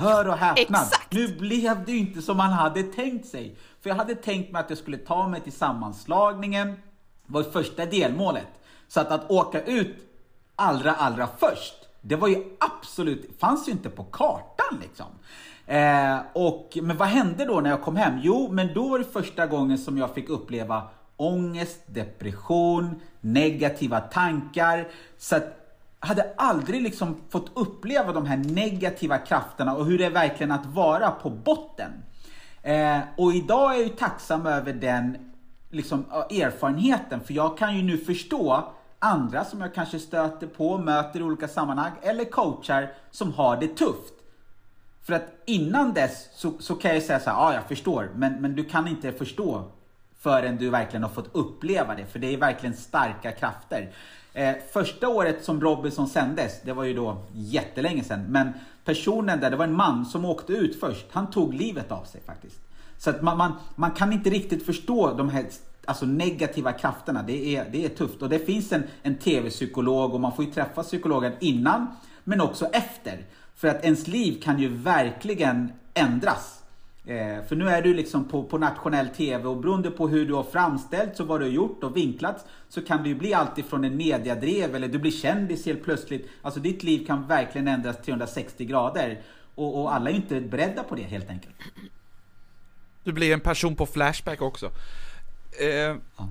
Hör 0.00 0.28
och 0.28 0.36
häpna, 0.36 0.78
nu 1.10 1.28
blev 1.28 1.84
det 1.84 1.92
ju 1.92 1.98
inte 1.98 2.22
som 2.22 2.36
man 2.36 2.52
hade 2.52 2.82
tänkt 2.82 3.26
sig. 3.26 3.56
För 3.80 3.90
jag 3.90 3.96
hade 3.96 4.14
tänkt 4.14 4.52
mig 4.52 4.60
att 4.60 4.70
jag 4.70 4.78
skulle 4.78 4.96
ta 4.96 5.28
mig 5.28 5.40
till 5.40 5.52
sammanslagningen, 5.52 6.74
var 7.26 7.42
första 7.42 7.86
delmålet. 7.86 8.46
Så 8.88 9.00
att, 9.00 9.10
att 9.10 9.30
åka 9.30 9.62
ut 9.62 9.96
allra, 10.56 10.92
allra 10.94 11.28
först, 11.38 11.74
det 12.00 12.16
var 12.16 12.28
ju 12.28 12.44
absolut, 12.60 13.40
fanns 13.40 13.68
ju 13.68 13.72
inte 13.72 13.90
på 13.90 14.04
kartan 14.04 14.78
liksom. 14.82 15.06
Eh, 15.66 16.18
och, 16.32 16.78
men 16.82 16.96
vad 16.96 17.08
hände 17.08 17.44
då 17.44 17.60
när 17.60 17.70
jag 17.70 17.82
kom 17.82 17.96
hem? 17.96 18.20
Jo, 18.22 18.48
men 18.52 18.74
då 18.74 18.88
var 18.88 18.98
det 18.98 19.04
första 19.04 19.46
gången 19.46 19.78
som 19.78 19.98
jag 19.98 20.14
fick 20.14 20.28
uppleva 20.28 20.82
ångest, 21.16 21.80
depression, 21.86 23.00
negativa 23.20 24.00
tankar. 24.00 24.88
Så 25.18 25.36
att 25.36 25.59
hade 26.00 26.34
aldrig 26.36 26.82
liksom 26.82 27.16
fått 27.28 27.50
uppleva 27.54 28.12
de 28.12 28.26
här 28.26 28.36
negativa 28.36 29.18
krafterna 29.18 29.74
och 29.74 29.86
hur 29.86 29.98
det 29.98 30.04
är 30.04 30.10
verkligen 30.10 30.52
att 30.52 30.66
vara 30.66 31.10
på 31.10 31.30
botten. 31.30 31.90
Eh, 32.62 32.98
och 33.16 33.32
idag 33.32 33.70
är 33.70 33.78
jag 33.78 33.86
ju 33.86 33.88
tacksam 33.88 34.46
över 34.46 34.72
den 34.72 35.32
liksom, 35.70 36.04
erfarenheten, 36.30 37.20
för 37.20 37.34
jag 37.34 37.58
kan 37.58 37.76
ju 37.76 37.82
nu 37.82 37.98
förstå 37.98 38.72
andra 38.98 39.44
som 39.44 39.60
jag 39.60 39.74
kanske 39.74 39.98
stöter 39.98 40.46
på, 40.46 40.78
möter 40.78 41.20
i 41.20 41.22
olika 41.22 41.48
sammanhang, 41.48 41.92
eller 42.02 42.24
coachar 42.24 42.92
som 43.10 43.32
har 43.32 43.56
det 43.56 43.76
tufft. 43.76 44.14
För 45.02 45.12
att 45.12 45.28
innan 45.46 45.92
dess 45.92 46.28
så, 46.34 46.52
så 46.58 46.74
kan 46.74 46.94
jag 46.94 47.02
säga 47.02 47.20
så 47.20 47.30
här, 47.30 47.36
ja 47.36 47.54
jag 47.54 47.64
förstår, 47.64 48.10
men, 48.14 48.32
men 48.32 48.54
du 48.54 48.64
kan 48.64 48.88
inte 48.88 49.12
förstå 49.12 49.64
förrän 50.18 50.56
du 50.56 50.70
verkligen 50.70 51.02
har 51.02 51.10
fått 51.10 51.34
uppleva 51.34 51.94
det, 51.94 52.06
för 52.06 52.18
det 52.18 52.34
är 52.34 52.36
verkligen 52.36 52.76
starka 52.76 53.32
krafter. 53.32 53.92
Eh, 54.32 54.54
första 54.72 55.08
året 55.08 55.44
som 55.44 55.60
Robinson 55.60 56.08
sändes, 56.08 56.60
det 56.62 56.72
var 56.72 56.84
ju 56.84 56.94
då 56.94 57.22
jättelänge 57.34 58.04
sedan, 58.04 58.24
men 58.28 58.52
personen 58.84 59.40
där, 59.40 59.50
det 59.50 59.56
var 59.56 59.64
en 59.64 59.76
man 59.76 60.06
som 60.06 60.24
åkte 60.24 60.52
ut 60.52 60.80
först, 60.80 61.06
han 61.10 61.30
tog 61.30 61.54
livet 61.54 61.92
av 61.92 62.04
sig 62.04 62.20
faktiskt. 62.26 62.60
Så 62.98 63.10
att 63.10 63.22
man, 63.22 63.38
man, 63.38 63.52
man 63.74 63.90
kan 63.90 64.12
inte 64.12 64.30
riktigt 64.30 64.66
förstå 64.66 65.14
de 65.14 65.28
här 65.28 65.44
alltså 65.84 66.06
negativa 66.06 66.72
krafterna, 66.72 67.22
det 67.22 67.56
är, 67.56 67.66
det 67.72 67.84
är 67.84 67.88
tufft. 67.88 68.22
Och 68.22 68.28
det 68.28 68.38
finns 68.38 68.72
en, 68.72 68.82
en 69.02 69.16
tv-psykolog 69.16 70.14
och 70.14 70.20
man 70.20 70.36
får 70.36 70.44
ju 70.44 70.50
träffa 70.50 70.82
psykologen 70.82 71.32
innan, 71.40 71.86
men 72.24 72.40
också 72.40 72.66
efter. 72.66 73.24
För 73.54 73.68
att 73.68 73.84
ens 73.84 74.06
liv 74.06 74.40
kan 74.42 74.58
ju 74.58 74.68
verkligen 74.68 75.72
ändras 75.94 76.59
Eh, 77.10 77.44
för 77.48 77.56
nu 77.56 77.68
är 77.68 77.82
du 77.82 77.94
liksom 77.94 78.24
på, 78.24 78.44
på 78.44 78.58
nationell 78.58 79.08
TV 79.08 79.44
och 79.44 79.56
beroende 79.56 79.90
på 79.90 80.08
hur 80.08 80.26
du 80.26 80.34
har 80.34 80.42
framställts 80.42 81.20
och 81.20 81.26
vad 81.26 81.40
du 81.40 81.44
har 81.44 81.52
gjort 81.52 81.84
och 81.84 81.96
vinklats 81.96 82.44
så 82.68 82.82
kan 82.82 83.02
det 83.02 83.08
ju 83.08 83.14
bli 83.14 83.34
alltifrån 83.34 83.84
en 83.84 83.96
mediadrev 83.96 84.74
eller 84.74 84.88
du 84.88 84.98
blir 84.98 85.10
kändis 85.10 85.66
helt 85.66 85.84
plötsligt. 85.84 86.28
Alltså 86.42 86.60
ditt 86.60 86.82
liv 86.82 87.06
kan 87.06 87.26
verkligen 87.26 87.68
ändras 87.68 87.96
360 88.04 88.64
grader 88.64 89.20
och, 89.54 89.80
och 89.80 89.94
alla 89.94 90.10
är 90.10 90.14
ju 90.14 90.20
inte 90.20 90.40
beredda 90.40 90.82
på 90.82 90.94
det 90.94 91.02
helt 91.02 91.30
enkelt. 91.30 91.54
Du 93.04 93.12
blir 93.12 93.32
en 93.32 93.40
person 93.40 93.76
på 93.76 93.86
Flashback 93.86 94.42
också. 94.42 94.70
Eh, 95.60 95.68
ja. 95.68 96.28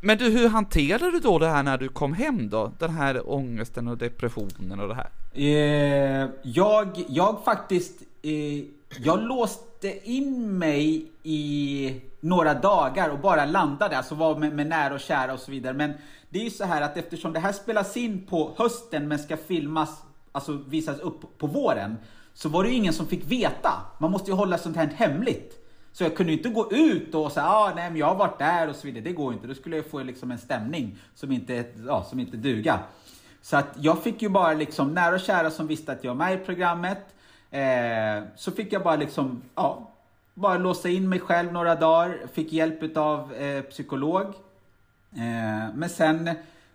Men 0.00 0.18
du, 0.18 0.30
hur 0.30 0.48
hanterade 0.48 1.10
du 1.10 1.20
då 1.20 1.38
det 1.38 1.48
här 1.48 1.62
när 1.62 1.78
du 1.78 1.88
kom 1.88 2.14
hem 2.14 2.48
då? 2.48 2.72
Den 2.78 2.90
här 2.90 3.30
ångesten 3.30 3.88
och 3.88 3.98
depressionen 3.98 4.80
och 4.80 4.88
det 4.88 4.94
här? 4.94 5.10
Eh, 5.34 6.28
jag, 6.42 7.04
jag 7.08 7.44
faktiskt, 7.44 8.02
eh, 8.22 8.64
jag 8.98 9.22
låste 9.22 9.75
låste 9.82 10.10
in 10.10 10.58
mig 10.58 11.06
i 11.22 12.00
några 12.20 12.54
dagar 12.54 13.08
och 13.08 13.18
bara 13.18 13.44
landade, 13.44 13.96
alltså 13.96 14.14
var 14.14 14.36
med, 14.36 14.52
med 14.52 14.66
nära 14.66 14.94
och 14.94 15.00
kära 15.00 15.32
och 15.32 15.40
så 15.40 15.50
vidare. 15.50 15.74
Men 15.74 15.92
det 16.30 16.38
är 16.38 16.44
ju 16.44 16.50
så 16.50 16.64
här 16.64 16.82
att 16.82 16.96
eftersom 16.96 17.32
det 17.32 17.40
här 17.40 17.52
spelas 17.52 17.96
in 17.96 18.26
på 18.26 18.54
hösten 18.56 19.08
men 19.08 19.18
ska 19.18 19.36
filmas, 19.36 20.02
alltså 20.32 20.52
visas 20.52 20.98
upp 20.98 21.38
på 21.38 21.46
våren, 21.46 21.96
så 22.34 22.48
var 22.48 22.64
det 22.64 22.70
ju 22.70 22.76
ingen 22.76 22.92
som 22.92 23.06
fick 23.06 23.24
veta. 23.24 23.72
Man 24.00 24.10
måste 24.10 24.30
ju 24.30 24.36
hålla 24.36 24.58
sånt 24.58 24.76
här 24.76 24.86
hemligt. 24.86 25.62
Så 25.92 26.04
jag 26.04 26.16
kunde 26.16 26.32
ju 26.32 26.38
inte 26.38 26.48
gå 26.48 26.72
ut 26.72 27.14
och 27.14 27.32
säga 27.32 27.46
ah, 27.46 27.72
nej 27.76 27.90
men 27.90 28.00
jag 28.00 28.06
har 28.06 28.16
varit 28.16 28.38
där 28.38 28.68
och 28.68 28.76
så 28.76 28.86
vidare. 28.86 29.04
Det 29.04 29.12
går 29.12 29.32
ju 29.32 29.36
inte. 29.36 29.48
Då 29.48 29.54
skulle 29.54 29.76
jag 29.76 29.90
få 29.90 30.02
liksom 30.02 30.30
en 30.30 30.38
stämning 30.38 30.98
som 31.14 31.32
inte, 31.32 31.64
ja, 31.86 32.06
som 32.10 32.20
inte 32.20 32.36
duga. 32.36 32.80
Så 33.42 33.56
att 33.56 33.76
jag 33.80 34.02
fick 34.02 34.22
ju 34.22 34.28
bara 34.28 34.52
liksom 34.52 34.94
nära 34.94 35.14
och 35.14 35.20
kära 35.20 35.50
som 35.50 35.66
visste 35.66 35.92
att 35.92 36.04
jag 36.04 36.14
var 36.14 36.26
med 36.26 36.42
i 36.42 36.44
programmet. 36.44 37.15
Eh, 37.56 38.22
så 38.36 38.52
fick 38.52 38.72
jag 38.72 38.82
bara 38.82 38.96
liksom, 38.96 39.42
ja, 39.54 39.90
bara 40.34 40.58
låsa 40.58 40.88
in 40.88 41.08
mig 41.08 41.20
själv 41.20 41.52
några 41.52 41.74
dagar. 41.74 42.18
Fick 42.32 42.52
hjälp 42.52 42.96
av 42.96 43.32
eh, 43.34 43.62
psykolog. 43.62 44.26
Eh, 45.12 45.74
men 45.74 45.88
sen 45.88 46.30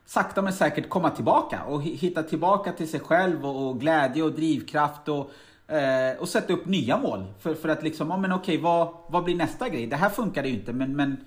sakta 0.06 0.42
men 0.42 0.54
säkert 0.54 0.90
komma 0.90 1.10
tillbaka 1.10 1.64
och 1.64 1.84
hitta 1.84 2.24
tillbaka 2.24 2.72
till 2.72 2.90
sig 2.90 3.00
själv 3.00 3.46
och, 3.46 3.70
och 3.70 3.80
glädje 3.80 4.24
och 4.24 4.32
drivkraft 4.32 5.08
och, 5.08 5.32
eh, 5.76 6.18
och 6.20 6.30
sätta 6.30 6.54
upp 6.54 6.66
nya 6.66 6.98
mål. 6.98 7.26
För, 7.40 7.54
för 7.54 7.70
att 7.70 7.84
liksom, 7.84 8.10
ja 8.10 8.18
men 8.18 8.32
okej, 8.32 8.58
vad, 8.58 8.94
vad 9.08 9.24
blir 9.24 9.36
nästa 9.36 9.70
grej? 9.70 9.88
Det 9.88 9.96
här 9.96 10.10
funkade 10.10 10.48
ju 10.48 10.54
inte, 10.54 10.74
men, 10.74 10.96
men 10.96 11.18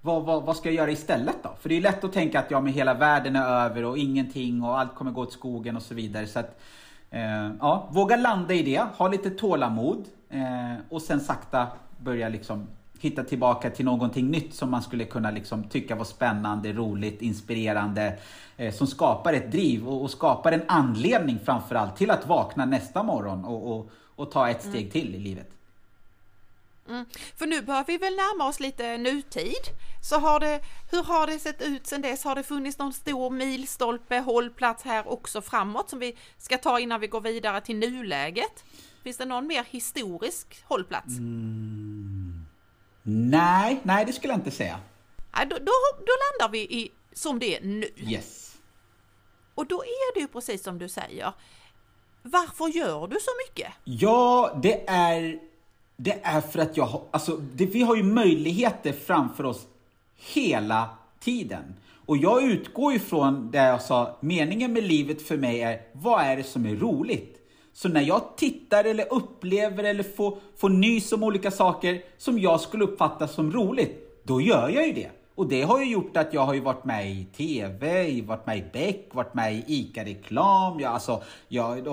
vad, 0.00 0.22
vad, 0.22 0.42
vad, 0.42 0.56
ska 0.56 0.68
jag 0.68 0.76
göra 0.76 0.90
istället 0.90 1.36
då? 1.42 1.56
För 1.60 1.68
det 1.68 1.76
är 1.76 1.80
lätt 1.80 2.04
att 2.04 2.12
tänka 2.12 2.38
att 2.40 2.50
ja, 2.50 2.60
men 2.60 2.72
hela 2.72 2.94
världen 2.94 3.36
är 3.36 3.64
över 3.64 3.84
och 3.84 3.98
ingenting 3.98 4.62
och 4.62 4.78
allt 4.78 4.94
kommer 4.94 5.10
gå 5.10 5.20
åt 5.20 5.32
skogen 5.32 5.76
och 5.76 5.82
så 5.82 5.94
vidare. 5.94 6.26
Så 6.26 6.38
att, 6.38 6.60
Eh, 7.14 7.50
ja, 7.60 7.88
våga 7.90 8.16
landa 8.16 8.54
i 8.54 8.62
det, 8.62 8.86
ha 8.96 9.08
lite 9.08 9.30
tålamod 9.30 10.04
eh, 10.30 10.74
och 10.88 11.02
sen 11.02 11.20
sakta 11.20 11.66
börja 11.98 12.28
liksom 12.28 12.66
hitta 13.00 13.24
tillbaka 13.24 13.70
till 13.70 13.84
någonting 13.84 14.30
nytt 14.30 14.54
som 14.54 14.70
man 14.70 14.82
skulle 14.82 15.04
kunna 15.04 15.30
liksom 15.30 15.64
tycka 15.64 15.96
var 15.96 16.04
spännande, 16.04 16.72
roligt, 16.72 17.22
inspirerande. 17.22 18.18
Eh, 18.56 18.72
som 18.72 18.86
skapar 18.86 19.32
ett 19.32 19.52
driv 19.52 19.88
och, 19.88 20.02
och, 20.02 20.10
skapar 20.10 20.52
en 20.52 20.62
anledning 20.68 21.38
framförallt 21.44 21.96
till 21.96 22.10
att 22.10 22.26
vakna 22.26 22.64
nästa 22.64 23.02
morgon 23.02 23.44
och, 23.44 23.76
och, 23.76 23.90
och 24.16 24.30
ta 24.30 24.48
ett 24.48 24.62
steg 24.62 24.80
mm. 24.80 24.90
till 24.90 25.14
i 25.14 25.18
livet. 25.18 25.50
Mm. 26.88 27.04
För 27.36 27.46
nu 27.46 27.62
börjar 27.62 27.84
vi 27.86 27.98
väl 27.98 28.16
närma 28.16 28.48
oss 28.48 28.60
lite 28.60 28.98
nutid. 28.98 29.64
Så 30.02 30.18
har 30.18 30.40
det, 30.40 30.60
hur 30.90 31.02
har 31.02 31.26
det 31.26 31.38
sett 31.38 31.62
ut 31.62 31.86
sedan 31.86 32.02
dess? 32.02 32.24
Har 32.24 32.34
det 32.34 32.42
funnits 32.42 32.78
någon 32.78 32.92
stor 32.92 33.30
milstolpe, 33.30 34.18
hållplats 34.18 34.84
här 34.84 35.08
också 35.08 35.42
framåt 35.42 35.90
som 35.90 35.98
vi 35.98 36.16
ska 36.38 36.58
ta 36.58 36.80
innan 36.80 37.00
vi 37.00 37.06
går 37.06 37.20
vidare 37.20 37.60
till 37.60 37.76
nuläget? 37.76 38.64
Finns 39.02 39.16
det 39.16 39.24
någon 39.24 39.46
mer 39.46 39.64
historisk 39.70 40.64
hållplats? 40.64 41.18
Mm. 41.18 42.46
Nej, 43.02 43.80
nej 43.82 44.04
det 44.04 44.12
skulle 44.12 44.32
jag 44.32 44.38
inte 44.38 44.50
säga. 44.50 44.80
Då, 45.32 45.56
då, 45.58 45.72
då 45.98 46.12
landar 46.40 46.52
vi 46.52 46.58
i 46.58 46.92
som 47.12 47.38
det 47.38 47.56
är 47.56 47.60
nu. 47.60 47.88
Yes. 47.96 48.56
Och 49.54 49.66
då 49.66 49.82
är 49.82 50.14
det 50.14 50.20
ju 50.20 50.28
precis 50.28 50.62
som 50.62 50.78
du 50.78 50.88
säger. 50.88 51.32
Varför 52.22 52.68
gör 52.68 53.06
du 53.06 53.16
så 53.20 53.30
mycket? 53.46 53.72
Ja, 53.84 54.58
det 54.62 54.88
är 54.88 55.40
det 55.96 56.20
är 56.22 56.40
för 56.40 56.58
att 56.58 56.76
jag 56.76 56.84
har, 56.84 57.02
alltså, 57.10 57.36
det, 57.36 57.66
vi 57.66 57.82
har 57.82 57.96
ju 57.96 58.02
möjligheter 58.02 58.92
framför 58.92 59.44
oss 59.44 59.66
hela 60.34 60.88
tiden. 61.20 61.74
Och 62.06 62.16
jag 62.16 62.42
utgår 62.42 62.94
ifrån 62.94 63.50
det 63.50 63.58
jag 63.58 63.82
sa, 63.82 64.16
meningen 64.20 64.72
med 64.72 64.84
livet 64.84 65.22
för 65.22 65.36
mig 65.36 65.60
är, 65.60 65.80
vad 65.92 66.22
är 66.22 66.36
det 66.36 66.42
som 66.42 66.66
är 66.66 66.76
roligt? 66.76 67.40
Så 67.72 67.88
när 67.88 68.00
jag 68.00 68.36
tittar 68.36 68.84
eller 68.84 69.12
upplever 69.12 69.84
eller 69.84 70.02
får, 70.02 70.38
får 70.56 70.68
nys 70.68 71.12
om 71.12 71.22
olika 71.22 71.50
saker 71.50 72.02
som 72.18 72.38
jag 72.38 72.60
skulle 72.60 72.84
uppfatta 72.84 73.28
som 73.28 73.52
roligt, 73.52 74.22
då 74.22 74.40
gör 74.40 74.68
jag 74.68 74.86
ju 74.86 74.92
det. 74.92 75.10
Och 75.36 75.48
det 75.48 75.62
har 75.62 75.80
ju 75.80 75.90
gjort 75.90 76.16
att 76.16 76.34
jag 76.34 76.46
har 76.46 76.54
ju 76.54 76.60
varit 76.60 76.84
med 76.84 77.10
i 77.10 77.24
TV, 77.24 78.20
varit 78.22 78.46
med 78.46 78.58
i 78.58 78.64
Beck, 78.72 79.08
varit 79.12 79.34
med 79.34 79.54
i 79.54 79.64
ICA-reklam, 79.66 80.80
jag, 80.80 80.92
alltså, 80.92 81.22
jag, 81.48 81.88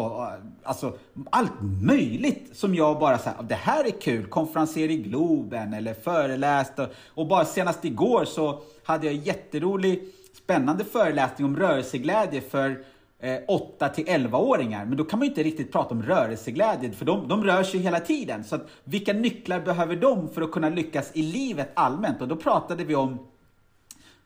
alltså 0.63 0.93
allt 1.29 1.51
möjligt 1.81 2.49
som 2.53 2.75
jag 2.75 2.99
bara 2.99 3.17
säger, 3.17 3.43
det 3.43 3.55
här 3.55 3.85
är 3.85 4.01
kul, 4.01 4.25
konferenser 4.25 4.91
i 4.91 4.97
Globen 4.97 5.73
eller 5.73 5.93
föreläst 5.93 6.79
och, 6.79 6.87
och 7.07 7.27
bara 7.27 7.45
senast 7.45 7.85
igår 7.85 8.25
så 8.25 8.61
hade 8.83 9.05
jag 9.05 9.15
en 9.15 9.21
jätterolig, 9.21 10.03
spännande 10.33 10.83
föreläsning 10.83 11.45
om 11.45 11.57
rörelseglädje 11.57 12.41
för 12.41 12.83
eh, 13.19 13.37
8 13.47 13.89
till 13.89 14.05
11-åringar. 14.05 14.85
Men 14.85 14.97
då 14.97 15.03
kan 15.03 15.19
man 15.19 15.25
ju 15.25 15.29
inte 15.29 15.43
riktigt 15.43 15.71
prata 15.71 15.95
om 15.95 16.03
rörelseglädje, 16.03 16.91
för 16.91 17.05
de, 17.05 17.27
de 17.27 17.43
rör 17.43 17.63
sig 17.63 17.79
hela 17.79 17.99
tiden. 17.99 18.43
Så 18.43 18.55
att, 18.55 18.67
vilka 18.83 19.13
nycklar 19.13 19.59
behöver 19.59 19.95
de 19.95 20.29
för 20.29 20.41
att 20.41 20.51
kunna 20.51 20.69
lyckas 20.69 21.11
i 21.13 21.21
livet 21.21 21.71
allmänt? 21.73 22.21
Och 22.21 22.27
då 22.27 22.35
pratade 22.35 22.83
vi 22.83 22.95
om 22.95 23.30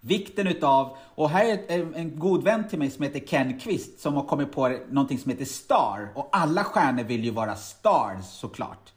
vikten 0.05 0.47
utav, 0.47 0.97
och 1.15 1.29
här 1.29 1.45
är 1.67 1.79
en, 1.95 2.19
god 2.19 2.43
vän 2.43 2.67
till 2.67 2.79
mig 2.79 2.89
som 2.89 3.03
heter 3.03 3.19
Ken 3.19 3.59
Quist 3.59 3.99
som 3.99 4.13
har 4.13 4.23
kommit 4.23 4.51
på 4.51 4.77
någonting 4.89 5.19
som 5.19 5.31
heter 5.31 5.45
STAR. 5.45 6.11
Och 6.15 6.29
alla 6.31 6.63
stjärnor 6.63 7.03
vill 7.03 7.23
ju 7.23 7.31
vara 7.31 7.55
stars 7.55 8.25
såklart. 8.25 8.93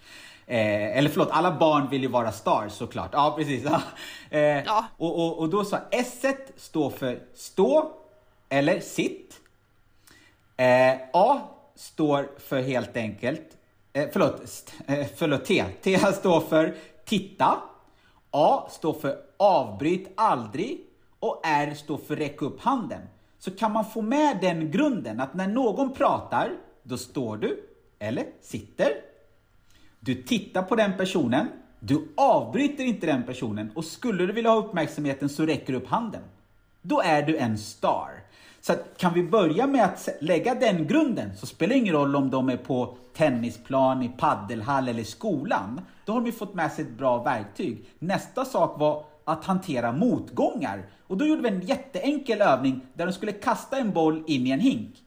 Eh, 0.47 0.99
eller 0.99 1.11
förlåt, 1.11 1.29
alla 1.31 1.59
barn 1.59 1.89
vill 1.91 2.03
ju 2.03 2.09
vara 2.09 2.33
stars 2.33 2.73
såklart. 2.73 3.11
Ja, 3.13 3.35
precis. 3.37 3.65
eh, 4.31 4.41
Ja. 4.41 4.85
Och, 4.97 5.27
och, 5.27 5.39
och 5.39 5.49
då 5.49 5.65
sa 5.65 5.79
S 5.91 6.25
står 6.57 6.91
för 6.91 7.19
stå 7.35 7.93
eller 8.49 8.81
sitt. 8.81 9.41
Eh, 10.57 10.95
A 11.13 11.41
står 11.75 12.31
för 12.39 12.63
helt 12.63 12.97
enkelt, 12.97 13.57
eh, 13.93 14.09
förlåt, 14.13 14.43
eh, 14.87 15.07
förlåt 15.17 15.45
T. 15.45 15.65
T 15.83 15.99
står 16.13 16.41
för 16.41 16.75
titta. 17.05 17.57
A 18.31 18.69
står 18.71 18.93
för 18.93 19.17
avbryt 19.37 20.13
aldrig 20.17 20.88
och 21.21 21.41
R 21.45 21.75
står 21.75 21.99
för 21.99 22.17
räck 22.17 22.43
upp 22.43 22.61
handen. 22.61 23.03
Så 23.39 23.51
kan 23.51 23.73
man 23.73 23.85
få 23.85 24.03
med 24.03 24.39
den 24.41 24.71
grunden 24.71 25.21
att 25.21 25.35
när 25.35 25.49
någon 25.49 25.93
pratar, 25.93 26.53
då 26.83 26.97
står 26.97 27.37
du 27.37 27.69
eller 27.99 28.27
sitter. 28.41 28.89
Du 30.01 30.23
tittar 30.23 30.63
på 30.63 30.77
den 30.77 30.97
personen, 30.97 31.49
du 31.81 32.09
avbryter 32.17 32.85
inte 32.85 33.07
den 33.07 33.23
personen 33.23 33.71
och 33.75 33.85
skulle 33.85 34.27
du 34.27 34.33
vilja 34.33 34.51
ha 34.51 34.59
uppmärksamheten 34.59 35.29
så 35.29 35.47
räcker 35.47 35.73
du 35.73 35.79
upp 35.79 35.89
handen. 35.89 36.23
Då 36.83 37.01
är 37.01 37.23
du 37.23 37.37
en 37.37 37.59
star. 37.59 38.11
Så 38.61 38.73
att, 38.73 38.97
kan 38.97 39.15
vi 39.15 39.23
börja 39.23 39.67
med 39.67 39.85
att 39.85 40.09
lägga 40.21 40.55
den 40.55 40.87
grunden 40.87 41.37
så 41.37 41.47
spelar 41.47 41.75
det 41.75 41.79
ingen 41.79 41.95
roll 41.95 42.17
om 42.17 42.31
de 42.31 42.49
är 42.49 42.57
på 42.57 42.97
tennisplan, 43.17 44.03
i 44.03 44.09
paddelhall 44.09 44.89
eller 44.89 45.05
skolan. 45.05 45.81
Då 46.05 46.13
har 46.13 46.21
de 46.21 46.27
ju 46.27 46.33
fått 46.33 46.55
med 46.55 46.73
sig 46.73 46.85
ett 46.85 46.99
bra 46.99 47.23
verktyg. 47.23 47.85
Nästa 47.99 48.45
sak 48.45 48.81
var 48.81 49.05
att 49.29 49.45
hantera 49.45 49.93
motgångar. 49.93 50.87
Och 51.07 51.17
då 51.17 51.27
gjorde 51.27 51.43
vi 51.43 51.49
en 51.49 51.61
jätteenkel 51.61 52.41
övning 52.41 52.81
där 52.95 53.07
de 53.07 53.13
skulle 53.13 53.33
kasta 53.33 53.79
en 53.79 53.93
boll 53.93 54.25
in 54.27 54.47
i 54.47 54.51
en 54.51 54.61
hink. 54.61 55.03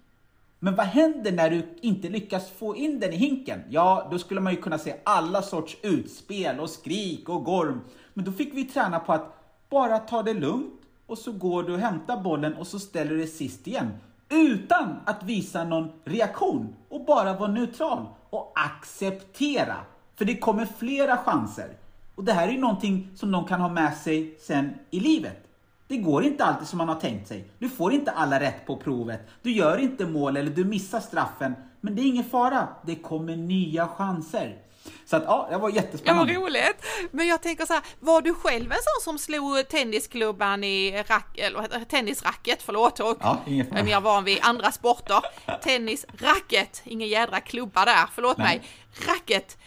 Men 0.59 0.75
vad 0.75 0.85
händer 0.85 1.31
när 1.31 1.49
du 1.49 1.77
inte 1.81 2.09
lyckas 2.09 2.49
få 2.49 2.75
in 2.75 2.99
den 2.99 3.13
i 3.13 3.15
hinken? 3.15 3.63
Ja, 3.69 4.07
då 4.11 4.19
skulle 4.19 4.41
man 4.41 4.53
ju 4.53 4.61
kunna 4.61 4.77
se 4.77 4.95
alla 5.03 5.41
sorts 5.41 5.77
utspel 5.83 6.59
och 6.59 6.69
skrik 6.69 7.29
och 7.29 7.43
gorm. 7.43 7.81
Men 8.13 8.25
då 8.25 8.31
fick 8.31 8.53
vi 8.53 8.65
träna 8.65 8.99
på 8.99 9.13
att 9.13 9.37
bara 9.69 9.99
ta 9.99 10.23
det 10.23 10.33
lugnt 10.33 10.81
och 11.07 11.17
så 11.17 11.31
går 11.31 11.63
du 11.63 11.73
och 11.73 11.79
hämtar 11.79 12.17
bollen 12.17 12.53
och 12.55 12.67
så 12.67 12.79
ställer 12.79 13.11
du 13.11 13.17
dig 13.17 13.27
sist 13.27 13.67
igen. 13.67 13.91
Utan 14.29 14.99
att 15.05 15.23
visa 15.23 15.63
någon 15.63 15.91
reaktion 16.03 16.75
och 16.89 17.05
bara 17.05 17.33
vara 17.33 17.51
neutral 17.51 18.05
och 18.29 18.53
acceptera. 18.55 19.75
För 20.15 20.25
det 20.25 20.37
kommer 20.37 20.65
flera 20.65 21.17
chanser. 21.17 21.77
Och 22.15 22.23
det 22.23 22.33
här 22.33 22.47
är 22.47 22.51
ju 22.51 22.59
någonting 22.59 23.09
som 23.15 23.31
de 23.31 23.47
kan 23.47 23.61
ha 23.61 23.69
med 23.69 23.97
sig 23.97 24.37
sen 24.41 24.73
i 24.91 24.99
livet. 24.99 25.47
Det 25.87 25.97
går 25.97 26.23
inte 26.23 26.45
alltid 26.45 26.67
som 26.67 26.77
man 26.77 26.89
har 26.89 26.95
tänkt 26.95 27.27
sig. 27.27 27.47
Du 27.59 27.69
får 27.69 27.93
inte 27.93 28.11
alla 28.11 28.39
rätt 28.39 28.65
på 28.65 28.77
provet. 28.77 29.21
Du 29.41 29.51
gör 29.51 29.77
inte 29.77 30.05
mål 30.05 30.37
eller 30.37 30.51
du 30.51 30.65
missar 30.65 30.99
straffen. 30.99 31.53
Men 31.81 31.95
det 31.95 32.01
är 32.01 32.05
ingen 32.05 32.23
fara. 32.23 32.67
Det 32.85 32.95
kommer 32.95 33.35
nya 33.35 33.87
chanser. 33.87 34.57
Så 35.05 35.15
att 35.15 35.23
ja, 35.25 35.47
det 35.49 35.57
var 35.57 35.57
Ja, 35.57 35.57
vad 35.61 35.75
jättespännande. 35.75 36.33
roligt! 36.33 36.85
Men 37.11 37.27
jag 37.27 37.41
tänker 37.41 37.65
så 37.65 37.73
här, 37.73 37.83
var 37.99 38.21
du 38.21 38.33
själv 38.33 38.71
en 38.71 38.77
sån 38.77 39.03
som 39.13 39.17
slog 39.19 39.67
tennisklubban 39.69 40.63
i 40.63 41.03
rack, 41.07 41.37
eller 41.37 41.61
det? 41.61 41.85
tennisracket, 41.85 42.61
förlåt, 42.63 42.99
och 42.99 43.17
Ja, 43.21 43.37
jag 43.45 43.79
är 43.79 43.83
mer 43.83 44.01
van 44.01 44.23
vid 44.23 44.39
andra 44.41 44.71
sporter. 44.71 45.19
Tennisracket, 45.63 46.81
ingen 46.85 47.07
jädra 47.07 47.39
klubba 47.39 47.85
där, 47.85 48.05
förlåt 48.13 48.37
Nej. 48.37 48.47
mig. 48.47 48.67
Racket 49.07 49.57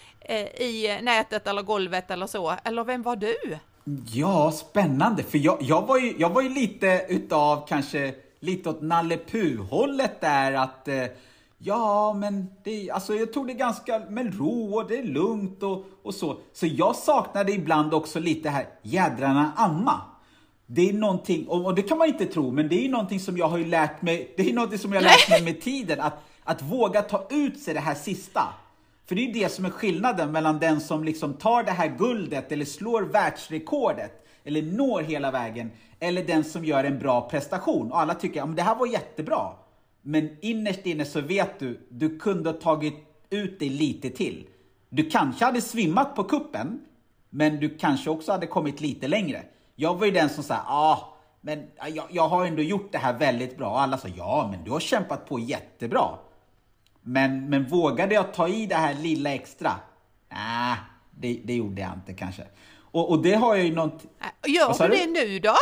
i 0.58 0.98
nätet 1.02 1.46
eller 1.46 1.62
golvet 1.62 2.10
eller 2.10 2.26
så, 2.26 2.54
eller 2.64 2.84
vem 2.84 3.02
var 3.02 3.16
du? 3.16 3.58
Ja, 4.12 4.52
spännande. 4.52 5.22
För 5.22 5.38
jag, 5.38 5.58
jag, 5.60 5.86
var 5.86 5.98
ju, 5.98 6.14
jag 6.18 6.30
var 6.30 6.42
ju 6.42 6.48
lite 6.48 7.06
utav 7.08 7.66
kanske 7.68 8.14
lite 8.40 8.70
åt 8.70 8.82
Nalle 8.82 9.16
Puh-hållet 9.16 10.20
där 10.20 10.52
att 10.52 10.88
eh, 10.88 11.04
ja, 11.58 12.12
men 12.12 12.46
det, 12.64 12.90
alltså 12.90 13.14
jag 13.14 13.32
tog 13.32 13.46
det 13.46 13.54
ganska 13.54 13.98
med 13.98 14.38
ro 14.38 14.74
och 14.74 14.88
det 14.88 14.98
är 14.98 15.04
lugnt 15.04 15.62
och, 15.62 15.84
och 16.02 16.14
så. 16.14 16.36
Så 16.52 16.66
jag 16.66 16.96
saknade 16.96 17.52
ibland 17.52 17.94
också 17.94 18.20
lite 18.20 18.50
här 18.50 18.66
jädrarna 18.82 19.52
amma. 19.56 20.00
Det 20.66 20.88
är 20.88 20.92
någonting, 20.92 21.48
och 21.48 21.66
och 21.66 21.74
det 21.74 21.82
kan 21.82 21.98
man 21.98 22.08
inte 22.08 22.26
tro, 22.26 22.50
men 22.50 22.68
det 22.68 22.84
är 22.84 22.88
någonting 22.88 23.20
som 23.20 23.36
jag 23.36 23.48
har 23.48 23.58
ju 23.58 23.64
lärt 23.64 24.02
mig, 24.02 24.34
det 24.36 24.50
är 24.50 24.54
någonting 24.54 24.78
som 24.78 24.92
jag 24.92 25.00
har 25.00 25.04
lärt 25.04 25.30
mig 25.30 25.42
med 25.52 25.62
tiden, 25.62 26.00
att, 26.00 26.14
att 26.44 26.62
våga 26.62 27.02
ta 27.02 27.26
ut 27.30 27.62
sig 27.62 27.74
det 27.74 27.80
här 27.80 27.94
sista. 27.94 28.42
För 29.06 29.14
det 29.14 29.22
är 29.22 29.26
ju 29.26 29.32
det 29.32 29.48
som 29.48 29.64
är 29.64 29.70
skillnaden 29.70 30.32
mellan 30.32 30.58
den 30.58 30.80
som 30.80 31.04
liksom 31.04 31.34
tar 31.34 31.62
det 31.62 31.70
här 31.70 31.88
guldet 31.98 32.52
eller 32.52 32.64
slår 32.64 33.02
världsrekordet 33.02 34.26
eller 34.44 34.62
når 34.62 35.02
hela 35.02 35.30
vägen 35.30 35.70
eller 36.00 36.24
den 36.24 36.44
som 36.44 36.64
gör 36.64 36.84
en 36.84 36.98
bra 36.98 37.28
prestation. 37.28 37.92
Och 37.92 38.00
alla 38.00 38.14
tycker 38.14 38.42
att 38.42 38.56
det 38.56 38.62
här 38.62 38.74
var 38.74 38.86
jättebra. 38.86 39.52
Men 40.02 40.36
innerst 40.40 40.86
inne 40.86 41.04
så 41.04 41.20
vet 41.20 41.58
du, 41.58 41.86
du 41.90 42.18
kunde 42.18 42.50
ha 42.50 42.58
tagit 42.58 42.94
ut 43.30 43.58
dig 43.58 43.68
lite 43.68 44.10
till. 44.10 44.46
Du 44.88 45.10
kanske 45.10 45.44
hade 45.44 45.60
svimmat 45.60 46.14
på 46.16 46.24
kuppen, 46.24 46.80
men 47.30 47.60
du 47.60 47.68
kanske 47.68 48.10
också 48.10 48.32
hade 48.32 48.46
kommit 48.46 48.80
lite 48.80 49.08
längre. 49.08 49.42
Jag 49.76 49.94
var 49.94 50.06
ju 50.06 50.12
den 50.12 50.28
som 50.28 50.44
sa, 50.44 50.54
ja, 50.54 50.62
ah, 50.66 51.14
men 51.40 51.66
jag, 51.94 52.04
jag 52.10 52.28
har 52.28 52.46
ändå 52.46 52.62
gjort 52.62 52.92
det 52.92 52.98
här 52.98 53.18
väldigt 53.18 53.58
bra. 53.58 53.70
Och 53.70 53.80
alla 53.80 53.98
sa, 53.98 54.08
ja, 54.16 54.48
men 54.50 54.64
du 54.64 54.70
har 54.70 54.80
kämpat 54.80 55.28
på 55.28 55.38
jättebra. 55.38 56.18
Men, 57.06 57.50
men 57.50 57.68
vågade 57.68 58.14
jag 58.14 58.34
ta 58.34 58.48
i 58.48 58.66
det 58.66 58.74
här 58.74 58.94
lilla 58.94 59.34
extra? 59.34 59.72
Nej, 60.32 60.76
det, 61.10 61.40
det 61.44 61.54
gjorde 61.54 61.80
jag 61.82 61.92
inte 61.94 62.14
kanske. 62.14 62.44
Och, 62.78 63.10
och 63.10 63.22
det 63.22 63.34
har 63.34 63.56
jag 63.56 63.66
ju 63.66 63.74
något... 63.74 64.04
Äh, 64.04 64.52
Gör 64.52 64.88
du 64.88 64.96
det 64.96 65.06
nu 65.06 65.38
då? 65.38 65.54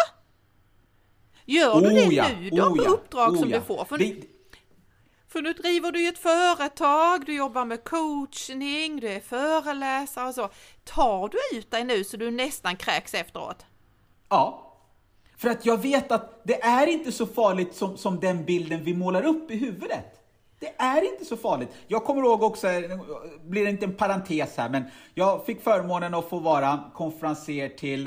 Gör 1.45 1.81
du 1.81 1.91
det 1.91 2.07
Oh 2.07 2.15
ja, 2.15 2.29
nu 2.41 2.51
då 2.51 2.63
oh 2.63 2.85
på 2.85 2.91
uppdrag 2.91 3.33
oh 3.33 3.41
som 3.41 3.51
ja. 3.51 3.59
du 3.59 3.65
får? 3.65 3.85
För, 3.85 3.99
Det, 3.99 4.15
för 5.29 5.43
nu 5.43 5.53
driver 5.53 5.93
du 5.93 6.03
ju 6.03 6.09
ett 6.09 6.19
företag, 6.19 7.27
du 7.27 7.37
jobbar 7.37 7.65
med 7.65 7.85
coachning, 7.85 9.01
du 9.01 9.09
är 9.09 9.21
föreläsare 9.21 10.29
och 10.29 10.35
så. 10.35 10.51
Tar 10.85 11.29
du 11.29 11.59
ut 11.59 11.71
dig 11.71 11.85
nu 11.85 12.05
så 12.05 12.17
du 12.17 12.31
nästan 12.31 12.77
kräks 12.77 13.15
efteråt? 13.15 13.67
Ja. 14.29 14.69
För 15.37 15.49
att 15.49 15.67
jag 15.67 15.83
vet 15.83 16.13
att 16.13 16.45
det 16.45 16.63
är 16.63 16.87
inte 16.87 17.13
så 17.13 17.27
farligt 17.27 17.75
som, 17.75 17.97
som 17.97 18.21
den 18.21 18.45
bilden 18.45 18.85
vi 18.85 18.95
målar 18.95 19.23
upp 19.23 19.51
i 19.51 19.57
huvudet. 19.57 20.22
Det 20.63 20.73
är 20.79 21.13
inte 21.13 21.25
så 21.25 21.37
farligt. 21.37 21.69
Jag 21.87 22.05
kommer 22.05 22.23
ihåg 22.23 22.43
också, 22.43 22.67
blir 23.45 23.65
det 23.65 23.71
inte 23.71 23.85
en 23.85 23.95
parentes 23.95 24.57
här, 24.57 24.69
men 24.69 24.85
jag 25.15 25.47
fick 25.47 25.63
förmånen 25.63 26.15
att 26.15 26.29
få 26.29 26.39
vara 26.39 26.81
konferenser 26.95 27.69
till 27.69 28.07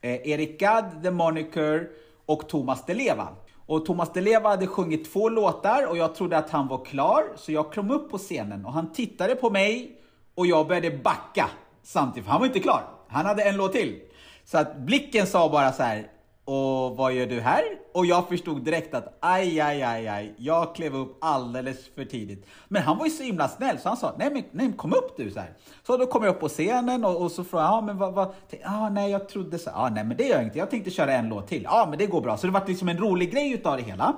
eh, 0.00 0.30
Eric 0.30 0.60
Gadd, 0.60 1.02
The 1.02 1.10
Moniker 1.10 1.88
och 2.26 2.48
Thomas 2.48 2.86
Di 2.86 2.94
Leva. 2.94 3.28
Och 3.66 3.86
Thomas 3.86 4.12
Di 4.12 4.20
Leva 4.20 4.48
hade 4.48 4.66
sjungit 4.66 5.12
två 5.12 5.28
låtar 5.28 5.86
och 5.86 5.96
jag 5.96 6.14
trodde 6.14 6.38
att 6.38 6.50
han 6.50 6.68
var 6.68 6.84
klar, 6.84 7.24
så 7.36 7.52
jag 7.52 7.72
kom 7.72 7.90
upp 7.90 8.10
på 8.10 8.18
scenen 8.18 8.66
och 8.66 8.72
han 8.72 8.92
tittade 8.92 9.34
på 9.34 9.50
mig 9.50 10.00
och 10.34 10.46
jag 10.46 10.68
började 10.68 10.90
backa 10.90 11.50
samtidigt, 11.82 12.24
för 12.24 12.32
han 12.32 12.40
var 12.40 12.46
inte 12.46 12.60
klar. 12.60 12.82
Han 13.08 13.26
hade 13.26 13.42
en 13.42 13.56
låt 13.56 13.72
till. 13.72 14.00
Så 14.44 14.58
att 14.58 14.76
blicken 14.76 15.26
sa 15.26 15.48
bara 15.48 15.72
så 15.72 15.82
här, 15.82 16.10
och 16.48 16.96
vad 16.96 17.12
gör 17.12 17.26
du 17.26 17.40
här? 17.40 17.62
Och 17.94 18.06
jag 18.06 18.28
förstod 18.28 18.64
direkt 18.64 18.94
att 18.94 19.18
aj, 19.20 19.60
aj, 19.60 19.82
aj, 19.82 20.08
aj, 20.08 20.34
jag 20.38 20.74
klev 20.74 20.96
upp 20.96 21.18
alldeles 21.20 21.94
för 21.94 22.04
tidigt. 22.04 22.46
Men 22.68 22.82
han 22.82 22.98
var 22.98 23.04
ju 23.04 23.10
så 23.10 23.22
himla 23.22 23.48
snäll 23.48 23.78
så 23.78 23.88
han 23.88 23.96
sa, 23.96 24.14
nej 24.18 24.30
men, 24.32 24.42
nej, 24.52 24.72
kom 24.76 24.92
upp 24.92 25.16
du 25.16 25.30
så 25.30 25.40
här. 25.40 25.52
Så 25.86 25.96
då 25.96 26.06
kom 26.06 26.24
jag 26.24 26.34
upp 26.34 26.40
på 26.40 26.48
scenen 26.48 27.04
och, 27.04 27.22
och 27.22 27.30
så 27.30 27.44
frågade 27.44 27.68
jag, 27.68 27.76
ja 27.76 27.80
men 27.80 27.98
vad, 27.98 28.14
vad, 28.14 28.34
ah, 28.64 28.88
nej 28.88 29.10
jag 29.10 29.28
trodde 29.28 29.58
så, 29.58 29.70
ah, 29.74 29.88
nej 29.88 30.04
men 30.04 30.16
det 30.16 30.24
gör 30.24 30.36
jag 30.36 30.44
inte, 30.44 30.58
jag 30.58 30.70
tänkte 30.70 30.90
köra 30.90 31.12
en 31.12 31.28
låt 31.28 31.48
till. 31.48 31.62
Ja 31.62 31.86
men 31.90 31.98
det 31.98 32.06
går 32.06 32.20
bra. 32.20 32.36
Så 32.36 32.46
det 32.46 32.52
var 32.52 32.66
liksom 32.66 32.88
en 32.88 32.98
rolig 32.98 33.32
grej 33.32 33.52
utav 33.52 33.76
det 33.76 33.82
hela. 33.82 34.16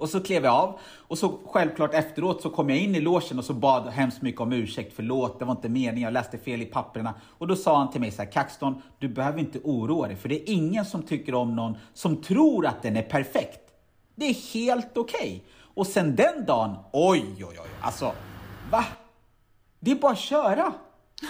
Och 0.00 0.08
så 0.08 0.20
klev 0.20 0.44
jag 0.44 0.54
av 0.54 0.78
och 0.98 1.18
så 1.18 1.38
självklart 1.46 1.94
efteråt 1.94 2.42
så 2.42 2.50
kom 2.50 2.70
jag 2.70 2.78
in 2.78 2.94
i 2.94 3.00
logen 3.00 3.38
och 3.38 3.44
så 3.44 3.54
bad 3.54 3.88
hemskt 3.88 4.22
mycket 4.22 4.40
om 4.40 4.52
ursäkt, 4.52 4.92
förlåt, 4.96 5.38
det 5.38 5.44
var 5.44 5.52
inte 5.52 5.68
meningen, 5.68 6.02
jag 6.02 6.12
läste 6.12 6.38
fel 6.38 6.62
i 6.62 6.66
papperna. 6.66 7.14
Och 7.38 7.46
då 7.46 7.56
sa 7.56 7.78
han 7.78 7.90
till 7.90 8.00
mig 8.00 8.10
så 8.10 8.22
här, 8.22 8.32
Kaxton, 8.32 8.82
du 8.98 9.08
behöver 9.08 9.38
inte 9.38 9.60
oroa 9.64 10.06
dig 10.06 10.16
för 10.16 10.28
det 10.28 10.50
är 10.50 10.54
ingen 10.54 10.84
som 10.84 11.02
tycker 11.02 11.34
om 11.34 11.56
någon 11.56 11.76
som 11.94 12.22
tror 12.22 12.66
att 12.66 12.82
den 12.82 12.96
är 12.96 13.02
perfekt. 13.02 13.60
Det 14.14 14.26
är 14.26 14.54
helt 14.54 14.96
okej. 14.96 15.44
Och 15.74 15.86
sen 15.86 16.16
den 16.16 16.44
dagen, 16.46 16.76
oj, 16.92 17.24
oj, 17.38 17.44
oj, 17.48 17.70
alltså, 17.80 18.12
va? 18.70 18.84
Det 19.80 19.90
är 19.90 19.94
bara 19.94 20.12
att 20.12 20.18
köra. 20.18 20.72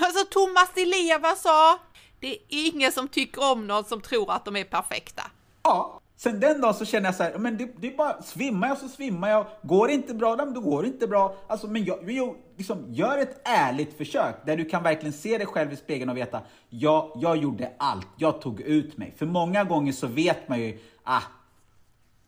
Alltså 0.03 0.25
Thomas 0.31 0.75
Di 0.75 0.85
Leva 0.85 1.35
sa, 1.37 1.79
det 2.21 2.33
är 2.33 2.39
ingen 2.49 2.93
som 2.93 3.09
tycker 3.09 3.53
om 3.53 3.67
någon 3.67 3.85
som 3.85 4.01
tror 4.01 4.33
att 4.33 4.45
de 4.45 4.57
är 4.57 4.65
perfekta. 4.65 5.23
Ja, 5.63 6.01
sen 6.23 6.41
den 6.41 6.61
dagen 6.61 6.75
så 6.75 6.85
känner 6.85 7.07
jag 7.07 7.15
så 7.15 7.23
här, 7.23 7.39
men 7.39 7.57
det, 7.57 7.69
det 7.81 7.93
är 7.93 7.97
bara, 7.97 8.23
svimmar 8.23 8.69
jag 8.69 8.79
så 8.79 8.89
svimmar 8.89 9.31
jag. 9.31 9.47
Går 9.63 9.87
det 9.87 9.93
inte 9.93 10.15
bra, 10.15 10.37
då 10.37 10.61
går 10.61 10.83
det 10.83 10.89
inte 10.89 11.07
bra. 11.07 11.37
Alltså, 11.47 11.67
men 11.67 11.85
jag, 11.85 12.11
jag, 12.11 12.37
liksom, 12.57 12.85
gör 12.89 13.19
ett 13.19 13.41
ärligt 13.45 13.97
försök 13.97 14.35
där 14.47 14.57
du 14.57 14.65
kan 14.65 14.83
verkligen 14.83 15.13
se 15.13 15.39
dig 15.39 15.47
själv 15.47 15.73
i 15.73 15.77
spegeln 15.77 16.11
och 16.11 16.17
veta, 16.17 16.41
ja, 16.69 17.15
jag 17.17 17.37
gjorde 17.37 17.73
allt, 17.79 18.07
jag 18.17 18.41
tog 18.41 18.61
ut 18.61 18.97
mig. 18.97 19.15
För 19.17 19.27
många 19.27 19.65
gånger 19.65 19.93
så 19.93 20.07
vet 20.07 20.49
man 20.49 20.61
ju, 20.61 20.79
ah, 21.03 21.23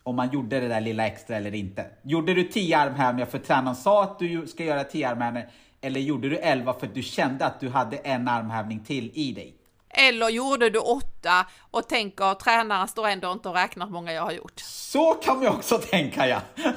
om 0.02 0.16
man 0.16 0.30
gjorde 0.30 0.60
det 0.60 0.68
där 0.68 0.80
lilla 0.80 1.06
extra 1.06 1.36
eller 1.36 1.54
inte. 1.54 1.86
Gjorde 2.02 2.34
du 2.34 2.44
10 2.44 2.78
armhävningar 2.78 3.26
för 3.26 3.38
tränaren 3.38 3.76
sa 3.76 4.02
att 4.02 4.18
du 4.18 4.46
ska 4.46 4.64
göra 4.64 4.84
10 4.84 5.08
armhävningar 5.08 5.48
eller 5.80 6.00
gjorde 6.00 6.28
du 6.28 6.36
11 6.36 6.72
för 6.72 6.86
att 6.86 6.94
du 6.94 7.02
kände 7.02 7.46
att 7.46 7.60
du 7.60 7.68
hade 7.68 7.96
en 7.96 8.28
armhävning 8.28 8.80
till 8.80 9.10
i 9.14 9.32
dig? 9.32 9.56
Eller 9.92 10.28
gjorde 10.28 10.70
du 10.70 10.78
åtta 10.78 11.46
och 11.70 11.88
tänker 11.88 12.34
tränaren 12.34 12.88
står 12.88 13.08
ändå 13.08 13.32
inte 13.32 13.48
och 13.48 13.54
räknar 13.54 13.86
hur 13.86 13.92
många 13.92 14.12
jag 14.12 14.22
har 14.22 14.32
gjort. 14.32 14.60
Så 14.60 15.14
kan 15.14 15.36
man 15.36 15.44
ju 15.44 15.50
också 15.50 15.78
tänka 15.78 16.28
ja. 16.28 16.40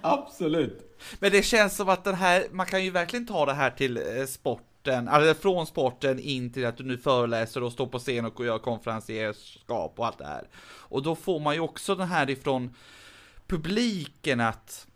Absolut. 0.00 0.98
Men 1.18 1.32
det 1.32 1.42
känns 1.42 1.76
som 1.76 1.88
att 1.88 2.04
den 2.04 2.14
här, 2.14 2.46
man 2.50 2.66
kan 2.66 2.84
ju 2.84 2.90
verkligen 2.90 3.26
ta 3.26 3.46
det 3.46 3.54
här 3.54 3.70
till 3.70 3.96
eh, 3.96 4.26
sporten, 4.26 5.08
eller 5.08 5.34
från 5.34 5.66
sporten 5.66 6.18
in 6.18 6.52
till 6.52 6.66
att 6.66 6.76
du 6.76 6.84
nu 6.84 6.98
föreläser 6.98 7.62
och 7.62 7.72
står 7.72 7.86
på 7.86 7.98
scen 7.98 8.24
och 8.24 8.44
gör 8.44 8.58
konferencierskap 8.58 9.98
och 9.98 10.06
allt 10.06 10.18
det 10.18 10.26
här. 10.26 10.48
Och 10.64 11.02
då 11.02 11.14
får 11.14 11.40
man 11.40 11.54
ju 11.54 11.60
också 11.60 11.94
den 11.94 12.08
här 12.08 12.30
ifrån 12.30 12.74
publiken 13.46 14.40
att, 14.40 14.86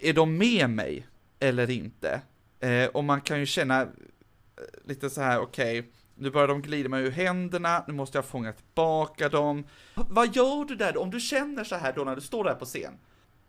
är 0.00 0.12
de 0.12 0.38
med 0.38 0.70
mig 0.70 1.06
eller 1.40 1.70
inte? 1.70 2.20
Eh, 2.60 2.84
och 2.84 3.04
man 3.04 3.20
kan 3.20 3.40
ju 3.40 3.46
känna 3.46 3.86
lite 4.84 5.10
så 5.10 5.20
här, 5.20 5.40
okej, 5.40 5.78
okay, 5.78 5.90
nu 6.14 6.30
börjar 6.30 6.48
de 6.48 6.62
glida 6.62 6.88
mig 6.88 7.02
ur 7.02 7.10
händerna, 7.10 7.84
nu 7.86 7.94
måste 7.94 8.18
jag 8.18 8.24
fånga 8.24 8.52
tillbaka 8.52 9.28
dem. 9.28 9.64
Vad 9.94 10.36
gör 10.36 10.64
du 10.64 10.76
där 10.76 10.96
om 10.96 11.10
du 11.10 11.20
känner 11.20 11.64
så 11.64 11.76
här 11.76 11.92
då 11.92 12.04
när 12.04 12.14
du 12.14 12.20
står 12.20 12.44
där 12.44 12.54
på 12.54 12.64
scen? 12.64 12.92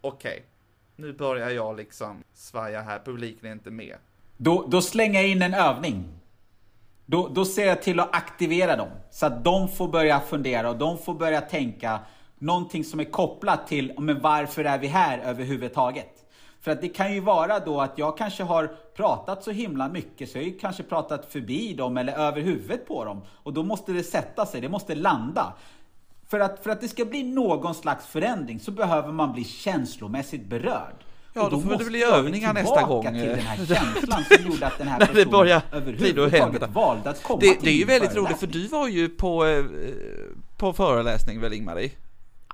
Okej, 0.01 0.31
okay, 0.31 0.41
nu 0.95 1.13
börjar 1.13 1.49
jag 1.49 1.77
liksom 1.77 2.23
svaja 2.33 2.81
här, 2.81 3.01
publiken 3.05 3.47
är 3.47 3.51
inte 3.51 3.71
med. 3.71 3.95
Då, 4.37 4.67
då 4.67 4.81
slänger 4.81 5.21
jag 5.21 5.29
in 5.29 5.41
en 5.41 5.53
övning. 5.53 6.21
Då, 7.05 7.27
då 7.27 7.45
ser 7.45 7.67
jag 7.67 7.81
till 7.81 7.99
att 7.99 8.15
aktivera 8.15 8.75
dem, 8.75 8.89
så 9.11 9.25
att 9.25 9.43
de 9.43 9.69
får 9.69 9.87
börja 9.87 10.19
fundera 10.19 10.69
och 10.69 10.77
de 10.77 10.97
får 10.97 11.13
börja 11.13 11.41
tänka 11.41 11.99
någonting 12.39 12.83
som 12.83 12.99
är 12.99 13.03
kopplat 13.03 13.67
till, 13.67 13.93
men 13.99 14.21
varför 14.21 14.63
är 14.63 14.77
vi 14.77 14.87
här 14.87 15.19
överhuvudtaget? 15.19 16.20
För 16.61 16.71
att 16.71 16.81
det 16.81 16.89
kan 16.89 17.13
ju 17.13 17.19
vara 17.19 17.59
då 17.59 17.81
att 17.81 17.97
jag 17.97 18.17
kanske 18.17 18.43
har 18.43 18.71
pratat 18.95 19.43
så 19.43 19.51
himla 19.51 19.89
mycket 19.89 20.29
så 20.29 20.37
jag 20.37 20.43
har 20.43 20.47
ju 20.47 20.59
kanske 20.59 20.83
pratat 20.83 21.31
förbi 21.31 21.73
dem 21.73 21.97
eller 21.97 22.13
över 22.13 22.41
huvudet 22.41 22.87
på 22.87 23.05
dem. 23.05 23.21
Och 23.27 23.53
då 23.53 23.63
måste 23.63 23.91
det 23.91 24.03
sätta 24.03 24.45
sig, 24.45 24.61
det 24.61 24.69
måste 24.69 24.95
landa. 24.95 25.53
För 26.27 26.39
att, 26.39 26.63
för 26.63 26.69
att 26.69 26.81
det 26.81 26.87
ska 26.87 27.05
bli 27.05 27.23
någon 27.23 27.75
slags 27.75 28.05
förändring 28.05 28.59
så 28.59 28.71
behöver 28.71 29.11
man 29.11 29.33
bli 29.33 29.43
känslomässigt 29.43 30.45
berörd. 30.45 30.95
Ja, 31.33 31.43
då, 31.43 31.49
då 31.49 31.61
får 31.61 31.77
det 31.77 31.85
bli 31.85 32.03
övningar 32.03 32.53
nästa 32.53 32.83
gång. 32.83 33.05
till 33.05 33.13
den 33.13 33.39
här 33.39 33.65
känslan 33.75 34.23
som 34.23 34.51
gjorde 34.51 34.67
att 34.67 34.77
den 34.77 34.87
här 34.87 34.99
personen 34.99 35.25
det 35.25 35.31
börjar 35.31 35.61
överhuvudtaget 35.71 36.69
valde 36.69 37.09
att 37.09 37.23
komma 37.23 37.39
det, 37.39 37.53
till 37.53 37.65
Det 37.65 37.71
är 37.71 37.77
ju 37.77 37.85
väldigt 37.85 38.15
roligt 38.15 38.39
för 38.39 38.47
du 38.47 38.67
var 38.67 38.87
ju 38.87 39.09
på, 39.09 39.45
eh, 39.45 39.65
på 40.57 40.73
föreläsning 40.73 41.41
väl 41.41 41.53
Ingmarie? 41.53 41.91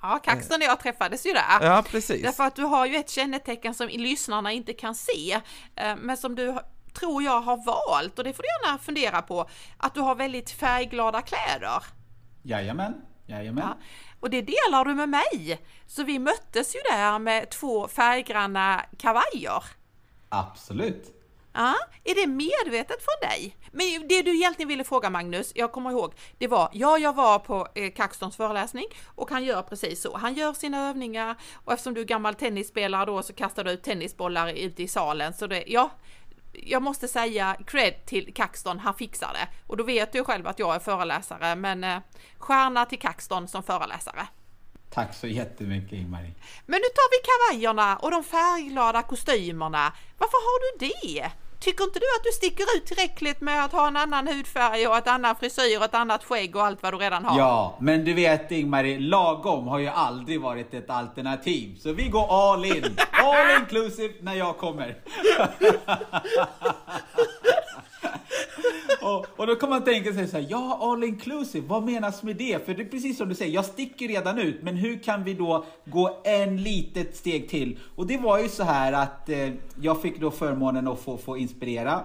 Ja, 0.02 0.20
Kaxton 0.24 0.58
och 0.58 0.64
jag 0.64 0.80
träffades 0.80 1.26
ju 1.26 1.34
där. 1.34 1.58
Ja, 1.62 1.84
precis. 1.89 2.22
Därför 2.22 2.43
att 2.43 2.56
du 2.56 2.64
har 2.64 2.86
ju 2.86 2.95
ett 2.95 3.10
kännetecken 3.10 3.74
som 3.74 3.88
lyssnarna 3.88 4.52
inte 4.52 4.74
kan 4.74 4.95
se, 4.95 5.34
eh, 5.76 5.95
men 5.95 6.18
som 6.18 6.36
du 6.36 6.58
tror 6.93 7.24
jag 7.24 7.41
har 7.41 7.66
valt 7.66 8.20
och 8.20 8.24
det 8.24 8.34
får 8.34 8.43
du 8.43 8.50
gärna 8.68 8.78
fundera 8.78 9.22
på, 9.22 9.50
att 9.78 9.93
du 9.93 10.02
har 10.02 10.16
väldigt 10.16 10.52
färgglada 10.52 11.22
kläder. 11.22 11.84
Jajamän, 12.43 12.93
jajamän. 13.26 13.64
Ja, 13.68 13.78
och 14.20 14.30
det 14.30 14.41
delar 14.41 14.86
du 14.86 14.93
med 14.93 15.10
mig. 15.10 15.62
Så 15.88 16.04
vi 16.04 16.20
möttes 16.20 16.76
ju 16.76 16.80
där 16.91 17.20
med 17.20 17.50
två 17.50 17.88
färggranna 17.88 18.86
kavajer. 18.98 19.64
Absolut. 20.30 21.16
Ja, 21.60 21.76
är 22.03 22.16
det 22.16 22.28
medvetet 22.28 23.03
från 23.03 23.30
dig? 23.30 23.55
Men 23.72 24.08
det 24.08 24.22
du 24.22 24.36
egentligen 24.36 24.68
ville 24.68 24.84
fråga 24.84 25.10
Magnus, 25.10 25.51
jag 25.55 25.72
kommer 25.72 25.91
ihåg, 25.91 26.14
det 26.38 26.47
var, 26.47 26.70
ja 26.74 26.97
jag 26.97 27.14
var 27.14 27.39
på 27.39 27.68
eh, 27.76 27.91
Kaxtons 27.91 28.36
föreläsning 28.36 28.86
och 29.05 29.30
han 29.32 29.43
gör 29.43 29.62
precis 29.62 30.01
så. 30.01 30.18
Han 30.18 30.34
gör 30.34 30.53
sina 30.53 30.89
övningar 30.89 31.36
och 31.53 31.74
eftersom 31.74 31.93
du 31.93 32.01
är 32.01 32.05
gammal 32.05 32.36
tennisspelare 32.36 33.05
då 33.05 33.24
så 33.24 33.34
kastar 33.34 33.64
du 33.64 33.72
ut 33.72 33.84
tennisbollar 33.84 34.53
ute 34.53 34.84
i 34.84 34.88
salen. 34.88 35.34
Så 35.34 35.47
det, 35.47 35.64
ja, 35.68 35.91
jag 36.53 36.82
måste 36.82 37.08
säga 37.08 37.58
cred 37.68 38.05
till 38.05 38.34
Kaxton, 38.34 38.80
han 38.80 38.93
fixar 38.93 39.34
det. 39.34 39.47
Och 39.68 39.78
då 39.78 39.84
vet 39.84 40.12
du 40.12 40.24
själv 40.24 40.47
att 40.47 40.60
jag 40.60 40.76
är 40.76 40.80
föreläsare, 40.80 41.55
men 41.55 41.84
eh, 41.84 41.97
stjärna 42.38 42.86
till 42.86 42.99
Kaxton 42.99 43.47
som 43.47 43.64
föreläsare. 43.64 44.28
Tack 44.89 45.14
så 45.14 45.28
jättemycket 45.28 45.93
Ingmarie. 45.93 46.34
Men 46.66 46.80
nu 46.80 46.88
tar 46.95 47.10
vi 47.12 47.18
kavajerna 47.30 47.97
och 47.97 48.12
de 48.12 48.24
färgglada 48.24 49.01
kostymerna. 49.01 49.93
Varför 50.18 50.38
har 50.38 50.80
du 50.80 50.88
det? 50.88 51.32
Tycker 51.60 51.84
inte 51.84 51.99
du 51.99 52.05
att 52.18 52.24
du 52.24 52.32
sticker 52.32 52.66
ut 52.78 52.86
tillräckligt 52.86 53.41
med 53.41 53.66
att 53.66 53.72
ha 53.72 53.88
en 53.88 53.97
annan 53.97 54.28
hudfärg 54.28 54.88
och 54.88 54.97
ett 54.97 55.08
annat 55.08 55.39
frisyr 55.39 55.78
och 55.78 55.84
ett 55.86 55.95
annat 55.95 56.24
skägg 56.24 56.55
och 56.55 56.66
allt 56.66 56.84
vad 56.84 56.93
du 56.93 56.97
redan 56.97 57.26
har? 57.26 57.39
Ja, 57.39 57.78
men 57.82 58.05
du 58.05 58.14
vet 58.14 58.51
Ingmarie, 58.51 58.99
lagom 58.99 59.68
har 59.68 59.80
ju 59.80 59.88
aldrig 59.88 60.41
varit 60.41 60.74
ett 60.74 60.89
alternativ. 60.89 61.78
Så 61.80 61.93
vi 61.93 62.08
går 62.08 62.53
all 62.53 62.66
in, 62.66 62.97
all 63.12 63.62
inclusive 63.62 64.14
när 64.22 64.34
jag 64.34 64.58
kommer. 64.58 64.97
och, 69.08 69.26
och, 69.39 69.47
då 69.47 69.55
kan 69.55 69.70
man 69.70 69.84
tänka 69.84 70.14
sig 70.14 70.28
så 70.28 70.38
här, 70.38 70.47
ja 70.49 70.80
all 70.82 71.03
inclusive, 71.03 71.68
vad 71.68 71.84
menas 71.84 72.24
med 72.24 72.36
det? 72.36 72.66
För 72.66 72.74
det 72.74 72.82
är 72.82 72.86
precis 72.86 73.18
som 73.18 73.30
du 73.30 73.36
säger, 73.36 73.53
jag 73.53 73.66
sticker 73.66 74.08
redan 74.08 74.39
ut, 74.39 74.64
men 74.64 74.76
hur 74.76 75.03
kan 75.03 75.24
vi 75.24 75.34
då 75.34 75.66
gå 75.86 76.22
en 76.24 76.64
litet 76.64 77.16
steg 77.16 77.49
till? 77.49 77.80
Och 77.95 78.08
det 78.08 78.18
var 78.18 78.39
ju 78.39 78.49
så 78.49 78.64
här 78.64 78.93
att 78.93 79.30
eh, 79.30 79.49
jag 79.82 80.01
fick 80.01 80.20
då 80.20 80.32
förmånen 80.32 80.88
att 80.88 80.99
få, 80.99 81.18
få 81.18 81.38
inspirera 81.38 82.01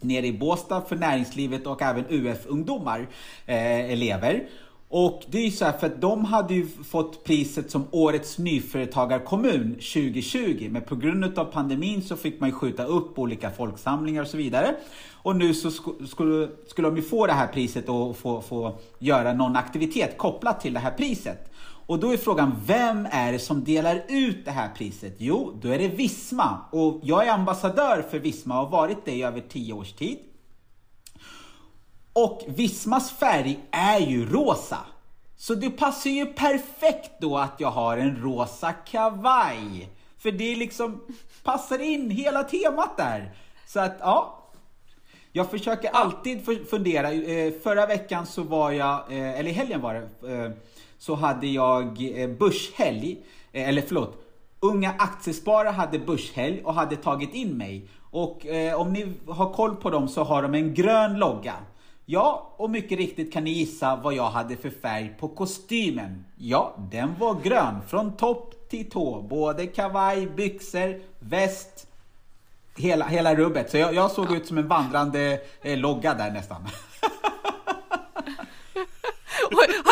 nere 0.00 0.26
i 0.26 0.32
Båstad 0.32 0.80
för 0.80 0.96
näringslivet 0.96 1.66
och 1.66 1.82
även 1.82 2.04
UF-ungdomar, 2.08 3.08
eh, 3.46 3.92
elever. 3.92 4.48
Och 4.92 5.22
det 5.26 5.38
är 5.38 5.44
ju 5.44 5.50
så 5.50 5.64
här 5.64 5.72
för 5.72 5.86
att 5.86 6.00
de 6.00 6.24
hade 6.24 6.54
ju 6.54 6.66
fått 6.66 7.24
priset 7.24 7.70
som 7.70 7.84
Årets 7.90 8.38
nyföretagarkommun 8.38 9.74
2020 9.74 10.68
men 10.70 10.82
på 10.82 10.96
grund 10.96 11.38
av 11.38 11.44
pandemin 11.44 12.02
så 12.02 12.16
fick 12.16 12.40
man 12.40 12.48
ju 12.48 12.54
skjuta 12.54 12.84
upp 12.84 13.18
olika 13.18 13.50
folksamlingar 13.50 14.22
och 14.22 14.28
så 14.28 14.36
vidare. 14.36 14.76
Och 15.12 15.36
nu 15.36 15.54
så 15.54 15.70
skulle, 16.06 16.48
skulle 16.66 16.88
de 16.88 16.96
ju 16.96 17.02
få 17.02 17.26
det 17.26 17.32
här 17.32 17.46
priset 17.46 17.88
och 17.88 18.16
få, 18.16 18.40
få 18.40 18.78
göra 18.98 19.32
någon 19.32 19.56
aktivitet 19.56 20.18
kopplat 20.18 20.60
till 20.60 20.74
det 20.74 20.80
här 20.80 20.90
priset. 20.90 21.50
Och 21.86 21.98
då 21.98 22.12
är 22.12 22.16
frågan, 22.16 22.52
vem 22.66 23.06
är 23.10 23.32
det 23.32 23.38
som 23.38 23.64
delar 23.64 24.02
ut 24.08 24.44
det 24.44 24.50
här 24.50 24.68
priset? 24.76 25.14
Jo, 25.18 25.58
då 25.62 25.68
är 25.68 25.78
det 25.78 25.88
Visma. 25.88 26.58
Och 26.70 27.00
jag 27.02 27.26
är 27.26 27.32
ambassadör 27.32 28.04
för 28.10 28.18
Visma 28.18 28.60
och 28.60 28.66
har 28.66 28.78
varit 28.78 29.04
det 29.04 29.12
i 29.12 29.22
över 29.22 29.40
tio 29.40 29.72
års 29.72 29.92
tid. 29.92 30.18
Och 32.12 32.42
Vismas 32.46 33.10
färg 33.10 33.60
är 33.70 33.98
ju 33.98 34.26
rosa. 34.26 34.78
Så 35.36 35.54
det 35.54 35.70
passar 35.70 36.10
ju 36.10 36.26
perfekt 36.26 37.10
då 37.20 37.38
att 37.38 37.54
jag 37.58 37.70
har 37.70 37.96
en 37.96 38.16
rosa 38.16 38.72
kavaj. 38.72 39.88
För 40.18 40.32
det 40.32 40.56
liksom 40.56 41.00
passar 41.42 41.78
in 41.78 42.10
hela 42.10 42.44
temat 42.44 42.96
där. 42.96 43.34
Så 43.66 43.80
att 43.80 43.96
ja. 44.00 44.36
Jag 45.32 45.50
försöker 45.50 45.90
alltid 45.90 46.44
fundera. 46.70 47.12
Eh, 47.12 47.52
förra 47.62 47.86
veckan 47.86 48.26
så 48.26 48.42
var 48.42 48.70
jag, 48.70 49.12
eh, 49.12 49.38
eller 49.38 49.50
i 49.50 49.52
helgen 49.52 49.80
var 49.80 49.94
det, 49.94 50.34
eh, 50.34 50.50
så 50.98 51.14
hade 51.14 51.46
jag 51.46 51.94
börshelg. 52.38 53.18
Eller 53.52 53.82
förlåt, 53.82 54.16
Unga 54.60 54.94
Aktiesparare 54.98 55.68
hade 55.68 55.98
börshelg 55.98 56.62
och 56.64 56.74
hade 56.74 56.96
tagit 56.96 57.34
in 57.34 57.56
mig. 57.56 57.88
Och 58.10 58.46
om 58.76 58.92
ni 58.92 59.12
har 59.28 59.52
koll 59.52 59.76
på 59.76 59.90
dem 59.90 60.08
så 60.08 60.24
har 60.24 60.42
de 60.42 60.54
en 60.54 60.74
grön 60.74 61.18
logga. 61.18 61.54
Ja, 62.12 62.54
och 62.56 62.70
mycket 62.70 62.98
riktigt 62.98 63.32
kan 63.32 63.44
ni 63.44 63.50
gissa 63.50 63.96
vad 63.96 64.14
jag 64.14 64.30
hade 64.30 64.56
för 64.56 64.70
färg 64.70 65.14
på 65.18 65.28
kostymen. 65.28 66.24
Ja, 66.36 66.74
den 66.90 67.14
var 67.18 67.34
grön 67.42 67.80
från 67.88 68.16
topp 68.16 68.68
till 68.68 68.90
tå. 68.90 69.22
Både 69.22 69.66
kavaj, 69.66 70.26
byxor, 70.26 71.00
väst, 71.18 71.86
hela, 72.76 73.06
hela 73.06 73.34
rubbet. 73.34 73.70
Så 73.70 73.76
jag, 73.76 73.94
jag 73.94 74.10
såg 74.10 74.32
ut 74.32 74.46
som 74.46 74.58
en 74.58 74.68
vandrande 74.68 75.40
eh, 75.62 75.78
logga 75.78 76.14
där 76.14 76.30
nästan. 76.30 76.68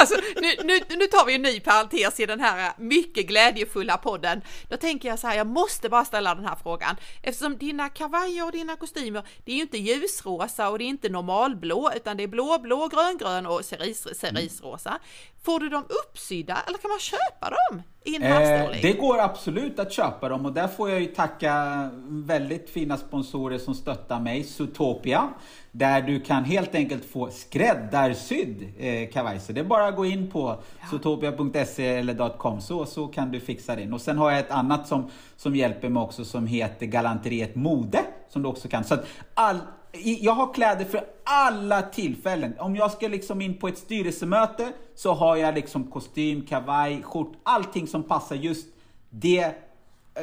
alltså, 0.00 0.16
nu, 0.36 0.54
nu, 0.64 0.80
nu 0.96 1.06
tar 1.06 1.26
vi 1.26 1.34
en 1.34 1.42
ny 1.42 1.60
parentes 1.60 2.20
i 2.20 2.26
den 2.26 2.40
här 2.40 2.72
mycket 2.78 3.26
glädjefulla 3.26 3.96
podden. 3.96 4.42
Då 4.68 4.76
tänker 4.76 5.08
jag 5.08 5.18
så 5.18 5.26
här, 5.26 5.36
jag 5.36 5.46
måste 5.46 5.88
bara 5.88 6.04
ställa 6.04 6.34
den 6.34 6.44
här 6.44 6.56
frågan. 6.62 6.96
Eftersom 7.22 7.58
dina 7.58 7.88
kavajer 7.88 8.44
och 8.44 8.52
dina 8.52 8.76
kostymer, 8.76 9.22
det 9.44 9.52
är 9.52 9.56
ju 9.56 9.62
inte 9.62 9.78
ljusrosa 9.78 10.68
och 10.68 10.78
det 10.78 10.84
är 10.84 10.86
inte 10.86 11.08
normalblå, 11.08 11.92
utan 11.96 12.16
det 12.16 12.22
är 12.22 12.28
blå, 12.28 12.58
blå, 12.58 12.88
grön, 12.88 13.18
grön 13.18 13.46
och 13.46 13.64
cerise, 13.64 14.14
cerisrosa. 14.14 14.98
Får 15.44 15.60
du 15.60 15.68
dem 15.68 15.86
uppsydda 15.88 16.62
eller 16.66 16.78
kan 16.78 16.90
man 16.90 16.98
köpa 16.98 17.50
dem 17.50 17.82
i 18.04 18.16
en 18.16 18.22
eh, 18.22 18.70
Det 18.82 18.92
går 18.92 19.18
absolut 19.18 19.78
att 19.78 19.92
köpa 19.92 20.28
dem 20.28 20.46
och 20.46 20.52
där 20.52 20.68
får 20.68 20.90
jag 20.90 21.00
ju 21.00 21.06
tacka 21.06 21.88
väldigt 22.08 22.70
fina 22.70 22.96
sponsorer 22.96 23.58
som 23.58 23.74
stöttar 23.74 24.20
mig, 24.20 24.44
Zootopia. 24.44 25.28
Där 25.72 26.02
du 26.02 26.20
kan 26.20 26.44
helt 26.44 26.74
enkelt 26.74 27.04
få 27.04 27.30
skräddarsydd 27.30 28.72
eh, 28.78 29.10
kavaj. 29.10 29.40
Så 29.40 29.52
det 29.52 29.60
är 29.60 29.64
bara 29.64 29.86
att 29.86 29.96
gå 29.96 30.06
in 30.06 30.30
på 30.30 30.62
ja. 30.80 30.86
zootopia.se 30.90 31.86
eller 31.86 32.38
.com 32.38 32.60
så, 32.60 32.86
så 32.86 33.06
kan 33.06 33.30
du 33.30 33.40
fixa 33.40 33.76
din. 33.76 33.92
Och 33.92 34.00
sen 34.00 34.18
har 34.18 34.30
jag 34.30 34.40
ett 34.40 34.50
annat 34.50 34.88
som, 34.88 35.10
som 35.36 35.56
hjälper 35.56 35.88
mig 35.88 36.02
också 36.02 36.24
som 36.24 36.46
heter 36.46 36.86
Galanteriet 36.86 37.54
Mode. 37.54 38.00
Som 38.28 38.42
du 38.42 38.48
också 38.48 38.68
kan. 38.68 38.84
Så 38.84 38.94
att 38.94 39.06
all, 39.34 39.58
jag 39.92 40.32
har 40.32 40.54
kläder 40.54 40.84
för 40.84 41.04
alla 41.24 41.82
tillfällen. 41.82 42.54
Om 42.58 42.76
jag 42.76 42.90
ska 42.90 43.08
liksom 43.08 43.40
in 43.40 43.58
på 43.58 43.68
ett 43.68 43.78
styrelsemöte 43.78 44.72
så 44.94 45.12
har 45.12 45.36
jag 45.36 45.54
liksom 45.54 45.84
kostym, 45.84 46.46
kavaj, 46.46 47.02
skjort, 47.02 47.32
allting 47.42 47.86
som 47.86 48.02
passar 48.02 48.36
just 48.36 48.66
det 49.10 49.54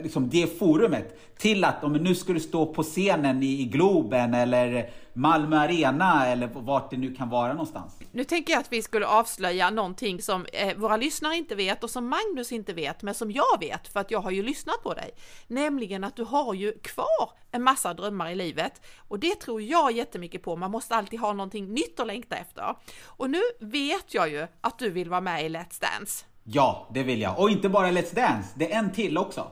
liksom 0.03 0.29
det 0.29 0.59
forumet 0.59 1.19
till 1.37 1.63
att 1.63 1.83
om 1.83 1.93
nu 1.93 2.15
ska 2.15 2.33
du 2.33 2.39
stå 2.39 2.65
på 2.65 2.83
scenen 2.83 3.43
i, 3.43 3.61
i 3.61 3.65
Globen 3.65 4.33
eller 4.33 4.89
Malmö 5.13 5.57
Arena 5.57 6.27
eller 6.27 6.47
vart 6.47 6.91
det 6.91 6.97
nu 6.97 7.15
kan 7.15 7.29
vara 7.29 7.53
någonstans. 7.53 7.99
Nu 8.11 8.23
tänker 8.23 8.53
jag 8.53 8.59
att 8.59 8.71
vi 8.71 8.81
skulle 8.81 9.07
avslöja 9.07 9.69
någonting 9.69 10.21
som 10.21 10.45
eh, 10.53 10.77
våra 10.77 10.97
lyssnare 10.97 11.35
inte 11.35 11.55
vet 11.55 11.83
och 11.83 11.89
som 11.89 12.09
Magnus 12.09 12.51
inte 12.51 12.73
vet, 12.73 13.01
men 13.01 13.13
som 13.13 13.31
jag 13.31 13.59
vet 13.59 13.87
för 13.87 13.99
att 13.99 14.11
jag 14.11 14.19
har 14.19 14.31
ju 14.31 14.43
lyssnat 14.43 14.83
på 14.83 14.93
dig. 14.93 15.11
Nämligen 15.47 16.03
att 16.03 16.15
du 16.15 16.23
har 16.23 16.53
ju 16.53 16.71
kvar 16.71 17.29
en 17.51 17.63
massa 17.63 17.93
drömmar 17.93 18.31
i 18.31 18.35
livet 18.35 18.81
och 19.07 19.19
det 19.19 19.35
tror 19.35 19.61
jag 19.61 19.91
jättemycket 19.91 20.43
på. 20.43 20.55
Man 20.55 20.71
måste 20.71 20.95
alltid 20.95 21.19
ha 21.19 21.33
någonting 21.33 21.73
nytt 21.73 21.99
att 21.99 22.07
längta 22.07 22.35
efter. 22.35 22.75
Och 23.05 23.29
nu 23.29 23.41
vet 23.59 24.13
jag 24.13 24.29
ju 24.29 24.47
att 24.61 24.79
du 24.79 24.89
vill 24.89 25.09
vara 25.09 25.21
med 25.21 25.45
i 25.45 25.49
Let's 25.49 25.81
Dance. 25.81 26.25
Ja, 26.43 26.87
det 26.93 27.03
vill 27.03 27.21
jag. 27.21 27.39
Och 27.39 27.49
inte 27.49 27.69
bara 27.69 27.87
Let's 27.87 28.15
Dance, 28.15 28.49
det 28.55 28.73
är 28.73 28.79
en 28.79 28.91
till 28.91 29.17
också. 29.17 29.51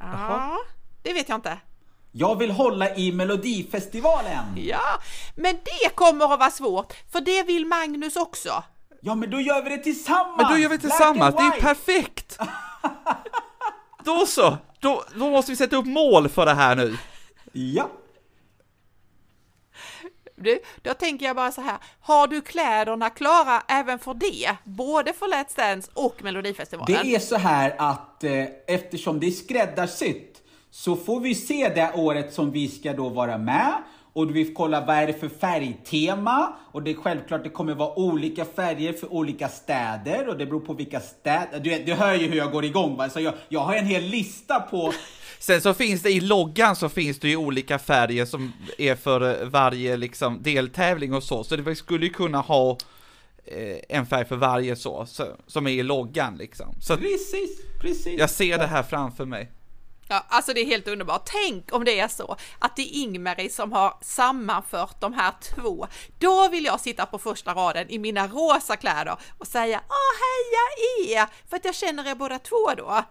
Ja, 0.00 0.58
det 1.02 1.12
vet 1.12 1.28
jag 1.28 1.36
inte. 1.36 1.58
Jag 2.12 2.38
vill 2.38 2.50
hålla 2.50 2.94
i 2.96 3.12
Melodifestivalen! 3.12 4.44
Ja, 4.56 5.00
men 5.36 5.54
det 5.54 5.94
kommer 5.94 6.32
att 6.32 6.38
vara 6.40 6.50
svårt, 6.50 6.92
för 7.12 7.20
det 7.20 7.42
vill 7.42 7.66
Magnus 7.66 8.16
också. 8.16 8.64
Ja, 9.00 9.14
men 9.14 9.30
då 9.30 9.40
gör 9.40 9.62
vi 9.62 9.70
det 9.70 9.78
tillsammans! 9.78 10.36
Men 10.36 10.52
då 10.52 10.58
gör 10.58 10.68
vi 10.68 10.78
tillsammans, 10.78 11.34
det 11.36 11.42
är 11.42 11.54
ju 11.54 11.60
perfekt! 11.60 12.38
då 14.04 14.26
så, 14.26 14.56
då, 14.80 15.04
då 15.14 15.30
måste 15.30 15.52
vi 15.52 15.56
sätta 15.56 15.76
upp 15.76 15.86
mål 15.86 16.28
för 16.28 16.46
det 16.46 16.54
här 16.54 16.76
nu. 16.76 16.98
Ja. 17.52 17.88
Du, 20.40 20.58
då 20.82 20.94
tänker 20.94 21.26
jag 21.26 21.36
bara 21.36 21.52
så 21.52 21.60
här, 21.60 21.78
har 22.00 22.26
du 22.26 22.40
kläderna 22.40 23.10
klara 23.10 23.62
även 23.68 23.98
för 23.98 24.14
det? 24.14 24.56
Både 24.64 25.12
för 25.12 25.26
Let's 25.26 25.56
Dance 25.56 25.90
och 25.94 26.24
Melodifestivalen? 26.24 26.98
Det 27.02 27.14
är 27.14 27.18
så 27.18 27.36
här 27.36 27.74
att 27.78 28.24
eh, 28.24 28.44
eftersom 28.66 29.20
det 29.20 29.26
är 29.26 29.30
skräddarsytt 29.30 30.42
så 30.70 30.96
får 30.96 31.20
vi 31.20 31.34
se 31.34 31.68
det 31.68 31.92
året 31.94 32.34
som 32.34 32.50
vi 32.50 32.68
ska 32.68 32.92
då 32.92 33.08
vara 33.08 33.38
med 33.38 33.72
och 34.12 34.36
vi 34.36 34.44
får 34.44 34.54
kolla 34.54 34.80
vad 34.80 34.96
är 34.96 35.06
det 35.06 35.12
för 35.12 35.28
färgtema 35.28 36.56
och 36.72 36.82
det 36.82 36.90
är 36.90 36.94
självklart 36.94 37.44
det 37.44 37.48
kommer 37.48 37.74
vara 37.74 37.98
olika 37.98 38.44
färger 38.44 38.92
för 38.92 39.12
olika 39.12 39.48
städer 39.48 40.28
och 40.28 40.38
det 40.38 40.46
beror 40.46 40.60
på 40.60 40.72
vilka 40.72 41.00
städer. 41.00 41.60
Du, 41.60 41.78
du 41.78 41.94
hör 41.94 42.14
ju 42.14 42.26
hur 42.26 42.36
jag 42.36 42.52
går 42.52 42.64
igång 42.64 42.96
va? 42.96 43.10
Så 43.10 43.20
jag, 43.20 43.34
jag 43.48 43.60
har 43.60 43.74
en 43.74 43.86
hel 43.86 44.02
lista 44.02 44.60
på 44.60 44.92
Sen 45.38 45.60
så 45.60 45.74
finns 45.74 46.02
det 46.02 46.10
i 46.10 46.20
loggan 46.20 46.76
så 46.76 46.88
finns 46.88 47.18
det 47.18 47.28
ju 47.28 47.36
olika 47.36 47.78
färger 47.78 48.24
som 48.24 48.52
är 48.78 48.94
för 48.94 49.44
varje 49.44 49.96
liksom 49.96 50.42
deltävling 50.42 51.14
och 51.14 51.22
så, 51.22 51.44
så 51.44 51.56
det 51.56 51.76
skulle 51.76 52.06
ju 52.06 52.12
kunna 52.12 52.40
ha 52.40 52.78
eh, 53.44 53.76
en 53.88 54.06
färg 54.06 54.24
för 54.24 54.36
varje 54.36 54.76
så, 54.76 55.06
så, 55.06 55.26
som 55.46 55.66
är 55.66 55.70
i 55.70 55.82
loggan 55.82 56.36
liksom. 56.36 56.74
Så 56.80 56.96
precis, 56.96 57.60
precis. 57.80 58.18
Jag 58.18 58.30
ser 58.30 58.58
det 58.58 58.66
här 58.66 58.82
framför 58.82 59.24
mig. 59.24 59.50
Ja, 60.08 60.24
alltså 60.28 60.52
det 60.52 60.60
är 60.60 60.66
helt 60.66 60.88
underbart. 60.88 61.30
Tänk 61.44 61.74
om 61.74 61.84
det 61.84 62.00
är 62.00 62.08
så 62.08 62.36
att 62.58 62.76
det 62.76 62.82
är 62.82 63.02
Ingmarie 63.02 63.50
som 63.50 63.72
har 63.72 63.98
sammanfört 64.00 65.00
de 65.00 65.12
här 65.12 65.32
två. 65.42 65.86
Då 66.18 66.48
vill 66.48 66.64
jag 66.64 66.80
sitta 66.80 67.06
på 67.06 67.18
första 67.18 67.54
raden 67.54 67.90
i 67.90 67.98
mina 67.98 68.26
rosa 68.26 68.76
kläder 68.76 69.16
och 69.38 69.46
säga 69.46 69.80
Åh, 69.88 70.14
heja 70.20 71.22
er! 71.22 71.28
För 71.48 71.56
att 71.56 71.64
jag 71.64 71.74
känner 71.74 72.10
er 72.10 72.14
båda 72.14 72.38
två 72.38 72.74
då. 72.76 73.04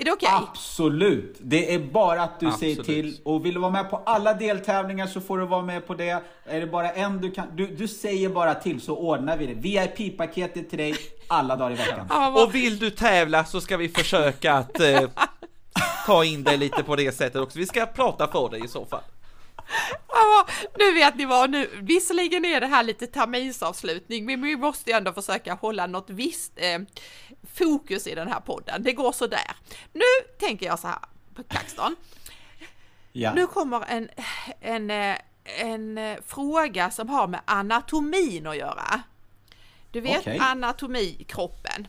Är 0.00 0.04
det 0.04 0.12
okej? 0.12 0.28
Okay? 0.28 0.46
Absolut! 0.50 1.36
Det 1.38 1.74
är 1.74 1.78
bara 1.78 2.22
att 2.22 2.40
du 2.40 2.46
Absolut. 2.46 2.86
säger 2.86 3.02
till. 3.02 3.20
Och 3.24 3.46
vill 3.46 3.54
du 3.54 3.60
vara 3.60 3.70
med 3.70 3.90
på 3.90 4.02
alla 4.06 4.34
deltävlingar 4.34 5.06
så 5.06 5.20
får 5.20 5.38
du 5.38 5.46
vara 5.46 5.62
med 5.62 5.86
på 5.86 5.94
det. 5.94 6.22
Är 6.44 6.60
det 6.60 6.66
bara 6.66 6.90
en 6.90 7.20
du 7.20 7.30
kan... 7.30 7.46
Du, 7.56 7.66
du 7.66 7.88
säger 7.88 8.28
bara 8.28 8.54
till 8.54 8.80
så 8.80 8.96
ordnar 8.96 9.36
vi 9.36 9.46
det. 9.46 9.54
VIP-paketet 9.54 10.70
till 10.70 10.78
dig 10.78 10.94
alla 11.26 11.56
dagar 11.56 11.70
i 11.70 11.74
veckan. 11.74 12.34
och 12.34 12.54
vill 12.54 12.78
du 12.78 12.90
tävla 12.90 13.44
så 13.44 13.60
ska 13.60 13.76
vi 13.76 13.88
försöka 13.88 14.52
att 14.52 14.80
eh, 14.80 15.00
ta 16.06 16.24
in 16.24 16.44
dig 16.44 16.56
lite 16.56 16.82
på 16.82 16.96
det 16.96 17.12
sättet 17.12 17.42
också. 17.42 17.58
Vi 17.58 17.66
ska 17.66 17.86
prata 17.86 18.28
för 18.28 18.48
dig 18.48 18.64
i 18.64 18.68
så 18.68 18.84
fall. 18.86 19.02
Ja, 20.08 20.46
nu 20.78 20.92
vet 20.92 21.14
ni 21.16 21.24
vad, 21.24 21.50
nu, 21.50 21.70
visserligen 21.82 22.44
är 22.44 22.60
det 22.60 22.66
här 22.66 22.82
lite 22.82 23.06
terminsavslutning, 23.06 24.26
men 24.26 24.42
vi 24.42 24.56
måste 24.56 24.90
ju 24.90 24.96
ändå 24.96 25.12
försöka 25.12 25.54
hålla 25.54 25.86
något 25.86 26.10
visst 26.10 26.52
eh, 26.56 26.78
fokus 27.54 28.06
i 28.06 28.14
den 28.14 28.28
här 28.28 28.40
podden. 28.40 28.82
Det 28.82 28.92
går 28.92 29.12
så 29.12 29.26
där. 29.26 29.56
Nu 29.92 30.04
tänker 30.38 30.66
jag 30.66 30.78
så 30.78 30.86
här 30.86 30.98
på 31.34 31.42
Kaxton. 31.42 31.96
Ja. 33.12 33.34
Nu 33.34 33.46
kommer 33.46 33.84
en, 33.88 34.08
en, 34.60 34.90
eh, 34.90 34.96
en, 35.44 35.98
en 35.98 35.98
eh, 35.98 36.18
fråga 36.26 36.90
som 36.90 37.08
har 37.08 37.26
med 37.26 37.40
anatomin 37.44 38.46
att 38.46 38.56
göra. 38.56 39.02
Du 39.90 40.00
vet 40.00 40.20
okay. 40.20 40.38
anatomi, 40.38 41.24
kroppen. 41.28 41.88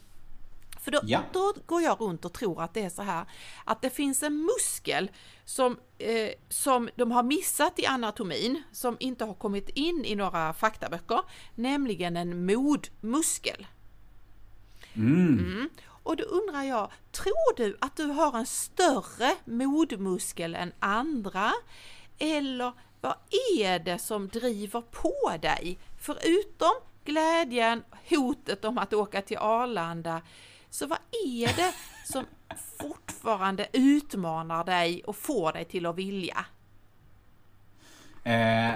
För 0.89 0.93
då, 0.93 0.99
ja. 1.03 1.21
då 1.33 1.53
går 1.65 1.81
jag 1.81 2.01
runt 2.01 2.25
och 2.25 2.33
tror 2.33 2.61
att 2.61 2.73
det 2.73 2.81
är 2.81 2.89
så 2.89 3.01
här 3.01 3.25
att 3.65 3.81
det 3.81 3.89
finns 3.89 4.23
en 4.23 4.45
muskel 4.45 5.11
som, 5.45 5.79
eh, 5.97 6.29
som 6.49 6.89
de 6.95 7.11
har 7.11 7.23
missat 7.23 7.79
i 7.79 7.85
anatomin, 7.85 8.63
som 8.71 8.97
inte 8.99 9.25
har 9.25 9.33
kommit 9.33 9.69
in 9.69 10.05
i 10.05 10.15
några 10.15 10.53
faktaböcker, 10.53 11.21
nämligen 11.55 12.17
en 12.17 12.45
modmuskel. 12.45 13.67
Mm. 14.93 15.39
Mm. 15.39 15.69
Och 16.03 16.15
då 16.15 16.23
undrar 16.23 16.63
jag, 16.63 16.91
tror 17.11 17.57
du 17.57 17.77
att 17.81 17.97
du 17.97 18.05
har 18.05 18.37
en 18.37 18.45
större 18.45 19.35
modmuskel 19.45 20.55
än 20.55 20.71
andra? 20.79 21.51
Eller 22.19 22.73
vad 23.01 23.15
är 23.57 23.79
det 23.79 23.99
som 23.99 24.27
driver 24.27 24.81
på 24.81 25.37
dig? 25.41 25.77
Förutom 25.99 26.71
glädjen, 27.05 27.83
hotet 28.09 28.65
om 28.65 28.77
att 28.77 28.93
åka 28.93 29.21
till 29.21 29.37
Arlanda, 29.37 30.21
så 30.69 30.87
vad 30.87 30.99
är 31.25 31.47
det 31.55 31.73
som 32.05 32.25
fortfarande 32.79 33.67
utmanar 33.73 34.63
dig 34.63 35.03
och 35.03 35.15
får 35.15 35.53
dig 35.53 35.65
till 35.65 35.85
att 35.85 35.95
vilja? 35.95 36.45
Eh, 38.23 38.71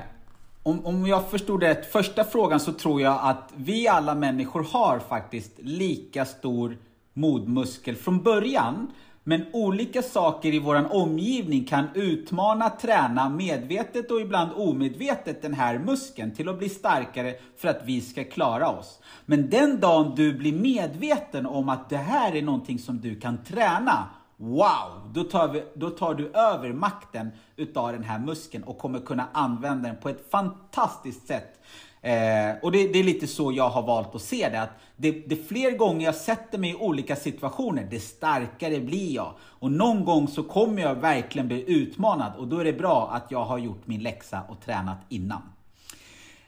om, 0.64 0.86
om 0.86 1.08
jag 1.08 1.30
förstod 1.30 1.60
det 1.60 1.92
första 1.92 2.24
frågan 2.24 2.60
så 2.60 2.74
tror 2.74 3.02
jag 3.02 3.20
att 3.22 3.54
vi 3.56 3.88
alla 3.88 4.16
människor 4.16 4.64
har 4.64 5.00
faktiskt 5.00 5.52
lika 5.58 6.26
stor 6.26 6.78
modmuskel 7.14 7.96
från 7.96 8.24
början. 8.24 8.92
Men 9.26 9.46
olika 9.54 10.02
saker 10.02 10.54
i 10.54 10.60
vår 10.60 10.96
omgivning 10.96 11.64
kan 11.64 11.86
utmana, 11.94 12.70
träna 12.70 13.30
medvetet 13.30 14.12
och 14.12 14.22
ibland 14.22 14.52
omedvetet 14.56 15.42
den 15.42 15.54
här 15.54 15.80
muskeln 15.80 16.32
till 16.32 16.50
att 16.50 16.58
bli 16.58 16.70
starkare 16.70 17.36
för 17.58 17.68
att 17.68 17.82
vi 17.86 18.02
ska 18.02 18.24
klara 18.24 18.70
oss. 18.70 19.00
Men 19.26 19.50
den 19.50 19.80
dagen 19.80 20.14
du 20.16 20.34
blir 20.34 20.54
medveten 20.54 21.46
om 21.46 21.70
att 21.70 21.90
det 21.90 21.98
här 21.98 22.36
är 22.36 22.42
någonting 22.42 22.80
som 22.80 23.02
du 23.02 23.20
kan 23.20 23.44
träna, 23.44 24.10
wow! 24.38 25.12
Då 25.14 25.24
tar, 25.24 25.48
vi, 25.48 25.64
då 25.76 25.90
tar 25.90 26.14
du 26.14 26.28
över 26.30 26.74
makten 26.74 27.30
utav 27.56 27.92
den 27.92 28.04
här 28.04 28.20
muskeln 28.20 28.64
och 28.64 28.78
kommer 28.78 29.00
kunna 29.00 29.28
använda 29.34 29.90
den 29.90 29.98
på 29.98 30.10
ett 30.10 30.32
fantastiskt 30.32 31.28
sätt 31.28 31.60
Eh, 32.04 32.56
och 32.62 32.72
det, 32.72 32.88
det, 32.88 33.00
är 33.00 33.04
lite 33.04 33.28
så 33.28 33.52
jag 33.52 33.70
har 33.70 33.82
valt 33.82 34.16
att 34.16 34.22
se 34.22 34.50
det. 34.50 34.62
Att 34.62 34.70
det, 35.04 35.12
det 35.12 35.36
fler 35.36 35.72
gånger 35.72 36.06
jag 36.06 36.16
sätter 36.16 36.58
mig 36.58 36.70
i 36.70 36.76
olika 36.76 37.16
situationer, 37.16 37.88
det 37.92 38.00
starkare 38.00 38.80
blir 38.80 39.16
jag. 39.16 39.34
Och 39.42 39.72
någon 39.72 40.06
gång 40.06 40.28
så 40.28 40.44
kommer 40.44 40.82
jag 40.82 40.96
verkligen 40.96 41.48
bli 41.48 41.64
utmanad 41.68 42.36
och 42.38 42.48
då 42.48 42.60
är 42.60 42.64
det 42.64 42.74
bra 42.74 43.10
att 43.12 43.32
jag 43.32 43.46
har 43.46 43.58
gjort 43.58 43.88
min 43.88 44.04
läxa 44.04 44.42
och 44.50 44.62
tränat 44.66 44.98
innan. 45.10 45.42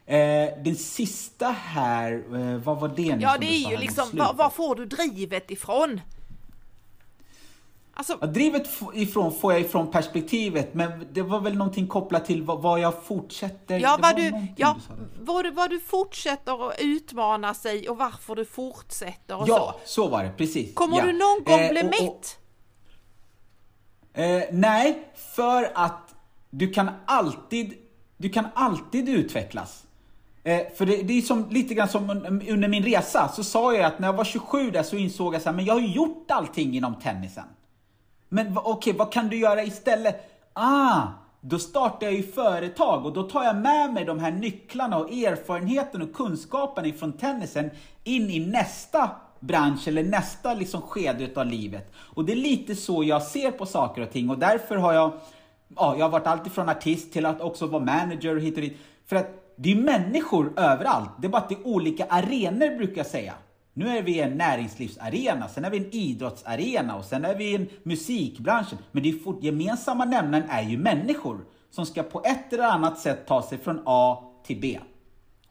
Eh, 0.05 0.47
den 0.63 0.75
sista 0.75 1.47
här, 1.47 2.23
eh, 2.33 2.57
vad 2.57 2.79
var 2.79 2.87
det 2.87 3.15
nu 3.15 3.21
Ja, 3.21 3.37
det 3.39 3.45
är 3.45 3.71
ju 3.71 3.77
liksom, 3.77 4.09
var, 4.13 4.33
var 4.33 4.49
får 4.49 4.75
du 4.75 4.85
drivet 4.85 5.51
ifrån? 5.51 6.01
Alltså... 7.97 8.17
Ja, 8.21 8.27
drivet 8.27 8.69
ifrån 8.93 9.31
får 9.31 9.53
jag 9.53 9.61
ifrån 9.61 9.91
perspektivet, 9.91 10.73
men 10.73 11.07
det 11.13 11.21
var 11.21 11.39
väl 11.39 11.57
någonting 11.57 11.87
kopplat 11.87 12.25
till 12.25 12.43
vad, 12.43 12.61
vad 12.61 12.79
jag 12.79 13.03
fortsätter. 13.03 13.79
Ja, 13.79 13.97
vad 14.01 14.15
du, 14.15 14.47
ja 14.57 14.75
du 14.87 15.23
vad, 15.23 15.45
du, 15.45 15.51
vad 15.51 15.69
du 15.69 15.79
fortsätter 15.79 16.69
att 16.69 16.81
utmana 16.81 17.53
sig 17.53 17.89
och 17.89 17.97
varför 17.97 18.35
du 18.35 18.45
fortsätter 18.45 19.37
och 19.37 19.47
ja, 19.47 19.75
så. 19.85 20.03
så 20.03 20.07
var 20.07 20.23
det, 20.23 20.31
precis. 20.37 20.73
Kommer 20.73 20.97
ja. 20.97 21.05
du 21.05 21.13
någon 21.13 21.43
gång 21.43 21.59
eh, 21.59 21.71
bli 21.71 21.81
och, 21.81 21.85
mätt? 21.85 22.39
eh, 24.13 24.43
nej, 24.51 25.07
för 25.15 25.71
att 25.75 26.15
du 26.49 26.73
kan 26.73 26.89
alltid, 27.05 27.73
du 28.17 28.29
kan 28.29 28.47
alltid 28.53 29.09
utvecklas. 29.09 29.83
Eh, 30.43 30.61
för 30.77 30.85
det, 30.85 31.03
det, 31.03 31.13
är 31.17 31.21
som, 31.21 31.49
lite 31.49 31.73
grann 31.73 31.89
som 31.89 32.09
under 32.49 32.67
min 32.67 32.83
resa, 32.83 33.27
så 33.27 33.43
sa 33.43 33.73
jag 33.73 33.83
att 33.83 33.99
när 33.99 34.07
jag 34.07 34.13
var 34.13 34.23
27 34.23 34.71
där 34.71 34.83
så 34.83 34.95
insåg 34.95 35.35
jag 35.35 35.55
men 35.55 35.65
jag 35.65 35.73
har 35.73 35.81
gjort 35.81 36.31
allting 36.31 36.75
inom 36.75 36.95
tennisen. 36.95 37.45
Men 38.29 38.57
okej, 38.57 38.71
okay, 38.71 38.93
vad 38.93 39.11
kan 39.11 39.27
du 39.27 39.37
göra 39.37 39.63
istället? 39.63 40.31
Ah, 40.53 41.01
då 41.41 41.59
startar 41.59 42.07
jag 42.07 42.15
ju 42.15 42.23
företag 42.23 43.05
och 43.05 43.13
då 43.13 43.23
tar 43.23 43.43
jag 43.43 43.55
med 43.55 43.93
mig 43.93 44.05
de 44.05 44.19
här 44.19 44.31
nycklarna 44.31 44.97
och 44.97 45.11
erfarenheten 45.11 46.01
och 46.01 46.13
kunskapen 46.13 46.85
ifrån 46.85 47.13
tennisen 47.13 47.69
in 48.03 48.29
i 48.29 48.39
nästa 48.39 49.09
bransch 49.39 49.87
eller 49.87 50.03
nästa 50.03 50.53
liksom 50.53 50.81
skede 50.81 51.41
av 51.41 51.45
livet. 51.45 51.91
Och 51.97 52.25
det 52.25 52.31
är 52.31 52.37
lite 52.37 52.75
så 52.75 53.03
jag 53.03 53.23
ser 53.23 53.51
på 53.51 53.65
saker 53.65 54.01
och 54.01 54.11
ting 54.11 54.29
och 54.29 54.37
därför 54.37 54.75
har 54.75 54.93
jag 54.93 55.11
ja, 55.75 55.95
jag 55.97 56.05
har 56.05 56.09
varit 56.09 56.27
alltifrån 56.27 56.69
artist 56.69 57.13
till 57.13 57.25
att 57.25 57.41
också 57.41 57.67
vara 57.67 57.83
manager 57.83 58.35
och 58.35 58.41
hit 58.41 58.55
och 58.55 58.61
dit. 58.61 58.77
För 59.05 59.15
att 59.15 59.55
det 59.55 59.71
är 59.71 59.75
människor 59.75 60.53
överallt. 60.55 61.09
Det 61.21 61.27
är 61.27 61.31
bara 61.31 61.41
att 61.41 61.49
det 61.49 61.55
är 61.55 61.67
olika 61.67 62.05
arenor 62.05 62.77
brukar 62.77 62.97
jag 62.97 63.05
säga. 63.05 63.33
Nu 63.77 63.97
är 63.97 64.01
vi 64.01 64.19
en 64.19 64.37
näringslivsarena, 64.37 65.47
sen 65.47 65.65
är 65.65 65.69
vi 65.69 65.77
en 65.77 65.91
idrottsarena 65.91 66.95
och 66.95 67.05
sen 67.05 67.25
är 67.25 67.35
vi 67.35 67.55
en 67.55 67.69
musikbransch. 67.83 68.67
Men 68.91 69.03
det 69.03 69.09
är 69.09 69.19
fort, 69.19 69.43
gemensamma 69.43 70.05
nämnaren 70.05 70.49
är 70.49 70.63
ju 70.63 70.77
människor 70.77 71.45
som 71.69 71.85
ska 71.85 72.03
på 72.03 72.21
ett 72.23 72.53
eller 72.53 72.63
annat 72.63 72.99
sätt 72.99 73.27
ta 73.27 73.41
sig 73.41 73.57
från 73.57 73.81
A 73.85 74.23
till 74.45 74.59
B. 74.59 74.79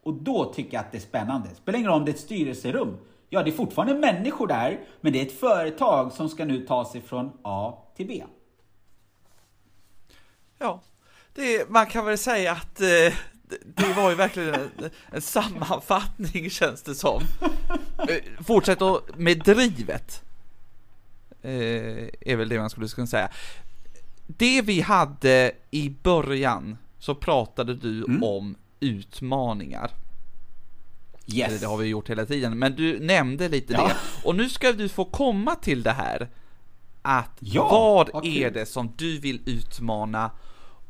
Och 0.03 0.15
då 0.15 0.53
tycker 0.53 0.75
jag 0.75 0.81
att 0.81 0.93
det 0.93 0.99
är 0.99 1.01
spännande. 1.01 1.49
Spelar 1.55 1.79
ingen 1.79 1.91
roll 1.91 1.99
om 1.99 2.05
det 2.05 2.11
är 2.11 2.15
ett 2.15 2.21
styrelserum. 2.21 2.97
Ja, 3.29 3.43
det 3.43 3.51
är 3.51 3.53
fortfarande 3.53 3.95
människor 3.95 4.47
där, 4.47 4.81
men 5.01 5.13
det 5.13 5.21
är 5.21 5.27
ett 5.27 5.41
företag 5.41 6.13
som 6.13 6.29
ska 6.29 6.45
nu 6.45 6.67
ta 6.67 6.85
sig 6.85 7.01
från 7.01 7.33
A 7.43 7.79
till 7.97 8.07
B. 8.07 8.25
Ja, 10.59 10.81
det, 11.35 11.71
man 11.71 11.87
kan 11.87 12.05
väl 12.05 12.19
säga 12.19 12.53
att 12.53 12.81
eh, 12.81 13.15
det 13.77 13.93
var 13.97 14.11
ju 14.11 14.17
verkligen 14.17 14.55
en, 14.55 14.71
en 15.11 15.23
sammanfattning 15.23 16.51
känns 16.51 16.83
det 16.83 16.95
som. 16.95 17.23
Eh, 18.09 18.45
fortsätt 18.47 18.79
med 19.17 19.39
drivet. 19.39 20.23
Eh, 21.43 22.09
är 22.21 22.37
väl 22.37 22.49
det 22.49 22.59
man 22.59 22.71
skulle 22.71 22.89
kunna 22.89 23.07
säga. 23.07 23.29
Det 24.27 24.63
vi 24.63 24.81
hade 24.81 25.53
i 25.71 25.91
början 26.03 26.79
så 26.99 27.15
pratade 27.15 27.75
du 27.75 28.05
mm. 28.05 28.23
om 28.23 28.57
utmaningar. 28.81 29.91
Yes. 31.27 31.49
Eller 31.49 31.59
det 31.59 31.67
har 31.67 31.77
vi 31.77 31.87
gjort 31.87 32.11
hela 32.11 32.27
tiden, 32.27 32.59
men 32.59 32.77
du 32.77 33.01
nämnde 33.01 33.49
lite 33.49 33.73
ja. 33.73 33.89
det. 33.89 33.95
Och 34.25 34.35
nu 34.35 34.49
ska 34.49 34.73
du 34.73 34.89
få 34.89 35.05
komma 35.05 35.55
till 35.55 35.83
det 35.83 35.93
här. 35.93 36.29
Att 37.03 37.37
ja, 37.41 37.69
vad 37.69 38.15
okay. 38.15 38.43
är 38.43 38.51
det 38.51 38.67
som 38.67 38.93
du 38.97 39.19
vill 39.19 39.41
utmana 39.47 40.31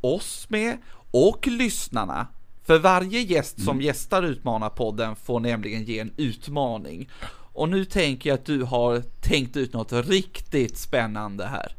oss 0.01 0.47
med 0.49 0.79
och 1.11 1.47
lyssnarna? 1.47 2.27
För 2.65 2.79
varje 2.79 3.21
gäst 3.21 3.65
som 3.65 3.77
mm. 3.77 3.85
gästar 3.85 4.23
Utmanarpodden 4.23 5.17
får 5.17 5.41
nämligen 5.41 5.85
ge 5.85 5.99
en 5.99 6.13
utmaning. 6.17 7.09
Och 7.53 7.69
nu 7.69 7.85
tänker 7.85 8.31
jag 8.31 8.35
att 8.35 8.47
du 8.47 8.63
har 8.63 9.03
tänkt 9.21 9.57
ut 9.57 9.73
något 9.73 9.93
riktigt 9.93 10.79
spännande 10.79 11.47
här. 11.47 11.73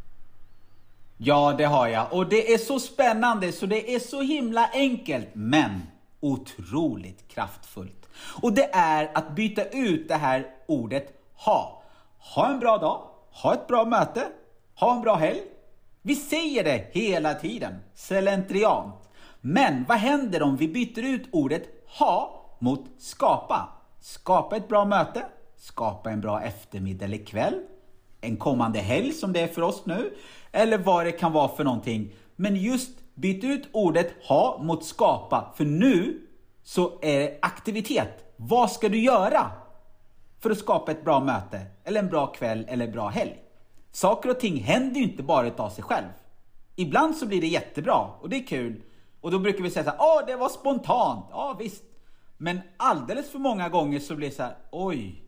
Ja, 1.17 1.55
det 1.57 1.65
har 1.65 1.87
jag. 1.87 2.13
Och 2.13 2.29
det 2.29 2.53
är 2.53 2.57
så 2.57 2.79
spännande 2.79 3.51
så 3.51 3.65
det 3.65 3.95
är 3.95 3.99
så 3.99 4.21
himla 4.21 4.69
enkelt, 4.73 5.27
men 5.33 5.81
otroligt 6.19 7.27
kraftfullt. 7.27 8.09
Och 8.41 8.53
det 8.53 8.69
är 8.73 9.11
att 9.13 9.35
byta 9.35 9.63
ut 9.63 10.07
det 10.07 10.15
här 10.15 10.47
ordet 10.67 11.21
ha. 11.35 11.83
Ha 12.17 12.47
en 12.47 12.59
bra 12.59 12.77
dag, 12.77 13.01
ha 13.31 13.53
ett 13.53 13.67
bra 13.67 13.85
möte, 13.85 14.27
ha 14.75 14.95
en 14.95 15.01
bra 15.01 15.15
helg. 15.15 15.41
Vi 16.01 16.15
säger 16.15 16.63
det 16.63 16.89
hela 16.91 17.33
tiden, 17.33 17.75
slentriant. 17.95 19.04
Men 19.47 19.85
vad 19.87 19.97
händer 19.97 20.41
om 20.41 20.57
vi 20.57 20.67
byter 20.67 21.03
ut 21.03 21.27
ordet 21.31 21.63
ha 21.87 22.45
mot 22.59 22.85
skapa? 22.97 23.69
Skapa 23.99 24.57
ett 24.57 24.67
bra 24.67 24.85
möte, 24.85 25.25
skapa 25.57 26.11
en 26.11 26.21
bra 26.21 26.41
eftermiddag 26.41 27.05
eller 27.05 27.25
kväll, 27.25 27.61
en 28.21 28.37
kommande 28.37 28.79
helg 28.79 29.11
som 29.11 29.33
det 29.33 29.39
är 29.39 29.47
för 29.47 29.61
oss 29.61 29.85
nu, 29.85 30.13
eller 30.51 30.77
vad 30.77 31.05
det 31.05 31.11
kan 31.11 31.31
vara 31.31 31.47
för 31.47 31.63
någonting. 31.63 32.13
Men 32.35 32.55
just 32.55 32.89
byt 33.13 33.43
ut 33.43 33.67
ordet 33.71 34.13
ha 34.27 34.59
mot 34.63 34.85
skapa, 34.85 35.53
för 35.55 35.65
nu 35.65 36.21
så 36.63 36.99
är 37.01 37.19
det 37.19 37.37
aktivitet. 37.41 38.33
Vad 38.35 38.71
ska 38.71 38.89
du 38.89 38.99
göra 38.99 39.51
för 40.39 40.49
att 40.49 40.57
skapa 40.57 40.91
ett 40.91 41.03
bra 41.03 41.19
möte, 41.19 41.61
eller 41.83 41.99
en 41.99 42.09
bra 42.09 42.27
kväll 42.27 42.65
eller 42.69 42.85
en 42.85 42.91
bra 42.91 43.07
helg? 43.07 43.35
Saker 43.91 44.29
och 44.29 44.39
ting 44.39 44.59
händer 44.59 44.97
ju 44.97 45.03
inte 45.03 45.23
bara 45.23 45.51
av 45.57 45.69
sig 45.69 45.83
själv. 45.83 46.07
Ibland 46.75 47.15
så 47.15 47.25
blir 47.25 47.41
det 47.41 47.47
jättebra 47.47 48.09
och 48.21 48.29
det 48.29 48.35
är 48.35 48.47
kul. 48.47 48.81
Och 49.25 49.31
då 49.31 49.39
brukar 49.39 49.63
vi 49.63 49.71
säga 49.71 49.83
så 49.83 49.89
här, 49.89 49.99
åh 49.99 50.25
det 50.27 50.35
var 50.35 50.49
spontant. 50.49 51.25
Ja 51.31 51.55
visst. 51.59 51.83
Men 52.37 52.61
alldeles 52.77 53.31
för 53.31 53.39
många 53.39 53.69
gånger 53.69 53.99
så 53.99 54.15
blir 54.15 54.29
det 54.29 54.35
så 54.35 54.43
här, 54.43 54.57
oj, 54.71 55.23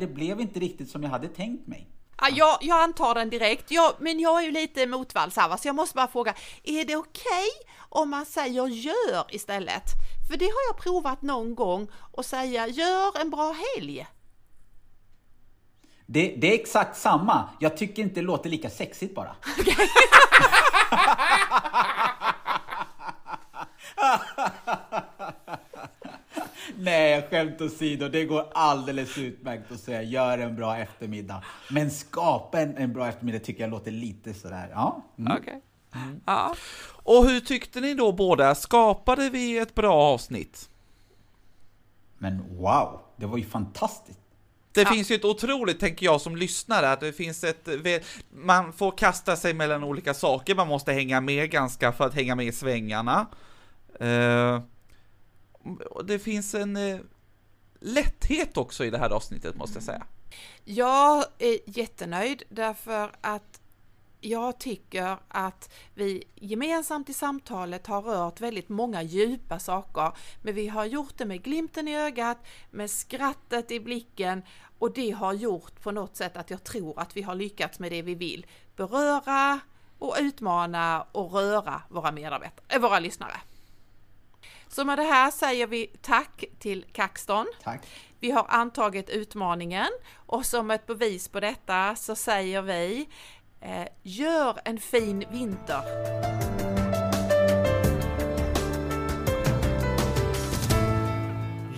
det 0.00 0.06
blev 0.06 0.40
inte 0.40 0.60
riktigt 0.60 0.90
som 0.90 1.02
jag 1.02 1.10
hade 1.10 1.28
tänkt 1.28 1.66
mig. 1.66 1.90
Ja, 2.20 2.28
jag, 2.32 2.58
jag 2.60 2.82
antar 2.82 3.14
den 3.14 3.30
direkt, 3.30 3.70
jag, 3.70 3.92
men 3.98 4.20
jag 4.20 4.40
är 4.40 4.46
ju 4.46 4.50
lite 4.50 4.86
motvalls 4.86 5.36
här, 5.36 5.56
så 5.56 5.68
jag 5.68 5.74
måste 5.74 5.96
bara 5.96 6.08
fråga, 6.08 6.34
är 6.62 6.84
det 6.84 6.96
okej 6.96 6.96
okay 6.96 7.48
om 7.88 8.10
man 8.10 8.26
säger 8.26 8.66
gör 8.66 9.24
istället? 9.28 9.84
För 10.30 10.36
det 10.36 10.44
har 10.44 10.62
jag 10.68 10.78
provat 10.78 11.22
någon 11.22 11.54
gång 11.54 11.88
och 12.12 12.24
säga 12.24 12.66
gör 12.66 13.20
en 13.20 13.30
bra 13.30 13.54
helg. 13.76 14.06
Det, 16.06 16.34
det, 16.36 16.50
är 16.50 16.54
exakt 16.54 16.96
samma. 16.98 17.48
Jag 17.60 17.76
tycker 17.76 18.02
inte 18.02 18.14
det 18.14 18.26
låter 18.26 18.50
lika 18.50 18.70
sexigt 18.70 19.14
bara. 19.14 19.36
Nej, 26.88 27.26
skämt 27.30 27.60
åsido, 27.60 28.08
det 28.08 28.24
går 28.24 28.46
alldeles 28.52 29.18
utmärkt 29.18 29.72
att 29.72 29.80
säga 29.80 30.02
gör 30.02 30.38
en 30.38 30.56
bra 30.56 30.76
eftermiddag. 30.76 31.44
Men 31.70 31.90
skapa 31.90 32.60
en, 32.60 32.76
en 32.76 32.92
bra 32.92 33.08
eftermiddag 33.08 33.38
tycker 33.38 33.60
jag 33.62 33.70
låter 33.70 33.90
lite 33.90 34.34
sådär, 34.34 34.68
ja. 34.72 35.04
Mm. 35.18 35.32
Okej. 35.32 35.60
Okay. 35.90 36.02
Mm. 36.02 36.20
Ja. 36.26 36.54
Och 37.02 37.28
hur 37.28 37.40
tyckte 37.40 37.80
ni 37.80 37.94
då 37.94 38.12
båda? 38.12 38.54
Skapade 38.54 39.30
vi 39.30 39.58
ett 39.58 39.74
bra 39.74 39.94
avsnitt? 39.94 40.70
Men 42.18 42.56
wow, 42.56 43.00
det 43.16 43.26
var 43.26 43.38
ju 43.38 43.44
fantastiskt. 43.44 44.20
Det 44.72 44.82
ja. 44.82 44.90
finns 44.90 45.10
ju 45.10 45.14
ett 45.14 45.24
otroligt, 45.24 45.80
tänker 45.80 46.06
jag 46.06 46.20
som 46.20 46.36
lyssnare, 46.36 46.92
att 46.92 47.00
det 47.00 47.12
finns 47.12 47.44
ett, 47.44 47.68
man 48.30 48.72
får 48.72 48.90
kasta 48.98 49.36
sig 49.36 49.54
mellan 49.54 49.84
olika 49.84 50.14
saker, 50.14 50.54
man 50.54 50.68
måste 50.68 50.92
hänga 50.92 51.20
med 51.20 51.50
ganska 51.50 51.92
för 51.92 52.04
att 52.04 52.14
hänga 52.14 52.34
med 52.34 52.46
i 52.46 52.52
svängarna. 52.52 53.26
Uh, 54.02 54.60
det 56.04 56.18
finns 56.18 56.54
en 56.54 56.76
uh, 56.76 57.00
lätthet 57.80 58.56
också 58.56 58.84
i 58.84 58.90
det 58.90 58.98
här 58.98 59.10
avsnittet 59.10 59.56
måste 59.56 59.76
jag 59.76 59.82
säga. 59.82 60.06
Jag 60.64 61.24
är 61.38 61.58
jättenöjd 61.64 62.42
därför 62.48 63.10
att 63.20 63.60
jag 64.20 64.58
tycker 64.58 65.16
att 65.28 65.74
vi 65.94 66.24
gemensamt 66.34 67.08
i 67.08 67.14
samtalet 67.14 67.86
har 67.86 68.02
rört 68.02 68.40
väldigt 68.40 68.68
många 68.68 69.02
djupa 69.02 69.58
saker, 69.58 70.12
men 70.42 70.54
vi 70.54 70.68
har 70.68 70.84
gjort 70.84 71.12
det 71.16 71.24
med 71.24 71.42
glimten 71.42 71.88
i 71.88 71.96
ögat, 71.96 72.38
med 72.70 72.90
skrattet 72.90 73.70
i 73.70 73.80
blicken 73.80 74.42
och 74.78 74.92
det 74.92 75.10
har 75.10 75.32
gjort 75.32 75.82
på 75.82 75.90
något 75.90 76.16
sätt 76.16 76.36
att 76.36 76.50
jag 76.50 76.64
tror 76.64 77.00
att 77.00 77.16
vi 77.16 77.22
har 77.22 77.34
lyckats 77.34 77.78
med 77.78 77.92
det 77.92 78.02
vi 78.02 78.14
vill. 78.14 78.46
Beröra 78.76 79.60
och 79.98 80.16
utmana 80.20 81.06
och 81.12 81.32
röra 81.32 81.82
våra 81.88 82.12
medarbetare, 82.12 82.78
våra 82.78 82.98
lyssnare. 82.98 83.40
Så 84.68 84.84
med 84.84 84.98
det 84.98 85.04
här 85.04 85.30
säger 85.30 85.66
vi 85.66 85.86
tack 86.00 86.44
till 86.58 86.84
Kaxton. 86.92 87.46
Tack. 87.62 87.86
Vi 88.20 88.30
har 88.30 88.46
antagit 88.48 89.10
utmaningen 89.10 89.88
och 90.14 90.46
som 90.46 90.70
ett 90.70 90.86
bevis 90.86 91.28
på 91.28 91.40
detta 91.40 91.96
så 91.96 92.14
säger 92.14 92.62
vi 92.62 93.08
eh, 93.60 93.88
Gör 94.02 94.58
en 94.64 94.78
fin 94.78 95.24
vinter! 95.30 95.82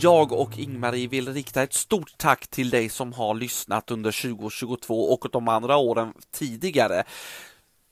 Jag 0.03 0.33
och 0.33 0.59
Ingmarie 0.59 1.09
vill 1.09 1.35
rikta 1.35 1.63
ett 1.63 1.73
stort 1.73 2.19
tack 2.19 2.49
till 2.49 2.71
dig 2.71 2.89
som 2.89 3.13
har 3.13 3.35
lyssnat 3.35 3.91
under 3.91 4.23
2022 4.35 5.13
och 5.13 5.29
de 5.33 5.49
andra 5.49 5.77
åren 5.77 6.13
tidigare. 6.33 7.05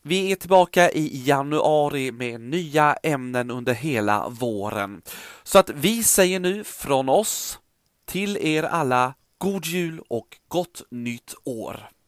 Vi 0.03 0.33
är 0.33 0.37
tillbaka 0.37 0.91
i 0.91 1.23
januari 1.25 2.13
med 2.13 2.41
nya 2.41 2.95
ämnen 3.03 3.51
under 3.51 3.75
hela 3.75 4.29
våren. 4.29 5.03
Så 5.43 5.59
att 5.59 5.71
vi 5.71 6.03
säger 6.03 6.41
nu 6.41 6.65
från 6.65 7.09
oss 7.09 7.59
till 8.07 8.37
er 8.37 8.63
alla 8.63 9.15
God 9.39 9.67
Jul 9.67 10.01
och 10.09 10.39
Gott 10.49 10.83
Nytt 10.91 11.35
År! 11.45 11.91